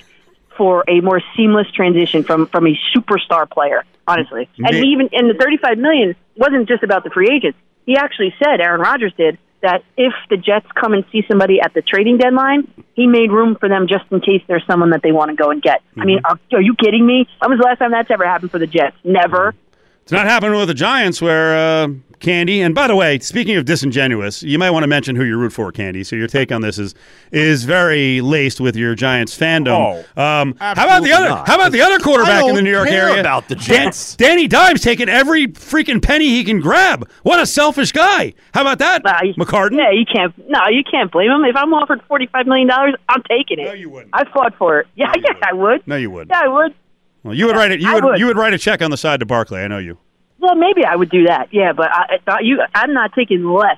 for 0.56 0.84
a 0.88 1.00
more 1.00 1.22
seamless 1.37 1.70
transition 1.70 2.24
from 2.24 2.46
from 2.46 2.66
a 2.66 2.78
superstar 2.94 3.48
player, 3.48 3.84
honestly. 4.06 4.48
And 4.58 4.74
he 4.74 4.90
even 4.92 5.08
and 5.12 5.30
the 5.30 5.34
35 5.34 5.78
million 5.78 6.16
wasn't 6.37 6.68
just 6.68 6.82
about 6.82 7.04
the 7.04 7.11
free 7.11 7.30
agents. 7.34 7.58
He 7.87 7.96
actually 7.96 8.34
said 8.42 8.61
Aaron 8.61 8.80
Rodgers 8.80 9.12
did 9.16 9.38
that 9.61 9.82
if 9.96 10.12
the 10.30 10.37
Jets 10.37 10.66
come 10.74 10.92
and 10.92 11.04
see 11.11 11.24
somebody 11.26 11.61
at 11.61 11.74
the 11.74 11.82
trading 11.82 12.18
deadline, 12.18 12.70
he 12.94 13.06
made 13.06 13.32
room 13.32 13.56
for 13.58 13.68
them 13.68 13.88
just 13.88 14.04
in 14.11 14.20
case 14.20 14.42
there's 14.46 14.64
someone 14.66 14.90
that 14.90 15.02
they 15.02 15.11
want 15.11 15.30
to 15.30 15.37
go 15.37 15.50
and 15.50 15.62
get. 15.62 15.82
I 15.96 16.00
mm-hmm. 16.00 16.06
mean, 16.06 16.20
are, 16.24 16.38
are 16.52 16.61
you 16.61 16.74
kidding 16.74 17.04
me? 17.04 17.26
When 17.40 17.50
was 17.50 17.58
the 17.58 17.64
last 17.64 17.78
time 17.78 17.90
that's 17.90 18.11
ever 18.11 18.24
happened 18.24 18.50
for 18.50 18.58
the 18.58 18.66
Jets? 18.66 18.96
Never. 19.02 19.52
Mm-hmm. 19.52 19.67
It's 20.09 20.12
not 20.14 20.25
happening 20.27 20.59
with 20.59 20.68
the 20.68 20.75
Giants, 20.75 21.21
where 21.21 21.55
uh, 21.55 21.88
Candee. 22.18 22.61
And 22.64 22.75
by 22.75 22.87
the 22.87 22.97
way, 22.97 23.18
speaking 23.18 23.57
of 23.57 23.66
disingenuous, 23.66 24.42
you 24.42 24.59
might 24.59 24.71
want 24.71 24.85
to 24.85 24.87
mention 24.87 25.14
who 25.14 25.23
you 25.23 25.37
root 25.37 25.53
for, 25.53 25.71
Candee. 25.71 26.03
So 26.03 26.16
your 26.16 26.27
take 26.29 26.51
on 26.51 26.62
this 26.62 26.79
is 26.79 26.94
is 27.31 27.64
very 27.64 28.23
laced 28.23 28.59
with 28.59 28.75
your 28.75 28.94
Giants 28.94 29.37
fandom. 29.38 30.05
Oh, 30.16 30.23
um, 30.23 30.55
how 30.61 30.73
about 30.73 31.03
the 31.03 31.12
other? 31.12 31.29
not. 31.29 31.47
How 31.47 31.57
about 31.57 31.73
the 31.73 31.83
other 31.83 31.99
quarterback 31.99 32.42
in 32.47 32.55
the 32.55 32.62
New 32.62 32.71
York 32.71 32.88
care 32.88 33.09
area? 33.11 33.21
about 33.21 33.49
the 33.49 33.57
Dan- 33.57 33.92
Danny 34.16 34.49
Dimes 34.49 34.81
taking 34.81 35.11
every 35.11 35.49
freaking 35.49 36.01
penny 36.03 36.31
he 36.31 36.42
can 36.42 36.61
grab. 36.61 37.07
What 37.23 37.38
a 37.38 37.44
selfish 37.44 37.92
guy! 37.92 38.33
How 38.55 38.62
about 38.62 38.79
that, 38.79 39.05
Uh, 39.05 39.12
McCartan? 39.38 39.77
Yeah, 39.77 39.90
you 39.90 40.07
can't. 40.11 40.33
No, 40.49 40.61
you 40.71 40.85
can't 40.90 41.12
blame 41.12 41.31
him. 41.31 41.44
If 41.44 41.55
I'm 41.55 41.75
offered 41.75 42.01
45 42.09 42.47
million 42.47 42.68
dollars, 42.68 42.94
I'm 43.11 43.23
taking 43.25 43.59
it. 43.59 43.64
No, 43.66 43.73
you 43.75 43.90
wouldn't. 43.90 44.09
I 44.14 44.25
fought 44.33 44.55
for 44.57 44.81
it. 44.81 44.87
Yeah, 44.97 45.12
you 45.14 45.23
yeah, 45.23 45.29
wouldn't. 45.35 45.44
I 45.44 45.53
would. 45.53 45.87
No, 45.87 45.97
you 45.97 46.11
would. 46.11 46.29
Yeah, 46.31 46.40
I 46.44 46.49
would. 46.49 46.75
Well, 47.29 47.37
you 47.37 47.47
would 47.47 47.57
write 47.57 47.73
it. 47.73 47.81
You 47.81 47.93
would, 47.93 48.05
would. 48.05 48.19
You 48.19 48.27
would 48.27 48.37
write 48.37 48.55
a 48.55 48.59
check 48.59 48.81
on 48.81 48.91
the 48.91 48.97
side 48.97 49.21
to 49.21 49.27
Barkley. 49.27 49.61
I 49.61 49.69
know 49.69 49.79
you. 49.79 49.99
Well, 50.38 50.55
maybe 50.55 50.85
I 50.85 50.97
would 50.97 51.11
do 51.11 51.25
that. 51.27 51.49
Yeah, 51.53 51.73
but 51.73 51.91
I, 51.91 52.14
I 52.14 52.19
thought 52.25 52.45
you. 52.45 52.62
I'm 52.75 52.95
not 52.95 53.12
taking 53.14 53.45
less. 53.45 53.77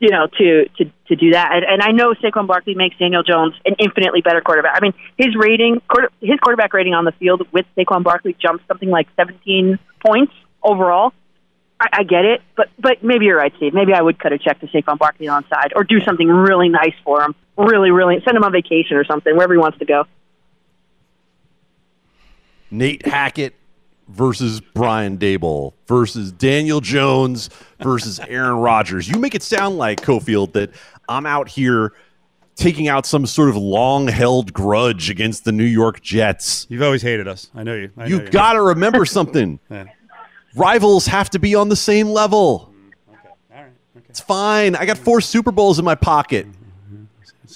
You 0.00 0.10
know, 0.10 0.26
to 0.26 0.68
to 0.78 0.84
to 1.06 1.14
do 1.14 1.30
that, 1.30 1.52
and, 1.52 1.64
and 1.64 1.80
I 1.80 1.92
know 1.92 2.12
Saquon 2.14 2.48
Barkley 2.48 2.74
makes 2.74 2.98
Daniel 2.98 3.22
Jones 3.22 3.54
an 3.64 3.76
infinitely 3.78 4.20
better 4.20 4.40
quarterback. 4.40 4.76
I 4.76 4.80
mean, 4.80 4.94
his 5.16 5.36
rating, 5.36 5.80
quarter, 5.88 6.10
his 6.20 6.40
quarterback 6.40 6.72
rating 6.74 6.92
on 6.92 7.04
the 7.04 7.12
field 7.12 7.46
with 7.52 7.66
Saquon 7.78 8.02
Barkley 8.02 8.34
jumps 8.42 8.64
something 8.66 8.90
like 8.90 9.06
17 9.16 9.78
points 10.04 10.32
overall. 10.60 11.12
I, 11.78 12.00
I 12.00 12.02
get 12.02 12.24
it, 12.24 12.42
but 12.56 12.68
but 12.80 13.04
maybe 13.04 13.26
you're 13.26 13.36
right, 13.36 13.52
Steve. 13.58 13.74
Maybe 13.74 13.92
I 13.92 14.02
would 14.02 14.18
cut 14.18 14.32
a 14.32 14.38
check 14.38 14.58
to 14.60 14.66
Saquon 14.66 14.98
Barkley 14.98 15.28
on 15.28 15.44
side, 15.48 15.72
or 15.76 15.84
do 15.84 16.00
something 16.00 16.26
really 16.26 16.68
nice 16.68 16.94
for 17.04 17.22
him. 17.22 17.36
Really, 17.56 17.92
really 17.92 18.20
send 18.24 18.36
him 18.36 18.42
on 18.42 18.50
vacation 18.50 18.96
or 18.96 19.04
something 19.04 19.36
wherever 19.36 19.52
he 19.52 19.58
wants 19.58 19.78
to 19.78 19.84
go. 19.84 20.06
Nate 22.72 23.06
Hackett 23.06 23.54
versus 24.08 24.60
Brian 24.60 25.18
Daboll 25.18 25.74
versus 25.86 26.32
Daniel 26.32 26.80
Jones 26.80 27.50
versus 27.80 28.18
Aaron 28.28 28.56
Rodgers. 28.56 29.08
You 29.08 29.18
make 29.18 29.34
it 29.34 29.42
sound 29.42 29.78
like 29.78 30.00
Cofield 30.00 30.52
that 30.54 30.70
I'm 31.08 31.26
out 31.26 31.48
here 31.48 31.92
taking 32.56 32.88
out 32.88 33.06
some 33.06 33.24
sort 33.26 33.48
of 33.48 33.56
long 33.56 34.08
held 34.08 34.52
grudge 34.52 35.08
against 35.10 35.44
the 35.44 35.52
New 35.52 35.64
York 35.64 36.00
Jets. 36.02 36.66
You've 36.68 36.82
always 36.82 37.02
hated 37.02 37.28
us. 37.28 37.50
I 37.54 37.62
know 37.62 37.74
you. 37.74 37.90
I 37.96 38.02
know 38.02 38.06
You 38.08 38.28
got 38.30 38.54
to 38.54 38.62
remember 38.62 39.04
something. 39.04 39.58
Yeah. 39.70 39.84
Rivals 40.54 41.06
have 41.06 41.30
to 41.30 41.38
be 41.38 41.54
on 41.54 41.70
the 41.70 41.76
same 41.76 42.08
level. 42.08 42.70
Mm, 42.70 42.92
All 43.08 43.16
right. 43.62 43.70
Okay. 43.96 44.06
It's 44.10 44.20
fine. 44.20 44.76
I 44.76 44.84
got 44.84 44.98
four 44.98 45.22
Super 45.22 45.50
Bowls 45.50 45.78
in 45.78 45.84
my 45.86 45.94
pocket. 45.94 46.46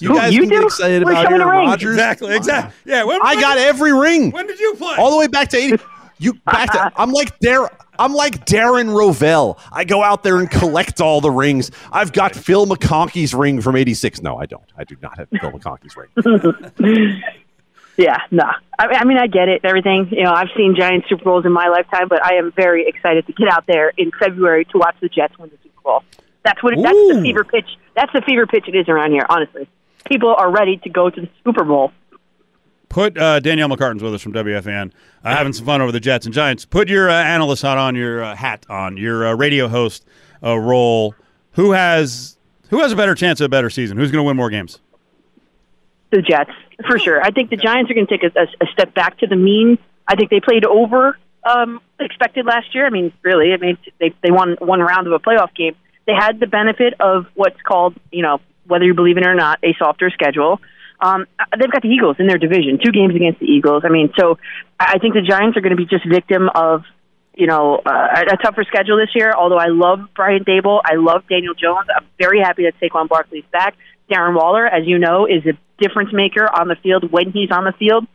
You 0.01 0.15
guys 0.15 0.33
you 0.33 0.41
can 0.41 0.49
get 0.49 0.59
do? 0.61 0.65
excited 0.65 1.03
Well, 1.03 1.13
about 1.13 1.25
show 1.25 1.31
me 1.31 1.37
the 1.37 1.43
Aaron. 1.45 1.67
Rodgers. 1.67 1.95
Exactly. 1.95 2.35
Exactly. 2.35 2.73
Yeah. 2.91 3.03
When, 3.03 3.19
I 3.23 3.33
when 3.35 3.41
got 3.41 3.55
did- 3.55 3.65
every 3.67 3.93
ring. 3.93 4.31
When 4.31 4.47
did 4.47 4.59
you 4.59 4.73
play? 4.75 4.95
all 4.97 5.11
the 5.11 5.17
way 5.17 5.27
back 5.27 5.49
to 5.49 5.57
80 5.57 5.83
you 6.19 6.33
back 6.33 6.71
to 6.71 6.91
i'm 6.95 7.11
like 7.11 7.37
Dar- 7.41 7.71
i'm 7.99 8.11
like 8.11 8.43
darren 8.47 8.91
rovell 8.91 9.59
i 9.71 9.83
go 9.83 10.01
out 10.01 10.23
there 10.23 10.37
and 10.37 10.49
collect 10.49 10.99
all 10.99 11.21
the 11.21 11.29
rings 11.29 11.69
i've 11.91 12.11
got 12.11 12.35
phil 12.35 12.65
mcconkey's 12.65 13.35
ring 13.35 13.61
from 13.61 13.75
86 13.75 14.23
no 14.23 14.35
i 14.35 14.47
don't 14.47 14.63
i 14.75 14.83
do 14.83 14.95
not 14.99 15.15
have 15.19 15.27
phil 15.29 15.51
mcconkey's 15.51 15.95
ring 15.95 17.21
Yeah, 17.97 18.17
no. 18.29 18.43
I, 18.77 18.85
I 18.87 19.05
mean, 19.05 19.17
I 19.17 19.25
get 19.25 19.49
it. 19.49 19.61
Everything. 19.63 20.07
You 20.11 20.23
know, 20.23 20.31
I've 20.31 20.49
seen 20.55 20.75
giant 20.77 21.05
Super 21.09 21.23
Bowls 21.23 21.45
in 21.45 21.51
my 21.51 21.67
lifetime, 21.67 22.07
but 22.07 22.23
I 22.23 22.35
am 22.35 22.51
very 22.55 22.87
excited 22.87 23.25
to 23.25 23.33
get 23.33 23.47
out 23.51 23.65
there 23.67 23.89
in 23.97 24.11
February 24.19 24.65
to 24.65 24.77
watch 24.77 24.95
the 25.01 25.09
Jets 25.09 25.35
win 25.39 25.49
the 25.49 25.57
Super 25.63 25.81
Bowl. 25.83 26.03
That's 26.43 26.61
what. 26.61 26.73
It, 26.73 26.83
that's 26.83 26.95
the 26.95 27.19
fever 27.23 27.43
pitch. 27.43 27.65
That's 27.95 28.13
the 28.13 28.21
fever 28.21 28.45
pitch 28.45 28.65
it 28.67 28.75
is 28.75 28.87
around 28.87 29.13
here. 29.13 29.25
Honestly. 29.27 29.67
People 30.07 30.33
are 30.35 30.51
ready 30.51 30.77
to 30.77 30.89
go 30.89 31.09
to 31.09 31.21
the 31.21 31.29
Super 31.43 31.63
Bowl. 31.63 31.91
Put 32.89 33.17
uh, 33.17 33.39
Danielle 33.41 33.67
McCartan's 33.67 34.01
with 34.01 34.13
us 34.13 34.21
from 34.21 34.33
WFAN. 34.33 34.91
uh, 35.23 35.35
having 35.35 35.51
some 35.51 35.65
fun 35.65 35.81
over 35.81 35.91
the 35.91 35.99
Jets 35.99 36.25
and 36.25 36.33
Giants. 36.33 36.65
Put 36.65 36.87
your 36.87 37.09
uh, 37.09 37.13
analyst 37.13 37.61
hat 37.61 37.77
on, 37.77 37.95
your 37.95 38.23
uh, 38.23 38.35
hat 38.35 38.65
on, 38.69 38.95
your 38.95 39.27
uh, 39.27 39.33
radio 39.35 39.67
host 39.67 40.05
uh, 40.41 40.57
role. 40.57 41.13
Who 41.53 41.73
has 41.73 42.37
who 42.69 42.79
has 42.79 42.91
a 42.91 42.95
better 42.95 43.15
chance 43.15 43.41
of 43.41 43.45
a 43.45 43.49
better 43.49 43.69
season? 43.69 43.97
Who's 43.97 44.11
going 44.11 44.23
to 44.23 44.27
win 44.27 44.37
more 44.37 44.49
games? 44.49 44.79
The 46.11 46.21
Jets, 46.21 46.51
for 46.87 46.97
sure. 46.97 47.21
I 47.21 47.31
think 47.31 47.49
the 47.49 47.57
Giants 47.57 47.91
are 47.91 47.93
going 47.93 48.07
to 48.07 48.17
take 48.17 48.33
a, 48.35 48.39
a, 48.39 48.65
a 48.65 48.67
step 48.71 48.93
back 48.93 49.17
to 49.19 49.27
the 49.27 49.35
mean. 49.35 49.77
I 50.07 50.15
think 50.15 50.29
they 50.29 50.39
played 50.39 50.63
over 50.63 51.17
um, 51.43 51.81
expected 51.99 52.45
last 52.45 52.73
year. 52.73 52.85
I 52.85 52.89
mean, 52.89 53.11
really, 53.23 53.53
I 53.53 53.57
mean 53.57 53.77
they 53.99 54.13
they 54.21 54.31
won 54.31 54.55
one 54.59 54.79
round 54.79 55.07
of 55.07 55.13
a 55.13 55.19
playoff 55.19 55.53
game. 55.55 55.75
They 56.05 56.13
had 56.13 56.39
the 56.39 56.47
benefit 56.47 56.93
of 57.01 57.25
what's 57.33 57.61
called, 57.61 57.95
you 58.11 58.21
know, 58.21 58.39
whether 58.67 58.85
you 58.85 58.93
believe 58.93 59.17
it 59.17 59.25
or 59.25 59.35
not, 59.35 59.59
a 59.63 59.73
softer 59.79 60.09
schedule. 60.09 60.59
Um, 60.99 61.27
they've 61.57 61.71
got 61.71 61.83
the 61.83 61.89
Eagles 61.89 62.17
in 62.19 62.27
their 62.27 62.37
division, 62.37 62.79
two 62.83 62.91
games 62.91 63.15
against 63.15 63.39
the 63.39 63.45
Eagles. 63.45 63.83
I 63.85 63.89
mean, 63.89 64.11
so 64.19 64.39
I 64.79 64.97
think 64.99 65.13
the 65.13 65.21
Giants 65.21 65.57
are 65.57 65.61
going 65.61 65.75
to 65.75 65.77
be 65.77 65.85
just 65.85 66.07
victim 66.07 66.49
of, 66.53 66.83
you 67.35 67.45
know, 67.45 67.79
uh, 67.85 68.23
a 68.33 68.37
tougher 68.37 68.63
schedule 68.63 68.97
this 68.97 69.13
year. 69.13 69.31
Although 69.37 69.59
I 69.59 69.67
love 69.67 69.99
Brian 70.15 70.43
Daboll, 70.43 70.81
I 70.83 70.95
love 70.95 71.23
Daniel 71.29 71.53
Jones. 71.53 71.87
I'm 71.95 72.05
very 72.17 72.39
happy 72.39 72.63
that 72.63 72.73
Saquon 72.81 73.07
Barkley's 73.07 73.45
back. 73.51 73.75
Darren 74.09 74.35
Waller, 74.35 74.65
as 74.65 74.87
you 74.87 74.97
know, 74.97 75.27
is 75.27 75.45
a 75.45 75.53
difference 75.79 76.09
maker 76.13 76.45
on 76.45 76.67
the 76.67 76.75
field 76.81 77.11
when 77.11 77.31
he's 77.31 77.51
on 77.51 77.65
the 77.65 77.73
field. 77.77 78.07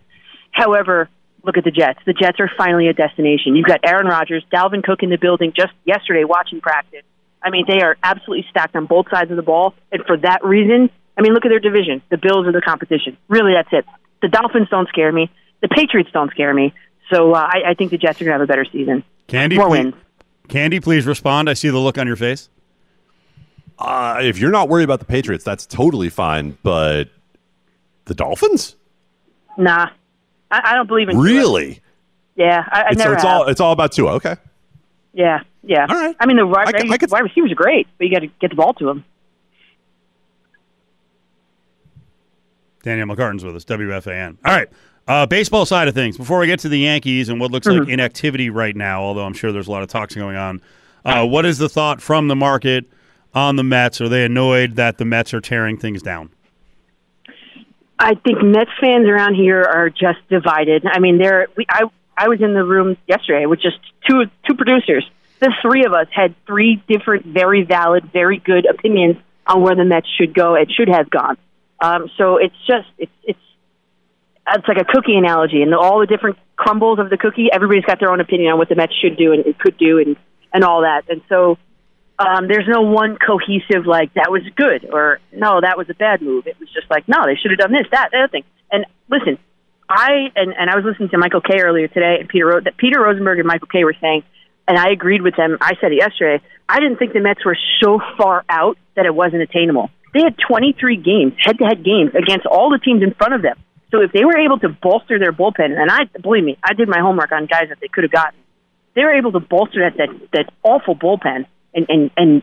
However, 0.50 1.08
look 1.44 1.56
at 1.56 1.64
the 1.64 1.70
Jets. 1.70 2.00
The 2.04 2.14
Jets 2.14 2.40
are 2.40 2.50
finally 2.56 2.88
a 2.88 2.92
destination. 2.92 3.54
You've 3.54 3.66
got 3.66 3.80
Aaron 3.84 4.06
Rodgers, 4.06 4.44
Dalvin 4.52 4.82
Cook 4.82 5.02
in 5.02 5.10
the 5.10 5.18
building 5.18 5.52
just 5.54 5.72
yesterday 5.84 6.24
watching 6.24 6.60
practice. 6.60 7.04
I 7.44 7.50
mean, 7.50 7.64
they 7.66 7.80
are 7.82 7.96
absolutely 8.02 8.46
stacked 8.50 8.76
on 8.76 8.86
both 8.86 9.06
sides 9.10 9.30
of 9.30 9.36
the 9.36 9.42
ball, 9.42 9.74
and 9.90 10.04
for 10.06 10.16
that 10.18 10.44
reason, 10.44 10.90
I 11.16 11.22
mean, 11.22 11.32
look 11.34 11.44
at 11.44 11.48
their 11.48 11.60
division. 11.60 12.00
The 12.10 12.16
Bills 12.18 12.46
are 12.46 12.52
the 12.52 12.60
competition. 12.62 13.16
Really, 13.28 13.52
that's 13.54 13.68
it. 13.72 13.84
The 14.22 14.28
Dolphins 14.28 14.68
don't 14.70 14.88
scare 14.88 15.10
me. 15.12 15.30
The 15.60 15.68
Patriots 15.68 16.10
don't 16.12 16.30
scare 16.30 16.54
me. 16.54 16.72
So 17.12 17.32
uh, 17.34 17.38
I, 17.38 17.70
I 17.70 17.74
think 17.74 17.90
the 17.90 17.98
Jets 17.98 18.20
are 18.20 18.24
going 18.24 18.32
to 18.34 18.38
have 18.40 18.40
a 18.40 18.46
better 18.46 18.64
season. 18.64 19.04
Candee, 19.28 19.56
More 19.56 19.68
please, 19.68 19.84
wins. 19.84 19.94
Candee, 20.48 20.80
please 20.82 21.06
respond. 21.06 21.50
I 21.50 21.54
see 21.54 21.68
the 21.68 21.78
look 21.78 21.98
on 21.98 22.06
your 22.06 22.16
face. 22.16 22.48
Uh, 23.78 24.18
if 24.22 24.38
you're 24.38 24.50
not 24.50 24.68
worried 24.68 24.84
about 24.84 25.00
the 25.00 25.04
Patriots, 25.04 25.44
that's 25.44 25.66
totally 25.66 26.08
fine. 26.08 26.56
But 26.62 27.08
the 28.04 28.14
Dolphins, 28.14 28.76
Nah, 29.58 29.88
I, 30.50 30.60
I 30.64 30.74
don't 30.74 30.86
believe 30.86 31.08
in 31.08 31.16
Tua. 31.16 31.24
really? 31.24 31.80
Yeah, 32.36 32.64
I, 32.70 32.82
I 32.82 32.88
It's, 32.92 33.02
so 33.02 33.12
it's 33.12 33.22
have. 33.22 33.30
all 33.32 33.48
it's 33.48 33.60
all 33.60 33.72
about 33.72 33.92
Tua. 33.92 34.12
Okay. 34.14 34.36
Yeah, 35.12 35.40
yeah. 35.62 35.86
All 35.88 35.96
right. 35.96 36.16
I 36.18 36.26
mean, 36.26 36.36
the 36.36 36.46
wide, 36.46 36.74
I 36.74 36.92
I 36.92 36.98
could- 36.98 37.10
wide 37.10 37.22
receivers 37.24 37.52
are 37.52 37.56
great, 37.56 37.86
but 37.98 38.06
you 38.06 38.12
got 38.12 38.20
to 38.20 38.28
get 38.40 38.50
the 38.50 38.56
ball 38.56 38.72
to 38.74 38.86
them. 38.86 39.04
Danielle 42.82 43.06
McCartan's 43.06 43.44
with 43.44 43.54
us, 43.54 43.64
WFAN. 43.64 44.36
All 44.44 44.54
right. 44.54 44.68
Uh, 45.06 45.26
baseball 45.26 45.66
side 45.66 45.88
of 45.88 45.94
things. 45.94 46.16
Before 46.16 46.38
we 46.38 46.46
get 46.46 46.60
to 46.60 46.68
the 46.68 46.78
Yankees 46.78 47.28
and 47.28 47.40
what 47.40 47.50
looks 47.50 47.66
like 47.66 47.88
inactivity 47.88 48.50
right 48.50 48.74
now, 48.74 49.02
although 49.02 49.24
I'm 49.24 49.34
sure 49.34 49.52
there's 49.52 49.68
a 49.68 49.70
lot 49.70 49.82
of 49.82 49.88
talks 49.88 50.14
going 50.14 50.36
on, 50.36 50.60
uh, 51.04 51.26
what 51.26 51.44
is 51.44 51.58
the 51.58 51.68
thought 51.68 52.00
from 52.00 52.28
the 52.28 52.36
market 52.36 52.84
on 53.34 53.56
the 53.56 53.64
Mets? 53.64 54.00
Are 54.00 54.08
they 54.08 54.24
annoyed 54.24 54.76
that 54.76 54.98
the 54.98 55.04
Mets 55.04 55.34
are 55.34 55.40
tearing 55.40 55.76
things 55.76 56.02
down? 56.02 56.30
I 57.98 58.14
think 58.14 58.42
Mets 58.42 58.70
fans 58.80 59.06
around 59.06 59.34
here 59.34 59.62
are 59.62 59.88
just 59.90 60.18
divided. 60.28 60.84
I 60.86 60.98
mean, 60.98 61.18
there. 61.18 61.46
We, 61.56 61.66
I 61.68 61.84
I 62.16 62.28
was 62.28 62.40
in 62.40 62.54
the 62.54 62.64
room 62.64 62.96
yesterday 63.06 63.46
with 63.46 63.60
just 63.60 63.78
two 64.08 64.24
two 64.46 64.54
producers. 64.54 65.08
The 65.40 65.52
three 65.60 65.84
of 65.84 65.92
us 65.92 66.06
had 66.12 66.34
three 66.46 66.82
different, 66.88 67.26
very 67.26 67.64
valid, 67.64 68.12
very 68.12 68.38
good 68.38 68.64
opinions 68.66 69.16
on 69.46 69.62
where 69.62 69.74
the 69.74 69.84
Mets 69.84 70.06
should 70.16 70.34
go. 70.34 70.54
It 70.54 70.70
should 70.70 70.88
have 70.88 71.10
gone. 71.10 71.36
Um, 71.80 72.10
so 72.16 72.36
it's 72.36 72.54
just 72.66 72.88
it's 72.98 73.12
it's 73.24 73.38
it's 74.46 74.68
like 74.68 74.78
a 74.78 74.84
cookie 74.84 75.16
analogy, 75.16 75.62
and 75.62 75.74
all 75.74 76.00
the 76.00 76.06
different 76.06 76.38
crumbles 76.56 76.98
of 76.98 77.10
the 77.10 77.16
cookie. 77.16 77.48
Everybody's 77.52 77.84
got 77.84 77.98
their 77.98 78.12
own 78.12 78.20
opinion 78.20 78.52
on 78.52 78.58
what 78.58 78.68
the 78.68 78.76
Mets 78.76 78.94
should 79.00 79.16
do 79.16 79.32
and, 79.32 79.44
and 79.44 79.58
could 79.58 79.76
do, 79.78 79.98
and 79.98 80.16
and 80.52 80.64
all 80.64 80.82
that. 80.82 81.02
And 81.08 81.22
so 81.28 81.58
um, 82.18 82.46
there's 82.46 82.68
no 82.68 82.82
one 82.82 83.16
cohesive 83.16 83.86
like 83.86 84.14
that 84.14 84.30
was 84.30 84.42
good 84.54 84.88
or 84.92 85.18
no 85.32 85.60
that 85.60 85.76
was 85.76 85.88
a 85.90 85.94
bad 85.94 86.22
move. 86.22 86.46
It 86.46 86.58
was 86.60 86.68
just 86.72 86.88
like 86.90 87.08
no 87.08 87.24
they 87.26 87.36
should 87.36 87.50
have 87.50 87.58
done 87.58 87.72
this 87.72 87.86
that 87.90 88.10
other 88.14 88.28
thing. 88.28 88.44
And 88.70 88.86
listen, 89.10 89.38
I 89.88 90.30
and, 90.36 90.54
and 90.58 90.70
I 90.70 90.76
was 90.76 90.84
listening 90.84 91.10
to 91.10 91.18
Michael 91.18 91.40
Kay 91.40 91.60
earlier 91.60 91.88
today 91.88 92.16
and 92.20 92.28
Peter 92.28 92.46
Ro- 92.46 92.60
that 92.60 92.76
Peter 92.76 93.00
Rosenberg 93.00 93.38
and 93.38 93.46
Michael 93.46 93.68
Kay 93.68 93.84
were 93.84 93.96
saying, 94.00 94.22
and 94.66 94.78
I 94.78 94.90
agreed 94.90 95.22
with 95.22 95.36
them. 95.36 95.58
I 95.60 95.72
said 95.80 95.92
it 95.92 95.96
yesterday. 95.96 96.42
I 96.68 96.80
didn't 96.80 96.98
think 96.98 97.12
the 97.12 97.20
Mets 97.20 97.44
were 97.44 97.58
so 97.82 98.00
far 98.16 98.44
out 98.48 98.78
that 98.94 99.06
it 99.06 99.14
wasn't 99.14 99.42
attainable. 99.42 99.90
They 100.14 100.22
had 100.22 100.36
23 100.46 100.96
games, 100.96 101.34
head-to-head 101.38 101.84
games 101.84 102.12
against 102.14 102.46
all 102.46 102.70
the 102.70 102.78
teams 102.78 103.02
in 103.02 103.14
front 103.14 103.34
of 103.34 103.42
them. 103.42 103.56
So 103.90 104.00
if 104.00 104.12
they 104.12 104.24
were 104.24 104.38
able 104.38 104.58
to 104.60 104.68
bolster 104.68 105.18
their 105.18 105.32
bullpen, 105.32 105.78
and 105.78 105.90
I 105.90 106.04
believe 106.20 106.44
me, 106.44 106.58
I 106.62 106.72
did 106.74 106.88
my 106.88 107.00
homework 107.00 107.32
on 107.32 107.46
guys 107.46 107.68
that 107.68 107.78
they 107.80 107.88
could 107.88 108.04
have 108.04 108.10
gotten. 108.10 108.38
They 108.94 109.02
were 109.02 109.14
able 109.14 109.32
to 109.32 109.40
bolster 109.40 109.80
that 109.80 109.96
that, 109.98 110.08
that 110.32 110.52
awful 110.62 110.94
bullpen 110.94 111.46
and 111.74 111.86
and 111.88 112.10
and 112.16 112.42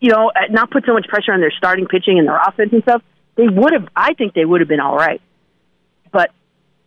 you 0.00 0.10
know 0.10 0.30
uh, 0.30 0.46
not 0.50 0.70
put 0.70 0.84
so 0.86 0.92
much 0.92 1.06
pressure 1.08 1.32
on 1.32 1.40
their 1.40 1.52
starting 1.56 1.86
pitching 1.86 2.18
and 2.18 2.26
their 2.26 2.36
offense 2.36 2.72
and 2.72 2.82
stuff. 2.82 3.02
They 3.36 3.48
would 3.48 3.72
have. 3.72 3.88
I 3.94 4.14
think 4.14 4.34
they 4.34 4.44
would 4.44 4.60
have 4.60 4.68
been 4.68 4.80
all 4.80 4.96
right, 4.96 5.20
but 6.12 6.30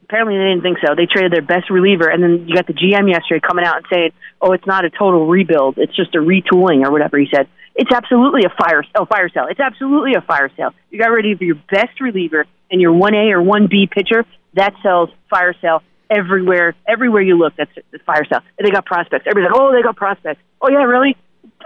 apparently 0.10 0.38
they 0.38 0.50
didn't 0.50 0.63
think 0.63 0.78
so. 0.82 0.95
They 0.95 1.06
traded 1.06 1.32
their 1.32 1.45
best 1.45 1.69
reliever, 1.69 2.10
and 2.10 2.22
then 2.22 2.48
you 2.48 2.56
got 2.56 2.65
the 2.65 2.74
GM 2.74 3.08
yesterday 3.08 3.39
coming 3.45 3.63
out 3.63 3.78
and 3.78 3.86
saying, 3.93 4.12
"Oh, 4.41 4.54
it's 4.54 4.65
not 4.65 4.84
a 4.84 4.89
total 4.89 5.28
rebuild; 5.28 5.78
it's 5.78 5.95
just 5.95 6.15
a 6.15 6.19
retooling 6.19 6.86
or 6.86 6.91
whatever." 6.91 7.17
He 7.17 7.28
said 7.34 7.48
it's 7.76 7.91
absolutely 7.93 8.41
a 8.43 8.50
fire 8.50 8.84
oh 8.95 9.06
fire 9.06 9.30
sale. 9.30 9.45
It's 9.50 9.60
absolutely 9.60 10.15
a 10.15 10.22
fire 10.22 10.50
sale. 10.58 10.74
You 10.89 11.00
got 11.00 11.12
rid 11.12 11.32
of 11.32 11.41
your 11.41 11.56
best 11.72 12.02
reliever 12.02 12.45
and 12.72 12.82
your 12.82 12.93
one 12.93 13.13
A 13.13 13.32
or 13.32 13.41
one 13.41 13.67
B 13.67 13.88
pitcher. 13.89 14.26
That 14.56 14.74
sells 14.82 15.10
fire 15.30 15.54
sale 15.62 15.84
everywhere. 16.10 16.76
Everywhere 16.88 17.22
you 17.22 17.38
look, 17.38 17.54
that's 17.56 17.72
the 17.91 18.00
fire 18.00 18.26
sale. 18.26 18.41
And 18.58 18.67
they 18.67 18.72
got 18.72 18.86
prospects. 18.86 19.26
Everybody's 19.30 19.54
like, 19.54 19.62
"Oh, 19.62 19.72
they 19.72 19.84
got 19.84 19.95
prospects." 19.95 20.41
Oh 20.60 20.69
yeah, 20.69 20.84
really? 20.84 21.15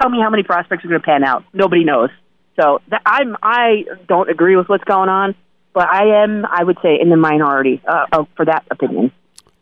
Tell 0.01 0.09
me 0.09 0.19
how 0.21 0.29
many 0.29 0.43
prospects 0.43 0.83
are 0.83 0.89
going 0.89 1.01
to 1.01 1.05
pan 1.05 1.23
out. 1.23 1.45
Nobody 1.53 1.83
knows. 1.83 2.09
So 2.59 2.81
that, 2.89 3.01
I'm 3.05 3.35
I 3.41 3.85
don't 4.07 4.29
agree 4.29 4.55
with 4.55 4.67
what's 4.69 4.83
going 4.83 5.09
on, 5.09 5.33
but 5.73 5.89
I 5.89 6.23
am 6.23 6.45
I 6.45 6.63
would 6.63 6.77
say 6.81 6.99
in 6.99 7.09
the 7.09 7.17
minority 7.17 7.81
uh, 7.87 8.25
for 8.35 8.45
that 8.45 8.65
opinion. 8.71 9.11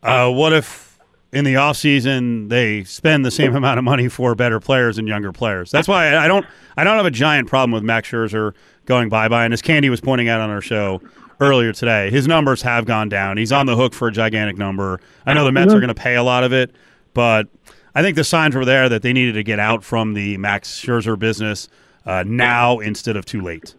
Uh, 0.02 0.30
what 0.30 0.52
if 0.52 0.98
in 1.32 1.44
the 1.44 1.54
offseason 1.54 2.48
they 2.48 2.84
spend 2.84 3.24
the 3.24 3.30
same 3.30 3.54
amount 3.56 3.78
of 3.78 3.84
money 3.84 4.08
for 4.08 4.34
better 4.34 4.60
players 4.60 4.98
and 4.98 5.08
younger 5.08 5.32
players? 5.32 5.70
That's 5.70 5.88
why 5.88 6.16
I 6.16 6.28
don't 6.28 6.46
I 6.76 6.84
don't 6.84 6.96
have 6.96 7.06
a 7.06 7.10
giant 7.10 7.48
problem 7.48 7.72
with 7.72 7.82
Max 7.82 8.10
Scherzer 8.10 8.54
going 8.86 9.08
bye 9.08 9.28
bye. 9.28 9.44
And 9.44 9.52
as 9.52 9.62
Candee 9.62 9.90
was 9.90 10.00
pointing 10.00 10.28
out 10.28 10.40
on 10.40 10.50
our 10.50 10.60
show 10.60 11.00
earlier 11.40 11.72
today, 11.72 12.10
his 12.10 12.28
numbers 12.28 12.62
have 12.62 12.84
gone 12.84 13.08
down. 13.08 13.36
He's 13.36 13.52
on 13.52 13.66
the 13.66 13.76
hook 13.76 13.94
for 13.94 14.08
a 14.08 14.12
gigantic 14.12 14.56
number. 14.56 15.00
I 15.26 15.34
know 15.34 15.44
the 15.44 15.52
Mets 15.52 15.72
are 15.72 15.80
going 15.80 15.88
to 15.88 15.94
pay 15.94 16.14
a 16.14 16.22
lot 16.22 16.44
of 16.44 16.52
it, 16.52 16.74
but 17.14 17.48
I 17.94 18.02
think 18.02 18.16
the 18.16 18.24
signs 18.24 18.54
were 18.54 18.64
there 18.64 18.88
that 18.88 19.02
they 19.02 19.12
needed 19.12 19.34
to 19.34 19.42
get 19.42 19.58
out 19.58 19.84
from 19.84 20.14
the 20.14 20.36
Max 20.38 20.80
Scherzer 20.80 21.18
business 21.18 21.68
uh, 22.06 22.24
now 22.26 22.78
instead 22.78 23.16
of 23.16 23.24
too 23.24 23.40
late. 23.40 23.74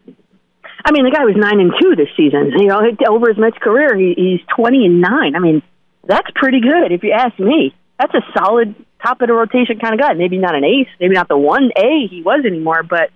I 0.86 0.92
mean, 0.92 1.06
the 1.06 1.12
guy 1.12 1.24
was 1.24 1.36
nine 1.38 1.60
and 1.60 1.72
two 1.80 1.96
this 1.96 2.10
season. 2.18 2.52
You 2.58 2.68
know, 2.68 2.82
over 3.10 3.30
his 3.30 3.38
Mets 3.38 3.58
career, 3.58 3.96
he, 3.96 4.14
he's 4.16 4.42
twenty 4.56 4.86
and 4.86 5.02
nine. 5.02 5.36
I 5.36 5.40
mean, 5.40 5.62
that's 6.04 6.28
pretty 6.36 6.60
good 6.60 6.92
if 6.92 7.04
you 7.04 7.12
ask 7.12 7.38
me. 7.40 7.74
That's 8.00 8.14
a 8.14 8.22
solid 8.38 8.76
top 9.02 9.22
of 9.22 9.28
the 9.28 9.34
rotation 9.34 9.80
kind 9.80 9.94
of 9.94 10.00
guy. 10.00 10.14
Maybe 10.14 10.38
not 10.38 10.56
an 10.56 10.64
ace, 10.64 10.90
maybe 11.00 11.14
not 11.14 11.28
the 11.28 11.38
one 11.38 11.72
A 11.76 12.08
he 12.08 12.22
was 12.22 12.44
anymore, 12.46 12.84
but 12.84 13.12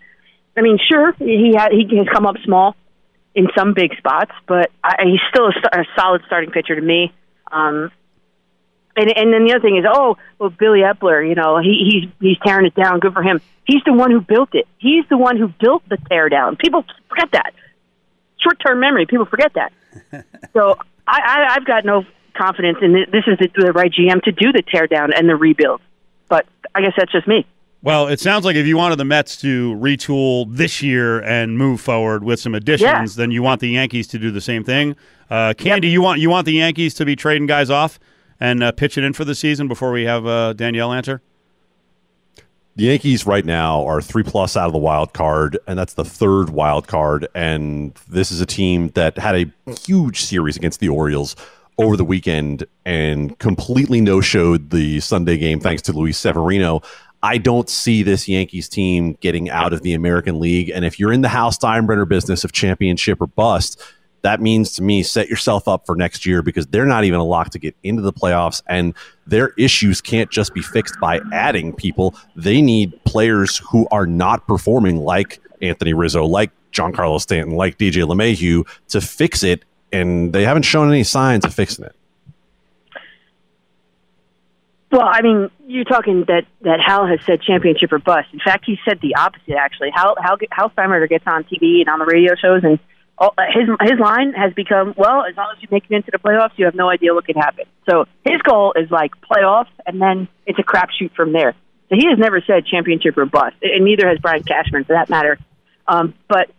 I 0.56 0.62
mean, 0.62 0.80
sure, 0.89 1.13
he 1.19 1.53
had 1.56 1.71
he 1.71 1.97
has 1.97 2.08
come 2.12 2.25
up 2.25 2.36
small 2.43 2.75
in 3.36 3.47
some 3.56 3.73
big 3.73 3.95
spots, 3.97 4.32
but 4.47 4.71
I, 4.84 5.03
he's 5.03 5.21
still 5.30 5.45
a, 5.47 5.80
a 5.80 5.86
solid 5.95 6.23
starting 6.25 6.49
pitcher 6.51 6.75
to 6.75 6.82
me. 6.82 7.13
Um, 7.51 7.91
and 8.95 9.15
and 9.15 9.32
then 9.32 9.45
the 9.45 9.53
other 9.53 9.62
thing 9.62 9.77
is, 9.77 9.86
oh, 9.88 10.17
well, 10.39 10.49
Billy 10.49 10.80
Eppler, 10.80 11.27
you 11.27 11.36
know, 11.36 11.60
he, 11.60 11.88
he's 11.91 12.10
he's 12.19 12.38
tearing 12.43 12.65
it 12.65 12.73
down. 12.73 12.99
Good 12.99 13.13
for 13.13 13.21
him. 13.21 13.39
He's 13.65 13.84
the 13.86 13.93
one 13.93 14.10
who 14.10 14.21
built 14.21 14.49
it. 14.53 14.67
He's 14.80 15.03
the 15.10 15.17
one 15.17 15.38
who 15.38 15.49
built 15.60 15.84
the 15.88 15.97
tear 16.10 16.30
down. 16.30 16.56
People 16.56 16.84
forget 17.10 17.32
that. 17.34 17.53
Short 18.39 18.58
term 18.65 18.80
memory. 18.80 19.06
People 19.06 19.26
forget 19.26 19.52
that. 19.56 19.71
so 20.54 20.78
I, 21.08 21.19
I 21.21 21.56
I've 21.56 21.65
got 21.65 21.86
no 21.86 22.06
confidence 22.36 22.78
in 22.82 22.93
th- 22.93 23.10
this 23.12 23.23
is 23.28 23.38
the, 23.39 23.50
the 23.56 23.73
right 23.73 23.91
GM 23.91 24.21
to 24.23 24.32
do 24.32 24.52
the 24.52 24.62
teardown 24.63 25.10
and 25.17 25.28
the 25.28 25.36
rebuild. 25.36 25.82
But 26.30 26.45
I 26.76 26.82
guess 26.82 26.93
that's 26.97 27.12
just 27.12 27.28
me. 27.28 27.46
Well, 27.83 28.08
it 28.08 28.19
sounds 28.19 28.44
like 28.44 28.56
if 28.56 28.65
you 28.65 28.75
wanted 28.75 28.98
the 28.98 29.06
Mets 29.06 29.38
to 29.38 29.75
retool 29.75 30.48
this 30.50 30.81
year 30.81 31.21
and 31.21 31.58
move 31.58 31.79
forward 31.79 32.23
with 32.23 32.40
some 32.40 32.56
additions, 32.56 33.15
Yeah. 33.15 33.21
then 33.23 33.31
you 33.31 33.44
want 33.44 33.62
the 33.62 33.69
Yankees 33.69 34.08
to 34.08 34.19
do 34.19 34.31
the 34.31 34.42
same 34.42 34.63
thing. 34.63 34.96
Uh, 35.29 35.54
Candee, 35.58 35.92
you 35.92 36.02
want 36.02 36.19
you 36.19 36.29
want 36.29 36.46
the 36.46 36.54
Yankees 36.54 36.94
to 36.96 37.06
be 37.06 37.15
trading 37.15 37.46
guys 37.48 37.69
off 37.69 38.00
and 38.40 38.63
uh, 38.63 38.71
pitching 38.71 39.04
in 39.04 39.13
for 39.13 39.25
the 39.25 39.35
season 39.35 39.67
before 39.67 39.92
we 39.92 40.04
have 40.06 40.25
uh, 40.25 40.54
Danielle 40.54 40.92
answer. 40.94 41.21
The 42.78 42.84
Yankees 42.84 43.25
right 43.25 43.44
now 43.44 43.88
are 43.88 44.04
three 44.04 44.21
plus 44.21 44.56
out 44.56 44.67
of 44.67 44.71
the 44.71 44.78
wild 44.78 45.12
card, 45.12 45.58
and 45.65 45.80
that's 45.80 45.96
the 45.96 46.06
third 46.06 46.52
wild 46.52 46.88
card. 46.88 47.28
And 47.34 47.96
this 48.08 48.32
is 48.32 48.40
a 48.40 48.46
team 48.46 48.90
that 48.90 49.17
had 49.17 49.36
a 49.36 49.71
huge 49.88 50.21
series 50.21 50.58
against 50.58 50.80
the 50.80 50.90
Orioles 50.90 51.36
over 51.80 51.98
the 51.98 52.06
weekend 52.06 52.67
and 52.86 53.38
completely 53.40 54.00
no 54.00 54.21
showed 54.21 54.69
the 54.69 55.00
Sunday 55.00 55.38
game 55.38 55.60
thanks 55.60 55.82
to 55.84 55.92
Luis 55.92 56.19
Severino. 56.19 56.84
I 57.23 57.40
don't 57.40 57.67
see 57.67 58.04
this 58.04 58.28
Yankees 58.28 58.69
team 58.69 59.17
getting 59.21 59.50
out 59.50 59.73
of 59.73 59.82
the 59.82 59.96
American 59.96 60.40
League. 60.40 60.69
And 60.69 60.86
if 60.86 61.00
you're 61.00 61.12
in 61.12 61.21
the 61.21 61.30
Hal 61.30 61.50
Steinbrenner 61.50 62.08
business 62.08 62.44
of 62.44 62.52
championship 62.52 63.19
or 63.19 63.25
bust, 63.25 63.82
that 64.22 64.42
means 64.42 64.74
to 64.74 64.84
me 64.84 65.04
set 65.04 65.30
yourself 65.30 65.68
up 65.68 65.86
for 65.86 65.96
next 65.96 66.26
year 66.26 66.42
because 66.42 66.68
they're 66.68 66.86
not 66.86 67.04
even 67.04 67.20
a 67.20 67.24
lock 67.24 67.50
to 67.52 67.60
get 67.60 67.76
into 67.84 68.02
the 68.02 68.13
playoffs 68.13 68.62
and 68.68 68.94
their 69.26 69.50
issues 69.58 70.02
can't 70.02 70.30
just 70.32 70.54
be 70.54 70.62
fixed 70.62 71.00
by 71.00 71.20
adding 71.32 71.74
people 71.74 72.15
they 72.36 72.62
need 72.62 72.94
players 73.06 73.58
who 73.70 73.88
are 73.92 74.08
not 74.08 74.48
performing 74.48 74.98
like 74.98 75.42
anthony 75.62 75.94
rizzo 75.94 76.26
like 76.26 76.52
giancarlo 76.72 77.20
stanton 77.20 77.56
like 77.56 77.78
dj 77.78 78.04
LeMahieu 78.04 78.68
to 78.88 79.02
fix 79.02 79.44
it 79.44 79.63
and 79.92 80.34
they 80.34 80.44
haven't 80.44 80.63
shown 80.63 80.90
any 80.90 81.04
signs 81.04 81.46
of 81.46 81.54
fixing 81.54 81.86
it 81.86 81.96
well, 84.90 85.06
I 85.06 85.22
mean, 85.22 85.52
you're 85.68 85.84
talking 85.84 86.24
that 86.28 86.46
that 86.62 86.80
Hal 86.80 87.06
has 87.08 87.20
said 87.26 87.42
championship 87.42 87.92
or 87.92 88.00
bust. 88.00 88.30
In 88.32 88.40
fact, 88.40 88.63
he 88.65 88.80
said 88.88 89.00
the 89.02 89.15
opposite. 89.15 89.56
Actually, 89.56 89.90
Hal 89.94 90.15
Hal, 90.22 90.38
Hal 90.50 90.70
Steinbrenner 90.70 91.10
gets 91.10 91.26
on 91.28 91.44
TV 91.44 91.82
and 91.82 91.90
on 91.90 92.00
the 92.00 92.06
radio 92.06 92.36
shows, 92.36 92.63
and 92.63 92.80
his 93.20 93.68
his 93.82 94.00
line 94.00 94.34
has 94.34 94.54
become 94.54 94.94
well. 94.96 95.24
As 95.26 95.36
long 95.36 95.54
as 95.56 95.62
you 95.62 95.68
make 95.72 95.86
it 95.90 95.96
into 95.96 96.12
the 96.12 96.20
playoffs, 96.20 96.52
you 96.58 96.65
have 96.65 96.76
no 96.76 96.90
idea 96.90 97.13
what 97.13 97.26
could 97.26 97.36
happen. 97.36 97.65
So 97.90 98.06
his 98.24 98.42
goal 98.44 98.74
is 98.76 98.92
like 98.92 99.12
playoffs, 99.22 99.72
and 99.86 100.02
then 100.02 100.28
it's 100.46 100.60
a 100.60 100.63
crapshoot 100.63 101.13
from 101.15 101.34
there. 101.34 101.54
So 101.90 101.96
he 101.96 102.08
has 102.08 102.20
never 102.20 102.42
said 102.46 102.65
championship 102.65 103.18
or 103.18 103.26
bust, 103.26 103.56
and 103.62 103.86
neither 103.86 104.08
has 104.08 104.20
Brian 104.20 104.44
Cashman 104.44 104.84
for 104.84 104.94
that 104.94 105.10
matter. 105.10 105.40
Um, 105.88 106.13
but 106.28 106.52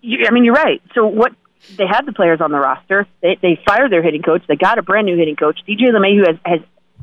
you, 0.00 0.26
I 0.26 0.30
mean, 0.32 0.44
you're 0.44 0.54
right. 0.54 0.80
So 0.94 1.06
what 1.06 1.32
they 1.76 1.86
have 1.90 2.06
the 2.06 2.12
players 2.12 2.40
on 2.40 2.50
the 2.52 2.58
roster. 2.58 3.06
They 3.20 3.36
they 3.40 3.60
fired 3.66 3.92
their 3.92 4.02
hitting 4.02 4.22
coach. 4.22 4.42
They 4.48 4.56
got 4.56 4.78
a 4.78 4.82
brand 4.82 5.06
new 5.06 5.16
hitting 5.16 5.36
coach. 5.36 5.60
DJ 5.68 5.90
LeMahieu 5.90 6.26
has 6.26 6.36
has 6.44 6.60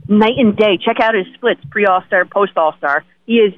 night 0.08 0.38
and 0.38 0.56
day. 0.56 0.78
Check 0.84 1.00
out 1.00 1.14
his 1.14 1.28
splits 1.36 1.62
pre 1.70 1.86
All 1.86 2.04
Star, 2.08 2.26
post 2.26 2.58
All 2.58 2.76
Star. 2.78 3.04
He 3.26 3.36
is 3.36 3.54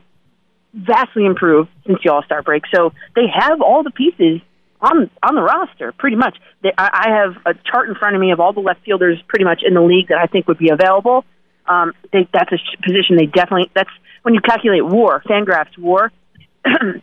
vastly 0.73 1.25
improved 1.25 1.69
since 1.85 1.99
the 2.03 2.11
All 2.11 2.23
Star 2.23 2.41
break. 2.41 2.63
So 2.73 2.93
they 3.15 3.27
have 3.33 3.61
all 3.61 3.83
the 3.83 3.91
pieces 3.91 4.41
on 4.81 5.09
on 5.23 5.35
the 5.35 5.41
roster, 5.41 5.91
pretty 5.91 6.15
much. 6.15 6.37
They, 6.61 6.71
I, 6.77 7.07
I 7.07 7.09
have 7.21 7.35
a 7.45 7.53
chart 7.69 7.89
in 7.89 7.95
front 7.95 8.15
of 8.15 8.21
me 8.21 8.31
of 8.31 8.39
all 8.39 8.53
the 8.53 8.59
left 8.59 8.83
fielders 8.85 9.21
pretty 9.27 9.45
much 9.45 9.61
in 9.65 9.73
the 9.73 9.81
league 9.81 10.09
that 10.09 10.17
I 10.17 10.27
think 10.27 10.47
would 10.47 10.57
be 10.57 10.69
available. 10.69 11.25
Um, 11.67 11.93
they, 12.13 12.27
that's 12.33 12.51
a 12.51 12.57
position 12.81 13.17
they 13.17 13.25
definitely. 13.25 13.71
That's 13.75 13.89
when 14.23 14.33
you 14.33 14.41
calculate 14.41 14.85
WAR, 14.85 15.21
Fangraphs 15.21 15.77
WAR. 15.77 16.11
the 16.63 17.01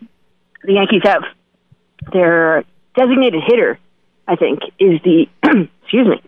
Yankees 0.67 1.03
have 1.05 1.23
their 2.13 2.65
designated 2.97 3.43
hitter. 3.47 3.79
I 4.27 4.37
think 4.37 4.61
is 4.79 5.01
the 5.05 5.27
excuse 5.83 6.09
me 6.09 6.23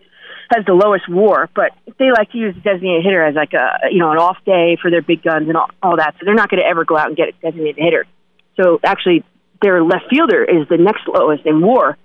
has 0.54 0.64
the 0.64 0.74
lowest 0.74 1.08
WAR, 1.08 1.50
but 1.54 1.72
they 1.98 2.10
like 2.10 2.30
to 2.30 2.38
use 2.38 2.54
the 2.54 2.60
designated 2.60 3.04
hitter 3.04 3.24
as 3.24 3.34
like 3.34 3.52
a 3.52 3.90
you 3.90 3.98
know 3.98 4.10
an 4.12 4.18
off 4.18 4.38
day 4.44 4.76
for 4.80 4.90
their 4.90 5.02
big 5.02 5.22
guns 5.22 5.48
and 5.48 5.56
all, 5.56 5.68
all 5.82 5.96
that. 5.96 6.14
So 6.18 6.24
they're 6.24 6.34
not 6.34 6.50
going 6.50 6.60
to 6.60 6.66
ever 6.66 6.84
go 6.84 6.96
out 6.96 7.08
and 7.08 7.16
get 7.16 7.28
a 7.28 7.32
designated 7.42 7.82
hitter. 7.82 8.06
So 8.60 8.80
actually, 8.84 9.24
their 9.62 9.82
left 9.82 10.06
fielder 10.10 10.44
is 10.44 10.68
the 10.68 10.76
next 10.78 11.02
lowest 11.06 11.44
in 11.46 11.60
WAR. 11.60 11.96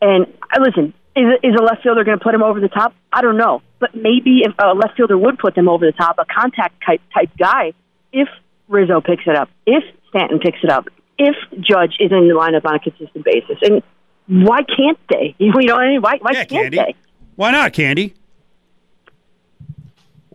And 0.00 0.26
I 0.50 0.60
listen, 0.60 0.94
is 1.16 1.26
is 1.42 1.54
a 1.58 1.62
left 1.62 1.82
fielder 1.82 2.04
going 2.04 2.18
to 2.18 2.24
put 2.24 2.34
him 2.34 2.42
over 2.42 2.60
the 2.60 2.68
top? 2.68 2.94
I 3.12 3.22
don't 3.22 3.36
know, 3.36 3.62
but 3.78 3.94
maybe 3.94 4.42
if 4.44 4.52
a 4.58 4.74
left 4.74 4.96
fielder 4.96 5.18
would 5.18 5.38
put 5.38 5.54
them 5.54 5.68
over 5.68 5.84
the 5.84 5.92
top, 5.92 6.18
a 6.18 6.24
contact 6.24 6.82
type 6.84 7.00
type 7.14 7.30
guy, 7.38 7.72
if 8.12 8.28
Rizzo 8.68 9.00
picks 9.00 9.24
it 9.26 9.36
up, 9.36 9.48
if 9.66 9.84
Stanton 10.08 10.38
picks 10.38 10.58
it 10.62 10.70
up, 10.70 10.86
if 11.18 11.36
Judge 11.60 11.96
is 12.00 12.12
in 12.12 12.28
the 12.28 12.34
lineup 12.34 12.64
on 12.64 12.76
a 12.76 12.78
consistent 12.78 13.24
basis, 13.24 13.58
and 13.62 13.82
why 14.26 14.62
can't 14.62 14.98
they? 15.08 15.34
You 15.40 15.52
know 15.52 15.74
what 15.74 15.84
I 15.84 15.88
mean? 15.88 16.02
Why 16.02 16.18
why 16.20 16.32
yeah, 16.32 16.44
can't 16.44 16.72
Candee. 16.72 16.76
they? 16.76 16.94
Why 17.36 17.50
not, 17.50 17.72
Candee? 17.72 18.14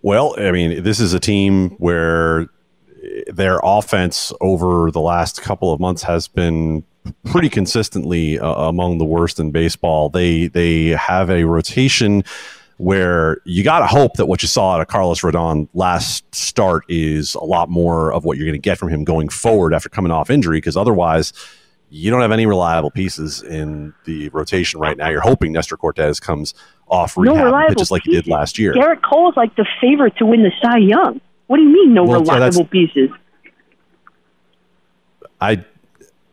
Well, 0.01 0.35
I 0.37 0.51
mean, 0.51 0.83
this 0.83 0.99
is 0.99 1.13
a 1.13 1.19
team 1.19 1.71
where 1.77 2.47
their 3.28 3.59
offense 3.63 4.32
over 4.41 4.91
the 4.91 5.01
last 5.01 5.41
couple 5.41 5.73
of 5.73 5.80
months 5.80 6.03
has 6.03 6.28
been 6.28 6.84
pretty 7.26 7.49
consistently 7.49 8.39
uh, 8.39 8.47
among 8.47 8.97
the 8.97 9.05
worst 9.05 9.39
in 9.39 9.51
baseball. 9.51 10.09
They 10.09 10.47
they 10.47 10.88
have 10.89 11.30
a 11.30 11.43
rotation 11.43 12.23
where 12.78 13.38
you 13.45 13.63
got 13.63 13.80
to 13.80 13.88
hope 13.88 14.15
that 14.15 14.26
what 14.26 14.41
you 14.41 14.47
saw 14.47 14.73
out 14.73 14.82
of 14.82 14.88
Carlos 14.88 15.21
Rodon 15.21 15.69
last 15.73 16.36
start 16.36 16.84
is 16.89 17.36
a 17.36 17.43
lot 17.43 17.69
more 17.69 18.11
of 18.11 18.26
what 18.26 18.38
you're 18.38 18.45
going 18.45 18.59
to 18.59 18.59
get 18.59 18.78
from 18.78 18.89
him 18.89 19.03
going 19.03 19.30
forward 19.30 19.73
after 19.73 19.88
coming 19.88 20.11
off 20.11 20.30
injury 20.30 20.57
because 20.57 20.76
otherwise 20.76 21.32
you 21.89 22.11
don't 22.11 22.21
have 22.21 22.32
any 22.32 22.45
reliable 22.45 22.91
pieces 22.91 23.41
in 23.43 23.93
the 24.03 24.28
rotation 24.30 24.80
right 24.80 24.97
now. 24.97 25.07
You're 25.09 25.21
hoping 25.21 25.53
Nestor 25.53 25.78
Cortes 25.78 26.19
comes 26.19 26.53
off 26.88 27.17
rehab 27.17 27.38
no 27.38 27.67
pitches 27.69 27.91
like 27.91 28.03
he 28.03 28.11
did 28.11 28.28
last 28.28 28.59
year. 28.59 28.73
Gerrit 28.73 29.01
Cole 29.01 29.30
is 29.30 29.38
like 29.38 29.55
the 29.55 29.65
favorite 29.80 30.17
to 30.17 30.26
win 30.26 30.43
the 30.43 30.51
Cy 30.61 30.78
Young. 30.78 31.21
What 31.47 31.57
do 31.57 31.63
you 31.63 31.69
mean, 31.69 31.93
no 31.93 32.03
Well, 32.03 32.21
reliable 32.21 32.63
that's- 32.63 32.69
pieces? 32.69 33.09
I 35.41 35.63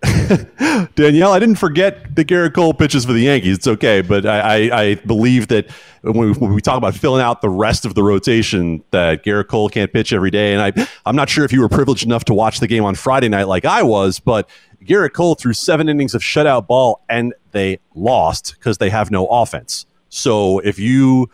Danielle, 0.97 1.33
I 1.33 1.39
didn't 1.39 1.57
forget 1.57 2.15
that 2.17 2.27
Gerrit 2.27 2.55
Cole 2.55 2.75
pitches 2.75 3.05
for 3.05 3.13
the 3.13 3.21
Yankees. 3.21 3.59
It's 3.59 3.67
okay, 3.69 4.01
but 4.01 4.27
I, 4.27 4.41
I, 4.71 4.81
I 4.81 4.95
believe 4.97 5.47
that 5.49 5.71
when 6.03 6.17
we, 6.19 6.33
when 6.33 6.55
we 6.55 6.61
talk 6.61 6.77
about 6.77 6.95
filling 6.95 7.23
out 7.23 7.41
the 7.41 7.49
rest 7.49 7.85
of 7.85 7.95
the 7.95 8.03
rotation, 8.03 8.83
that 8.91 9.25
Gerrit 9.25 9.47
Cole 9.47 9.69
can't 9.69 9.93
pitch 9.93 10.13
every 10.13 10.31
day. 10.31 10.55
And 10.55 10.61
I, 10.63 10.89
I'm 11.07 11.15
not 11.15 11.29
sure 11.29 11.45
if 11.45 11.53
you 11.53 11.61
were 11.61 11.69
privileged 11.69 12.05
enough 12.05 12.25
to 12.27 12.35
watch 12.35 12.59
the 12.59 12.67
game 12.67 12.85
on 12.85 12.95
Friday 12.97 13.29
night 13.29 13.47
like 13.47 13.65
I 13.65 13.83
was, 13.85 14.19
but 14.19 14.49
Gerrit 14.85 15.13
Cole 15.13 15.37
threw 15.37 15.53
seven 15.53 15.89
innings 15.89 16.15
of 16.15 16.23
shutout 16.23 16.67
ball 16.67 17.05
and 17.09 17.33
they 17.53 17.79
lost 17.95 18.55
because 18.59 18.79
they 18.79 18.91
have 18.91 19.11
no 19.13 19.27
offense. 19.29 19.87
So 20.09 20.59
if 20.61 20.79
you 20.81 21.31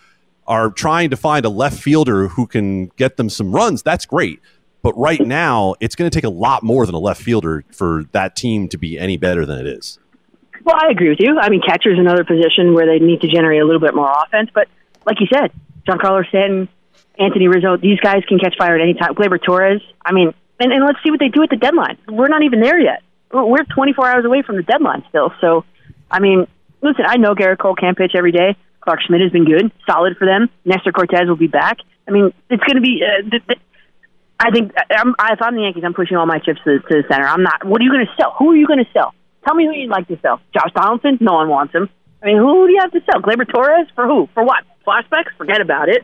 are 0.49 0.71
trying 0.71 1.11
to 1.11 1.17
find 1.17 1.45
a 1.45 1.51
left 1.51 1.79
fielder 1.81 2.29
who 2.29 2.47
can 2.47 2.87
get 2.97 3.17
them 3.17 3.29
some 3.29 3.53
runs, 3.53 3.83
that's 3.83 4.07
great. 4.07 4.41
But 4.83 4.97
right 4.97 5.21
now, 5.21 5.75
it's 5.81 5.95
going 5.95 6.11
to 6.11 6.15
take 6.15 6.25
a 6.25 6.31
lot 6.31 6.63
more 6.63 6.87
than 6.87 6.95
a 6.95 6.99
left 6.99 7.23
fielder 7.23 7.65
for 7.71 8.05
that 8.13 8.35
team 8.35 8.69
to 8.71 8.79
be 8.79 8.99
any 8.99 9.17
better 9.17 9.45
than 9.45 9.59
it 9.59 9.67
is. 9.67 9.99
Well, 10.65 10.77
I 10.77 10.91
agree 10.91 11.11
with 11.11 11.19
you. 11.21 11.39
I 11.39 11.51
mean, 11.51 11.61
catcher 11.61 11.93
is 11.93 11.99
another 11.99 12.25
position 12.25 12.75
where 12.75 12.87
they 12.87 13.05
need 13.05 13.21
to 13.21 13.29
generate 13.29 13.61
a 13.61 13.65
little 13.65 13.81
bit 13.81 13.95
more 13.95 14.11
offense. 14.11 14.51
But 14.53 14.69
like 15.05 15.21
you 15.21 15.27
said, 15.33 15.53
Giancarlo 15.87 16.27
Stanton, 16.29 16.69
Anthony 17.19 17.49
Rizzo, 17.49 17.77
these 17.77 18.01
guys 18.01 18.23
can 18.29 18.39
catch 18.39 18.57
fire 18.57 18.77
at 18.77 18.81
any 18.81 18.95
time. 18.95 19.15
Gleyber 19.15 19.43
Torres. 19.43 19.83
I 20.05 20.13
mean, 20.13 20.33
and, 20.61 20.73
and 20.73 20.85
let's 20.85 20.99
see 21.05 21.11
what 21.11 21.21
they 21.21 21.29
do 21.29 21.43
at 21.43 21.51
the 21.51 21.57
deadline. 21.57 21.99
We're 22.09 22.29
not 22.29 22.43
even 22.43 22.61
there 22.61 22.81
yet. 22.81 23.03
We're 23.33 23.45
we're 23.45 23.65
24 23.65 24.09
hours 24.09 24.25
away 24.25 24.43
from 24.43 24.57
the 24.57 24.63
deadline 24.63 25.05
still. 25.09 25.33
So, 25.41 25.65
I 26.11 26.21
mean, 26.21 26.47
listen, 26.83 27.05
I 27.07 27.17
know 27.17 27.35
Gerrit 27.35 27.59
Cole 27.59 27.75
can't 27.75 27.97
pitch 27.97 28.13
every 28.17 28.33
day. 28.33 28.57
Clarke 28.89 29.03
Schmidt 29.03 29.21
has 29.21 29.31
been 29.31 29.45
good, 29.45 29.71
solid 29.85 30.17
for 30.17 30.25
them. 30.25 30.49
Nestor 30.65 30.93
Cortes 30.93 31.29
will 31.29 31.37
be 31.37 31.47
back. 31.47 31.77
I 32.09 32.11
mean, 32.11 32.33
it's 32.49 32.65
going 32.65 32.77
to 32.77 32.81
be. 32.81 33.05
Uh, 33.05 33.29
th- 33.29 33.47
th- 33.47 33.61
I 34.41 34.51
think 34.51 34.73
I'm, 34.91 35.11
if 35.11 35.43
I'm 35.43 35.57
the 35.57 35.61
Yankees, 35.61 35.83
I'm 35.85 35.93
pushing 35.93 36.17
all 36.17 36.25
my 36.25 36.39
chips 36.39 36.61
to, 36.65 36.79
to 36.79 36.89
the 36.89 37.05
center. 37.11 37.27
I'm 37.27 37.43
not. 37.43 37.65
What 37.67 37.83
are 37.83 37.85
you 37.85 37.93
going 37.93 38.07
to 38.07 38.13
sell? 38.19 38.35
Who 38.39 38.53
are 38.53 38.57
you 38.57 38.67
going 38.67 38.83
to 38.83 38.91
sell? 38.95 39.13
Tell 39.45 39.55
me 39.55 39.67
who 39.67 39.75
you'd 39.75 39.91
like 39.91 40.09
to 40.09 40.19
sell. 40.23 40.41
Josh 40.55 40.73
Donaldson? 40.75 41.19
No 41.21 41.35
one 41.35 41.51
wants 41.51 41.75
him. 41.75 41.91
I 42.23 42.27
mean, 42.29 42.39
who 42.39 42.67
do 42.67 42.73
you 42.73 42.79
have 42.81 42.93
to 42.93 43.01
sell? 43.05 43.21
Gleyber 43.21 43.47
Torres 43.47 43.89
for 43.95 44.07
who? 44.07 44.27
For 44.33 44.43
what? 44.43 44.65
Prospects? 44.85 45.33
Forget 45.37 45.61
about 45.61 45.91
it. 45.91 46.03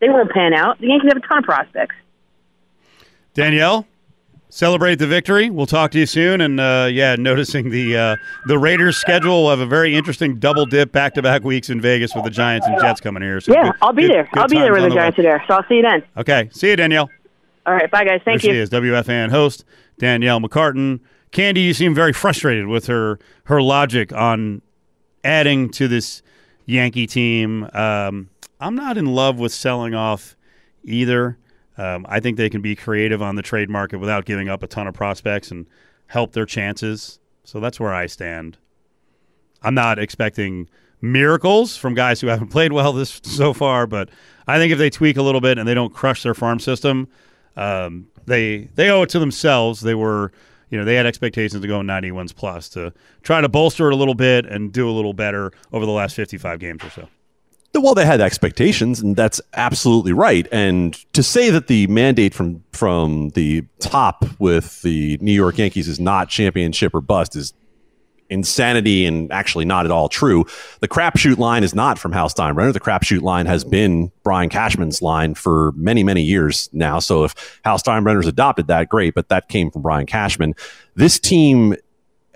They 0.00 0.08
won't 0.08 0.30
pan 0.30 0.54
out. 0.54 0.78
The 0.78 0.86
Yankees 0.86 1.10
have 1.12 1.20
a 1.20 1.26
ton 1.26 1.38
of 1.38 1.44
prospects. 1.44 1.96
Danielle, 3.34 3.84
celebrate 4.56 4.94
the 4.94 5.06
victory. 5.06 5.50
We'll 5.50 5.66
talk 5.66 5.90
to 5.90 5.98
you 5.98 6.06
soon. 6.06 6.40
And 6.40 6.58
uh, 6.58 6.88
yeah, 6.90 7.14
noticing 7.18 7.68
the 7.70 7.96
uh, 7.96 8.16
the 8.46 8.58
Raiders' 8.58 8.96
schedule 8.96 9.42
will 9.42 9.50
have 9.50 9.60
a 9.60 9.66
very 9.66 9.94
interesting 9.94 10.38
double 10.38 10.64
dip 10.66 10.92
back 10.92 11.14
to 11.14 11.22
back 11.22 11.44
weeks 11.44 11.68
in 11.68 11.80
Vegas 11.80 12.14
with 12.14 12.24
the 12.24 12.30
Giants 12.30 12.66
and 12.66 12.80
Jets 12.80 13.00
coming 13.00 13.22
here. 13.22 13.40
So 13.40 13.52
Yeah, 13.52 13.64
good- 13.64 13.72
I'll 13.82 13.92
be 13.92 14.02
good- 14.02 14.10
there. 14.12 14.28
good 14.32 14.38
I'll 14.42 14.48
be 14.48 14.56
there 14.58 14.72
when 14.72 14.82
the 14.82 14.88
way. 14.88 14.94
Giants 14.94 15.18
are 15.18 15.22
there. 15.22 15.44
So 15.46 15.54
I'll 15.54 15.64
see 15.68 15.76
you 15.76 15.82
then. 15.82 16.02
Okay, 16.16 16.48
see 16.52 16.70
you, 16.70 16.76
Danielle. 16.76 17.10
All 17.66 17.74
right. 17.74 17.90
Bye, 17.90 18.04
guys. 18.04 18.20
Thank 18.24 18.42
there 18.42 18.52
you. 18.52 18.56
she 18.58 18.60
is, 18.62 18.70
WFAN 18.70 19.30
host 19.30 19.64
Danielle 19.98 20.40
McCartan. 20.40 21.00
Candee, 21.32 21.64
you 21.64 21.74
seem 21.74 21.94
very 21.94 22.12
frustrated 22.12 22.66
with 22.66 22.86
her 22.86 23.18
her 23.44 23.60
logic 23.60 24.12
on 24.12 24.62
adding 25.22 25.68
to 25.70 25.86
this 25.88 26.22
Yankee 26.64 27.06
team. 27.06 27.68
Um, 27.74 28.30
I'm 28.60 28.74
not 28.74 28.96
in 28.96 29.06
love 29.06 29.38
with 29.38 29.52
selling 29.52 29.94
off 29.94 30.34
either. 30.84 31.36
Um, 31.78 32.06
I 32.08 32.20
think 32.20 32.36
they 32.36 32.48
can 32.48 32.62
be 32.62 32.74
creative 32.74 33.20
on 33.20 33.36
the 33.36 33.42
trade 33.42 33.68
market 33.68 33.98
without 33.98 34.24
giving 34.24 34.48
up 34.48 34.62
a 34.62 34.66
ton 34.66 34.86
of 34.86 34.94
prospects 34.94 35.50
and 35.50 35.66
help 36.06 36.32
their 36.32 36.46
chances. 36.46 37.18
So 37.44 37.60
that's 37.60 37.78
where 37.78 37.92
I 37.92 38.06
stand. 38.06 38.56
I'm 39.62 39.74
not 39.74 39.98
expecting 39.98 40.68
miracles 41.00 41.76
from 41.76 41.94
guys 41.94 42.20
who 42.20 42.28
haven't 42.28 42.48
played 42.50 42.72
well 42.72 42.92
this 42.92 43.20
so 43.22 43.52
far, 43.52 43.86
but 43.86 44.08
I 44.46 44.58
think 44.58 44.72
if 44.72 44.78
they 44.78 44.90
tweak 44.90 45.16
a 45.16 45.22
little 45.22 45.40
bit 45.40 45.58
and 45.58 45.68
they 45.68 45.74
don't 45.74 45.92
crush 45.92 46.22
their 46.22 46.34
farm 46.34 46.58
system, 46.60 47.08
um, 47.56 48.08
they 48.26 48.68
they 48.74 48.90
owe 48.90 49.02
it 49.02 49.08
to 49.10 49.18
themselves. 49.18 49.80
They 49.80 49.94
were, 49.94 50.32
you 50.70 50.78
know, 50.78 50.84
they 50.84 50.94
had 50.94 51.06
expectations 51.06 51.62
to 51.62 51.68
go 51.68 51.82
90 51.82 52.12
wins 52.12 52.32
plus 52.32 52.68
to 52.70 52.92
try 53.22 53.40
to 53.40 53.48
bolster 53.48 53.88
it 53.88 53.92
a 53.92 53.96
little 53.96 54.14
bit 54.14 54.46
and 54.46 54.72
do 54.72 54.88
a 54.88 54.92
little 54.92 55.14
better 55.14 55.52
over 55.72 55.86
the 55.86 55.92
last 55.92 56.14
55 56.14 56.58
games 56.58 56.84
or 56.84 56.90
so. 56.90 57.08
Well, 57.76 57.94
they 57.94 58.06
had 58.06 58.20
expectations, 58.20 59.00
and 59.00 59.16
that's 59.16 59.40
absolutely 59.54 60.12
right. 60.12 60.48
And 60.50 60.94
to 61.12 61.22
say 61.22 61.50
that 61.50 61.66
the 61.66 61.86
mandate 61.88 62.34
from 62.34 62.64
from 62.72 63.30
the 63.30 63.64
top 63.78 64.24
with 64.38 64.82
the 64.82 65.18
New 65.20 65.32
York 65.32 65.58
Yankees 65.58 65.88
is 65.88 66.00
not 66.00 66.28
championship 66.28 66.94
or 66.94 67.00
bust 67.00 67.36
is 67.36 67.52
insanity 68.28 69.06
and 69.06 69.30
actually 69.32 69.64
not 69.64 69.84
at 69.84 69.92
all 69.92 70.08
true. 70.08 70.44
The 70.80 70.88
crapshoot 70.88 71.38
line 71.38 71.64
is 71.64 71.74
not 71.74 71.98
from 71.98 72.12
Hal 72.12 72.28
Steinbrenner. 72.28 72.72
The 72.72 72.80
crapshoot 72.80 73.22
line 73.22 73.46
has 73.46 73.64
been 73.64 74.10
Brian 74.22 74.48
Cashman's 74.48 75.02
line 75.02 75.34
for 75.34 75.72
many, 75.76 76.02
many 76.02 76.22
years 76.22 76.68
now. 76.72 76.98
So 76.98 77.24
if 77.24 77.60
Hal 77.64 77.78
Steinbrenner's 77.78 78.26
adopted 78.26 78.66
that, 78.68 78.88
great, 78.88 79.14
but 79.14 79.28
that 79.28 79.48
came 79.48 79.70
from 79.70 79.82
Brian 79.82 80.06
Cashman. 80.06 80.54
This 80.94 81.18
team 81.18 81.76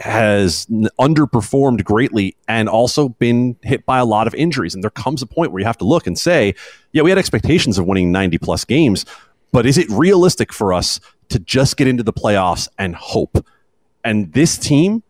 has 0.01 0.66
underperformed 0.98 1.84
greatly 1.84 2.34
and 2.48 2.68
also 2.68 3.11
been 3.11 3.57
hit 3.62 3.84
by 3.84 3.98
a 3.98 4.05
lot 4.05 4.26
of 4.26 4.34
injuries. 4.34 4.74
And 4.74 4.82
there 4.82 4.90
comes 4.90 5.20
a 5.20 5.26
point 5.26 5.53
where 5.53 5.61
you 5.61 5.66
have 5.66 5.78
to 5.78 5.84
look 5.84 6.07
and 6.07 6.18
say, 6.18 6.55
yeah, 6.92 7.03
we 7.03 7.11
had 7.11 7.18
expectations 7.18 7.78
of 7.78 7.86
winning 7.86 8.11
90 8.11 8.38
plus 8.38 8.64
games, 8.64 9.05
but 9.53 9.66
is 9.66 9.76
it 9.76 9.88
realistic 9.90 10.53
for 10.53 10.72
us 10.72 11.01
to 11.28 11.38
just 11.38 11.76
get 11.76 11.86
into 11.86 12.03
the 12.03 12.12
playoffs 12.12 12.66
and 12.78 12.96
hope? 12.96 13.44
And 14.03 14.32
this 14.32 14.57
team 14.57 15.03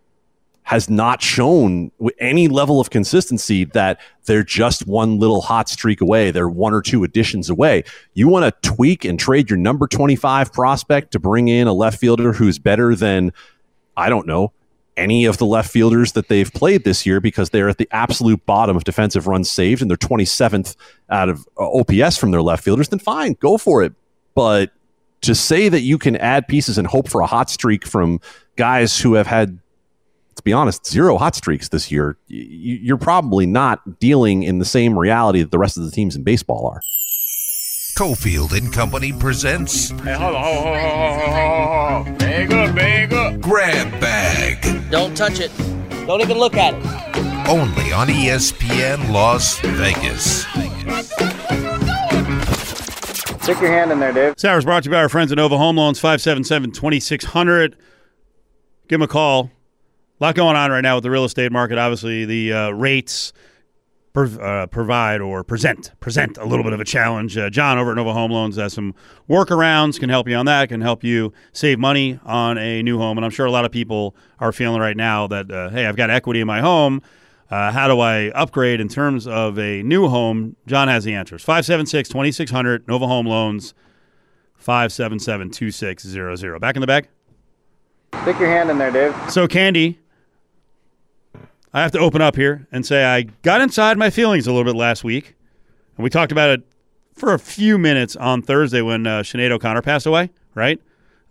has 0.65 0.91
not 0.91 1.23
shown 1.23 1.91
any 2.19 2.49
level 2.49 2.81
of 2.81 2.91
consistency 2.91 3.65
that 3.65 4.01
they're 4.27 4.45
just 4.45 4.87
one 4.87 5.19
little 5.19 5.41
hot 5.41 5.69
streak 5.69 6.01
away. 6.01 6.31
They're 6.31 6.49
one 6.49 6.75
or 6.75 6.83
two 6.83 7.03
additions 7.03 7.51
away. 7.51 7.85
You 8.15 8.29
want 8.29 8.45
to 8.45 8.69
tweak 8.69 9.05
and 9.05 9.19
trade 9.19 9.51
your 9.51 9.57
number 9.57 9.87
25 9.87 10.53
prospect 10.53 11.13
to 11.13 11.19
bring 11.19 11.49
in 11.49 11.67
a 11.67 11.73
left 11.73 11.99
fielder 11.99 12.33
who's 12.33 12.59
better 12.59 12.95
than, 12.95 13.33
I 13.97 14.09
don't 14.09 14.27
know, 14.27 14.53
any 15.01 15.25
of 15.25 15.39
the 15.39 15.47
left 15.47 15.71
fielders 15.71 16.13
that 16.13 16.29
they've 16.29 16.53
played 16.53 16.85
this 16.85 17.05
year 17.07 17.21
because 17.21 17.51
they're 17.51 17.69
at 17.69 17.79
the 17.79 17.89
absolute 17.91 18.45
bottom 18.47 18.77
of 18.77 18.85
defensive 18.85 19.27
runs 19.27 19.51
saved 19.51 19.83
and 19.83 19.91
they're 19.91 19.97
27th 19.97 20.77
out 21.09 21.29
of 21.29 21.49
uh, 21.59 21.69
OPS 21.69 22.17
from 22.17 22.31
their 22.31 22.43
left 22.43 22.63
fielders, 22.63 22.89
then 22.89 22.99
fine, 22.99 23.35
go 23.41 23.59
for 23.59 23.83
it. 23.83 23.93
But 24.35 24.71
to 25.23 25.35
say 25.35 25.69
that 25.69 25.81
you 25.81 25.99
can 25.99 26.17
add 26.17 26.47
pieces 26.47 26.79
and 26.79 26.87
hope 26.87 27.09
for 27.09 27.21
a 27.21 27.27
hot 27.27 27.51
streak 27.51 27.87
from 27.87 28.21
guys 28.57 29.01
who 29.01 29.15
have 29.15 29.27
had, 29.27 29.59
to 30.37 30.43
be 30.43 30.53
honest, 30.53 30.87
zero 30.87 31.19
hot 31.19 31.35
streaks 31.35 31.69
this 31.69 31.91
year, 31.91 32.17
you're 32.29 32.97
probably 32.97 33.47
not 33.47 33.99
dealing 33.99 34.43
in 34.43 34.59
the 34.59 34.65
same 34.65 34.99
reality 34.99 35.41
that 35.43 35.51
the 35.51 35.59
rest 35.59 35.77
of 35.77 35.85
the 35.85 35.91
teams 35.91 36.15
in 36.17 36.23
baseball 36.23 36.67
are. 36.67 36.81
Cofield 38.01 38.57
and 38.57 38.73
Company 38.73 39.13
presents. 39.13 39.91
Hey, 39.91 40.15
hold 40.15 40.35
on, 40.35 40.43
hold 40.43 40.67
on, 40.67 40.79
hold 40.79 41.01
on, 41.03 41.19
hold 41.19 41.29
on, 41.29 42.05
hold 42.05 42.09
on. 42.09 42.17
Bag 42.17 42.53
up, 42.53 42.75
bag 42.75 43.13
up. 43.13 43.41
Grab 43.41 44.01
Bag. 44.01 44.10
Don't 44.91 45.17
touch 45.17 45.39
it. 45.39 45.53
Don't 46.07 46.21
even 46.21 46.39
look 46.39 46.57
at 46.57 46.75
it. 46.75 47.49
Only 47.49 47.93
on 47.93 48.09
ESPN 48.09 49.13
Las 49.13 49.59
Vegas. 49.61 50.45
Stick 53.43 53.61
your 53.61 53.71
hand 53.71 53.93
in 53.93 54.01
there, 54.01 54.13
Dave. 54.13 54.35
This 54.35 54.45
hour 54.45 54.59
is 54.59 54.65
brought 54.65 54.83
to 54.83 54.89
you 54.89 54.93
by 54.93 54.99
our 54.99 55.09
friends 55.09 55.33
at 55.33 55.37
Nova 55.37 55.57
Home 55.57 55.77
Loans, 55.77 56.01
577 56.01 56.73
2600. 56.73 57.77
Give 58.89 58.99
them 58.99 59.03
a 59.03 59.09
call. 59.09 59.51
A 60.21 60.25
lot 60.25 60.35
going 60.35 60.57
on 60.57 60.71
right 60.71 60.81
now 60.81 60.97
with 60.97 61.05
the 61.05 61.11
real 61.11 61.25
estate 61.25 61.53
market. 61.53 61.79
Obviously, 61.79 62.25
the 62.25 62.53
uh, 62.53 62.71
rates 62.71 63.33
uh, 64.17 64.67
provide 64.67 65.21
or 65.21 65.45
present 65.45 65.93
present 66.01 66.37
a 66.37 66.45
little 66.45 66.65
bit 66.65 66.73
of 66.73 66.81
a 66.81 66.85
challenge. 66.85 67.37
Uh, 67.37 67.49
John 67.51 67.79
over 67.79 67.93
at 67.93 67.97
Nova 67.97 68.13
Home 68.13 68.31
Loans 68.31 68.57
has 68.57 68.73
some 68.73 68.95
workarounds, 69.29 70.01
can 70.01 70.09
help 70.11 70.29
you 70.29 70.35
on 70.37 70.47
that, 70.47 70.69
can 70.69 70.81
help 70.81 71.05
you 71.05 71.33
save 71.53 71.79
money 71.79 72.19
on 72.25 72.59
a 72.59 72.83
new 72.83 72.99
home. 72.99 73.19
And 73.19 73.25
I'm 73.25 73.31
sure 73.31 73.47
a 73.47 73.51
lot 73.51 73.65
of 73.65 73.71
people 73.71 74.17
are 74.41 74.53
feeling 74.53 74.81
right 74.81 74.97
now 74.97 75.27
that, 75.29 75.51
uh, 75.51 75.71
hey, 75.71 75.87
I've 75.87 75.97
got 75.97 76.11
equity 76.11 76.41
in 76.41 76.47
my 76.47 76.61
home. 76.61 77.03
Uh, 77.51 77.73
how 77.73 77.89
do 77.89 77.99
I 77.99 78.31
upgrade 78.31 78.81
in 78.81 78.89
terms 78.89 79.27
of 79.27 79.59
a 79.59 79.83
new 79.83 80.09
home? 80.09 80.57
John 80.67 80.89
has 80.89 81.05
the 81.05 81.15
answers. 81.15 81.43
576 81.43 82.09
2600, 82.09 82.87
Nova 82.87 83.07
Home 83.07 83.27
Loans, 83.27 83.75
577 84.55 85.51
2600. 85.51 86.59
Back 86.61 86.77
in 86.77 86.81
the 86.81 86.87
bag? 86.87 87.09
Stick 88.23 88.39
your 88.39 88.49
hand 88.49 88.71
in 88.71 88.79
there, 88.79 88.91
Dave. 88.91 89.15
So, 89.31 89.49
Candee, 89.49 89.99
I 91.73 91.83
have 91.83 91.93
to 91.93 91.99
open 92.01 92.21
up 92.21 92.35
here 92.35 92.67
and 92.73 92.85
say 92.85 93.05
I 93.05 93.23
got 93.43 93.61
inside 93.61 93.97
my 93.97 94.11
feelings 94.11 94.47
a 94.47 94.53
little 94.53 94.65
bit 94.65 94.77
last 94.77 95.05
week, 95.05 95.37
and 95.97 96.03
we 96.03 96.11
talked 96.11 96.33
about 96.33 96.51
it 96.51 96.63
for 97.15 97.33
a 97.33 97.39
few 97.39 97.79
minutes 97.79 98.17
on 98.17 98.43
Thursday 98.43 98.83
when 98.83 99.07
uh, 99.07 99.21
Sinead 99.21 99.53
O'Connor 99.53 99.83
passed 99.83 100.07
away. 100.07 100.31
Right, 100.55 100.81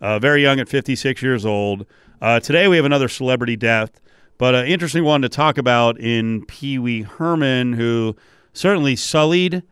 uh, 0.00 0.18
very 0.18 0.40
young 0.42 0.58
at 0.58 0.68
56 0.68 1.22
years 1.22 1.44
old. 1.44 1.84
Uh, 2.22 2.40
today 2.40 2.68
we 2.68 2.76
have 2.76 2.86
another 2.86 3.08
celebrity 3.08 3.54
death, 3.54 4.00
but 4.38 4.54
an 4.54 4.66
interesting 4.66 5.04
one 5.04 5.20
to 5.20 5.28
talk 5.28 5.58
about 5.58 6.00
in 6.00 6.46
Pee 6.46 6.78
Wee 6.78 7.02
Herman, 7.02 7.74
who 7.74 8.16
certainly 8.54 8.96
sullied 8.96 9.62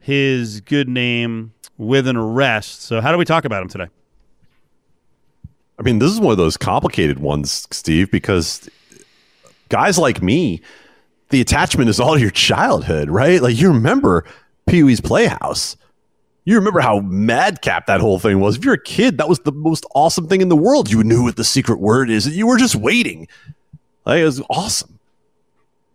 his 0.00 0.60
good 0.60 0.88
name 0.88 1.52
with 1.78 2.08
an 2.08 2.16
arrest. 2.16 2.82
So, 2.82 3.00
how 3.00 3.12
do 3.12 3.18
we 3.18 3.24
talk 3.24 3.44
about 3.44 3.62
him 3.62 3.68
today? 3.68 3.88
I 5.78 5.82
mean, 5.82 6.00
this 6.00 6.10
is 6.10 6.18
one 6.18 6.32
of 6.32 6.38
those 6.38 6.56
complicated 6.56 7.20
ones, 7.20 7.68
Steve, 7.70 8.10
because 8.10 8.68
guys 9.68 9.98
like 9.98 10.22
me, 10.22 10.60
the 11.30 11.40
attachment 11.40 11.90
is 11.90 12.00
all 12.00 12.18
your 12.18 12.30
childhood, 12.30 13.10
right? 13.10 13.42
Like 13.42 13.60
you 13.60 13.68
remember 13.68 14.24
Pee 14.66 14.82
Wee's 14.82 15.00
Playhouse. 15.00 15.76
You 16.44 16.54
remember 16.54 16.80
how 16.80 17.00
madcap 17.00 17.86
that 17.86 18.00
whole 18.00 18.20
thing 18.20 18.38
was. 18.38 18.56
If 18.56 18.64
you're 18.64 18.74
a 18.74 18.82
kid, 18.82 19.18
that 19.18 19.28
was 19.28 19.40
the 19.40 19.50
most 19.50 19.84
awesome 19.96 20.28
thing 20.28 20.40
in 20.40 20.48
the 20.48 20.56
world. 20.56 20.90
You 20.90 21.02
knew 21.02 21.24
what 21.24 21.36
the 21.36 21.42
secret 21.42 21.80
word 21.80 22.08
is, 22.08 22.26
and 22.26 22.36
you 22.36 22.46
were 22.46 22.56
just 22.56 22.76
waiting. 22.76 23.26
Like, 24.04 24.20
it 24.20 24.24
was 24.24 24.40
awesome. 24.48 25.00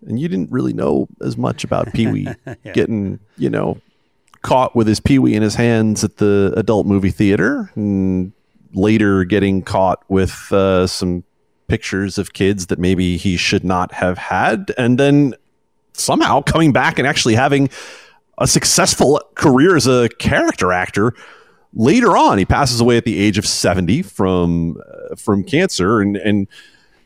And 0.06 0.20
you 0.20 0.28
didn't 0.28 0.52
really 0.52 0.74
know 0.74 1.08
as 1.22 1.38
much 1.38 1.64
about 1.64 1.94
Pee 1.94 2.08
Wee 2.08 2.28
yeah. 2.46 2.74
getting, 2.74 3.20
you 3.38 3.50
know, 3.50 3.80
caught 4.42 4.76
with 4.76 4.88
his 4.88 5.00
Pee 5.00 5.20
Wee 5.20 5.36
in 5.36 5.42
his 5.42 5.56
hands 5.56 6.04
at 6.04 6.18
the 6.18 6.54
adult 6.58 6.86
movie 6.86 7.12
theater, 7.12 7.72
and 7.76 8.34
later 8.74 9.24
getting 9.24 9.62
caught 9.62 10.04
with 10.10 10.52
uh, 10.52 10.86
some 10.86 11.24
pictures 11.72 12.18
of 12.18 12.34
kids 12.34 12.68
that 12.68 12.78
maybe 12.78 13.16
he 13.16 13.38
should 13.38 13.64
not 13.64 13.94
have 13.94 14.18
had, 14.18 14.74
and 14.78 15.00
then 15.00 15.34
somehow 15.94 16.42
coming 16.42 16.74
back 16.74 17.00
and 17.00 17.08
actually 17.08 17.34
having 17.34 17.70
a 18.38 18.46
successful 18.46 19.22
career 19.36 19.78
as 19.78 19.88
a 19.88 20.10
character 20.20 20.74
actor. 20.74 21.14
Later 21.74 22.18
on, 22.18 22.38
he 22.38 22.44
passes 22.44 22.82
away 22.82 22.98
at 22.98 23.06
the 23.06 23.18
age 23.18 23.38
of 23.38 23.46
seventy 23.46 24.02
from 24.02 24.82
uh, 24.86 25.16
from 25.16 25.46
cancer, 25.46 26.02
and 26.02 26.18
and 26.18 26.46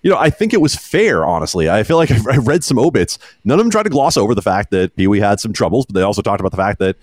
you 0.01 0.09
know, 0.09 0.17
I 0.17 0.31
think 0.31 0.51
it 0.51 0.61
was 0.61 0.73
fair, 0.73 1.23
honestly. 1.23 1.69
I 1.69 1.83
feel 1.83 1.97
like 1.97 2.09
I 2.27 2.37
read 2.37 2.63
some 2.63 2.79
obits. 2.79 3.19
None 3.43 3.59
of 3.59 3.63
them 3.63 3.69
tried 3.69 3.83
to 3.83 3.91
gloss 3.91 4.17
over 4.17 4.33
the 4.33 4.41
fact 4.41 4.71
that 4.71 4.95
Pee 4.95 5.05
Wee 5.05 5.19
had 5.19 5.39
some 5.39 5.53
troubles, 5.53 5.85
but 5.85 5.93
they 5.93 6.01
also 6.01 6.23
talked 6.23 6.39
about 6.39 6.51
the 6.51 6.57
fact 6.57 6.79
that 6.79 6.95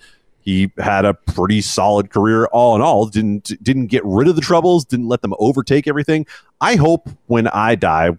he 0.43 0.71
had 0.77 1.05
a 1.05 1.13
pretty 1.13 1.61
solid 1.61 2.09
career. 2.09 2.45
All 2.47 2.75
in 2.75 2.81
all 2.81 3.05
didn't 3.07 3.51
didn't 3.63 3.87
get 3.87 4.03
rid 4.05 4.27
of 4.27 4.35
the 4.35 4.41
troubles 4.41 4.85
didn't 4.85 5.07
let 5.07 5.21
them 5.21 5.33
overtake 5.39 5.87
everything. 5.87 6.25
I 6.61 6.75
hope 6.75 7.09
when 7.27 7.47
i 7.47 7.75
die 7.75 8.11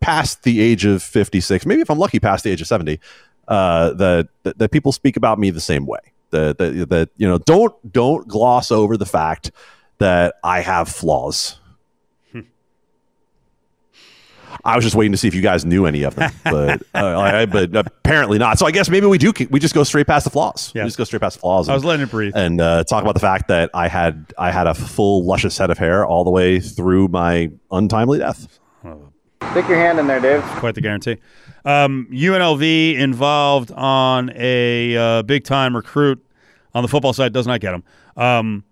past 0.00 0.44
the 0.44 0.60
age 0.60 0.84
of 0.84 1.02
56 1.02 1.66
maybe 1.66 1.80
if 1.80 1.90
i'm 1.90 1.98
lucky 1.98 2.20
past 2.20 2.44
the 2.44 2.50
age 2.50 2.60
of 2.60 2.68
70 2.68 3.00
uh, 3.48 3.94
that, 3.94 4.28
that, 4.44 4.58
that 4.58 4.70
people 4.70 4.92
speak 4.92 5.16
about 5.16 5.38
me 5.38 5.50
the 5.50 5.60
same 5.60 5.86
way. 5.86 5.98
That, 6.30 6.58
that 6.58 7.08
you 7.16 7.26
know 7.26 7.38
don't 7.38 7.74
don't 7.90 8.28
gloss 8.28 8.70
over 8.70 8.98
the 8.98 9.06
fact 9.06 9.50
that 9.96 10.34
i 10.44 10.60
have 10.60 10.90
flaws 10.90 11.58
I 14.64 14.76
was 14.76 14.84
just 14.84 14.96
waiting 14.96 15.12
to 15.12 15.18
see 15.18 15.28
if 15.28 15.34
you 15.34 15.42
guys 15.42 15.64
knew 15.64 15.86
any 15.86 16.02
of 16.02 16.14
them, 16.14 16.32
but 16.44 16.82
uh, 16.94 17.18
I, 17.18 17.46
but 17.46 17.74
apparently 17.74 18.38
not. 18.38 18.58
So 18.58 18.66
I 18.66 18.70
guess 18.70 18.88
maybe 18.88 19.06
we 19.06 19.18
do. 19.18 19.32
We 19.50 19.60
just 19.60 19.74
go 19.74 19.84
straight 19.84 20.06
past 20.06 20.24
the 20.24 20.30
flaws. 20.30 20.72
Yeah. 20.74 20.82
We 20.82 20.88
just 20.88 20.98
go 20.98 21.04
straight 21.04 21.20
past 21.20 21.36
the 21.36 21.40
flaws. 21.40 21.68
And, 21.68 21.72
I 21.72 21.76
was 21.76 21.84
letting 21.84 22.04
it 22.04 22.10
breathe 22.10 22.32
and 22.34 22.60
uh, 22.60 22.84
talk 22.84 23.02
about 23.02 23.14
the 23.14 23.20
fact 23.20 23.48
that 23.48 23.70
I 23.74 23.88
had 23.88 24.32
I 24.38 24.50
had 24.50 24.66
a 24.66 24.74
full 24.74 25.24
luscious 25.24 25.56
head 25.58 25.70
of 25.70 25.78
hair 25.78 26.06
all 26.06 26.24
the 26.24 26.30
way 26.30 26.60
through 26.60 27.08
my 27.08 27.50
untimely 27.70 28.18
death. 28.18 28.58
Stick 29.52 29.68
your 29.68 29.78
hand 29.78 29.98
in 29.98 30.06
there, 30.06 30.20
Dave. 30.20 30.42
Quite 30.42 30.74
the 30.74 30.80
guarantee. 30.80 31.16
Um, 31.64 32.08
UNLV 32.10 32.96
involved 32.96 33.70
on 33.72 34.30
a 34.34 34.96
uh, 34.96 35.22
big 35.22 35.44
time 35.44 35.74
recruit 35.74 36.22
on 36.74 36.82
the 36.82 36.88
football 36.88 37.12
side 37.12 37.32
does 37.32 37.46
not 37.46 37.60
get 37.60 37.74
him. 37.74 37.84
Um, 38.16 38.64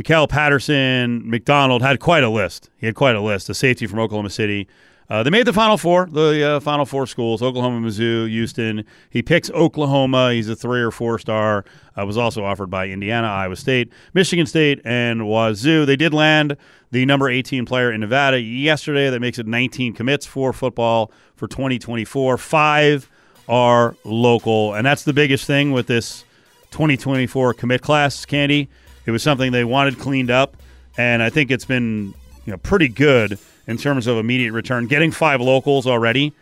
Mikael 0.00 0.26
Patterson, 0.26 1.28
McDonald 1.28 1.82
had 1.82 2.00
quite 2.00 2.24
a 2.24 2.30
list. 2.30 2.70
He 2.78 2.86
had 2.86 2.94
quite 2.94 3.14
a 3.14 3.20
list. 3.20 3.50
A 3.50 3.54
safety 3.54 3.86
from 3.86 3.98
Oklahoma 3.98 4.30
City. 4.30 4.66
Uh, 5.10 5.22
they 5.22 5.28
made 5.28 5.46
the 5.46 5.52
Final 5.52 5.76
Four, 5.76 6.06
the 6.06 6.52
uh, 6.52 6.60
Final 6.60 6.86
Four 6.86 7.06
schools: 7.06 7.42
Oklahoma, 7.42 7.86
Mizzou, 7.86 8.26
Houston. 8.26 8.86
He 9.10 9.20
picks 9.20 9.50
Oklahoma. 9.50 10.32
He's 10.32 10.48
a 10.48 10.56
three 10.56 10.80
or 10.80 10.90
four 10.90 11.18
star. 11.18 11.66
Uh, 11.98 12.06
was 12.06 12.16
also 12.16 12.42
offered 12.42 12.70
by 12.70 12.88
Indiana, 12.88 13.26
Iowa 13.26 13.56
State, 13.56 13.92
Michigan 14.14 14.46
State, 14.46 14.80
and 14.86 15.28
Wazoo. 15.28 15.84
They 15.84 15.96
did 15.96 16.14
land 16.14 16.56
the 16.90 17.04
number 17.04 17.28
18 17.28 17.66
player 17.66 17.92
in 17.92 18.00
Nevada 18.00 18.40
yesterday. 18.40 19.10
That 19.10 19.20
makes 19.20 19.38
it 19.38 19.46
19 19.46 19.92
commits 19.92 20.24
for 20.24 20.54
football 20.54 21.12
for 21.36 21.46
2024. 21.46 22.38
Five 22.38 23.10
are 23.50 23.94
local, 24.04 24.72
and 24.72 24.86
that's 24.86 25.04
the 25.04 25.12
biggest 25.12 25.44
thing 25.44 25.72
with 25.72 25.88
this 25.88 26.24
2024 26.70 27.52
commit 27.52 27.82
class. 27.82 28.24
Candee 28.24 28.68
it 29.10 29.12
was 29.12 29.24
something 29.24 29.50
they 29.50 29.64
wanted 29.64 29.98
cleaned 29.98 30.30
up, 30.30 30.56
and 30.96 31.20
I 31.20 31.30
think 31.30 31.50
it's 31.50 31.64
been 31.64 32.14
you 32.44 32.52
know 32.52 32.58
pretty 32.58 32.86
good 32.86 33.40
in 33.66 33.76
terms 33.76 34.06
of 34.06 34.18
immediate 34.18 34.52
return. 34.52 34.86
Getting 34.86 35.10
five 35.10 35.40
locals 35.40 35.84
already 35.84 36.32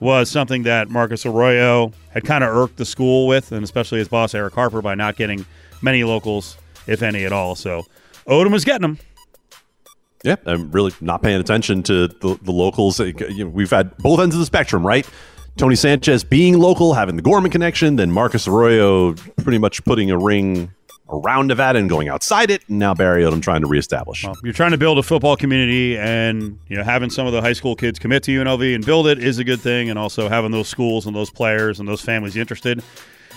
was 0.00 0.30
something 0.30 0.62
that 0.62 0.88
Marcus 0.88 1.26
Arroyo 1.26 1.92
had 2.14 2.24
kind 2.24 2.42
of 2.42 2.56
irked 2.56 2.78
the 2.78 2.86
school 2.86 3.26
with, 3.26 3.52
and 3.52 3.62
especially 3.62 3.98
his 3.98 4.08
boss 4.08 4.34
Erick 4.34 4.54
Harper 4.54 4.80
by 4.80 4.94
not 4.94 5.16
getting 5.16 5.44
many 5.82 6.04
locals, 6.04 6.56
if 6.86 7.02
any 7.02 7.26
at 7.26 7.32
all. 7.32 7.54
So 7.54 7.84
Odom 8.26 8.50
was 8.50 8.64
getting 8.64 8.80
them. 8.80 8.98
Yeah, 10.24 10.36
I'm 10.46 10.70
really 10.72 10.94
not 11.02 11.20
paying 11.22 11.38
attention 11.38 11.82
to 11.82 12.08
the, 12.08 12.38
the 12.40 12.50
locals. 12.50 12.98
We've 12.98 13.70
had 13.70 13.94
both 13.98 14.20
ends 14.20 14.34
of 14.34 14.38
the 14.38 14.46
spectrum, 14.46 14.86
right? 14.86 15.06
Tony 15.58 15.76
Sanchez 15.76 16.24
being 16.24 16.58
local, 16.58 16.94
having 16.94 17.16
the 17.16 17.22
Gorman 17.22 17.50
connection, 17.50 17.96
then 17.96 18.10
Marcus 18.10 18.48
Arroyo 18.48 19.12
pretty 19.36 19.58
much 19.58 19.84
putting 19.84 20.10
a 20.10 20.16
ring 20.16 20.72
around 21.08 21.46
Nevada 21.46 21.78
and 21.78 21.88
going 21.88 22.08
outside 22.08 22.50
it, 22.50 22.62
and 22.68 22.78
now 22.78 22.94
Barry 22.94 23.22
Odom 23.22 23.42
trying 23.42 23.60
to 23.60 23.66
reestablish. 23.66 24.24
Well, 24.24 24.34
you're 24.42 24.52
trying 24.52 24.72
to 24.72 24.78
build 24.78 24.98
a 24.98 25.02
football 25.02 25.36
community, 25.36 25.96
and 25.96 26.58
you 26.68 26.76
know 26.76 26.82
having 26.82 27.10
some 27.10 27.26
of 27.26 27.32
the 27.32 27.40
high 27.40 27.52
school 27.52 27.76
kids 27.76 27.98
commit 27.98 28.22
to 28.24 28.32
UNLV 28.32 28.74
and 28.74 28.84
build 28.84 29.06
it 29.06 29.18
is 29.22 29.38
a 29.38 29.44
good 29.44 29.60
thing, 29.60 29.90
and 29.90 29.98
also 29.98 30.28
having 30.28 30.50
those 30.50 30.68
schools 30.68 31.06
and 31.06 31.14
those 31.14 31.30
players 31.30 31.80
and 31.80 31.88
those 31.88 32.00
families 32.00 32.36
interested 32.36 32.82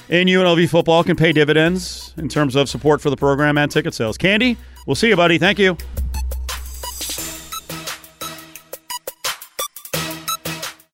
in 0.09 0.28
UNLV 0.28 0.70
football 0.70 1.03
can 1.03 1.15
pay 1.15 1.32
dividends 1.32 2.13
in 2.17 2.28
terms 2.28 2.55
of 2.55 2.67
support 2.67 2.99
for 2.99 3.09
the 3.09 3.17
program 3.17 3.57
and 3.57 3.72
ticket 3.72 3.93
sales. 3.93 4.17
Candee, 4.17 4.57
we'll 4.88 4.95
see 4.95 5.09
you, 5.09 5.15
buddy. 5.15 5.38
Thank 5.38 5.59
you. 5.59 5.78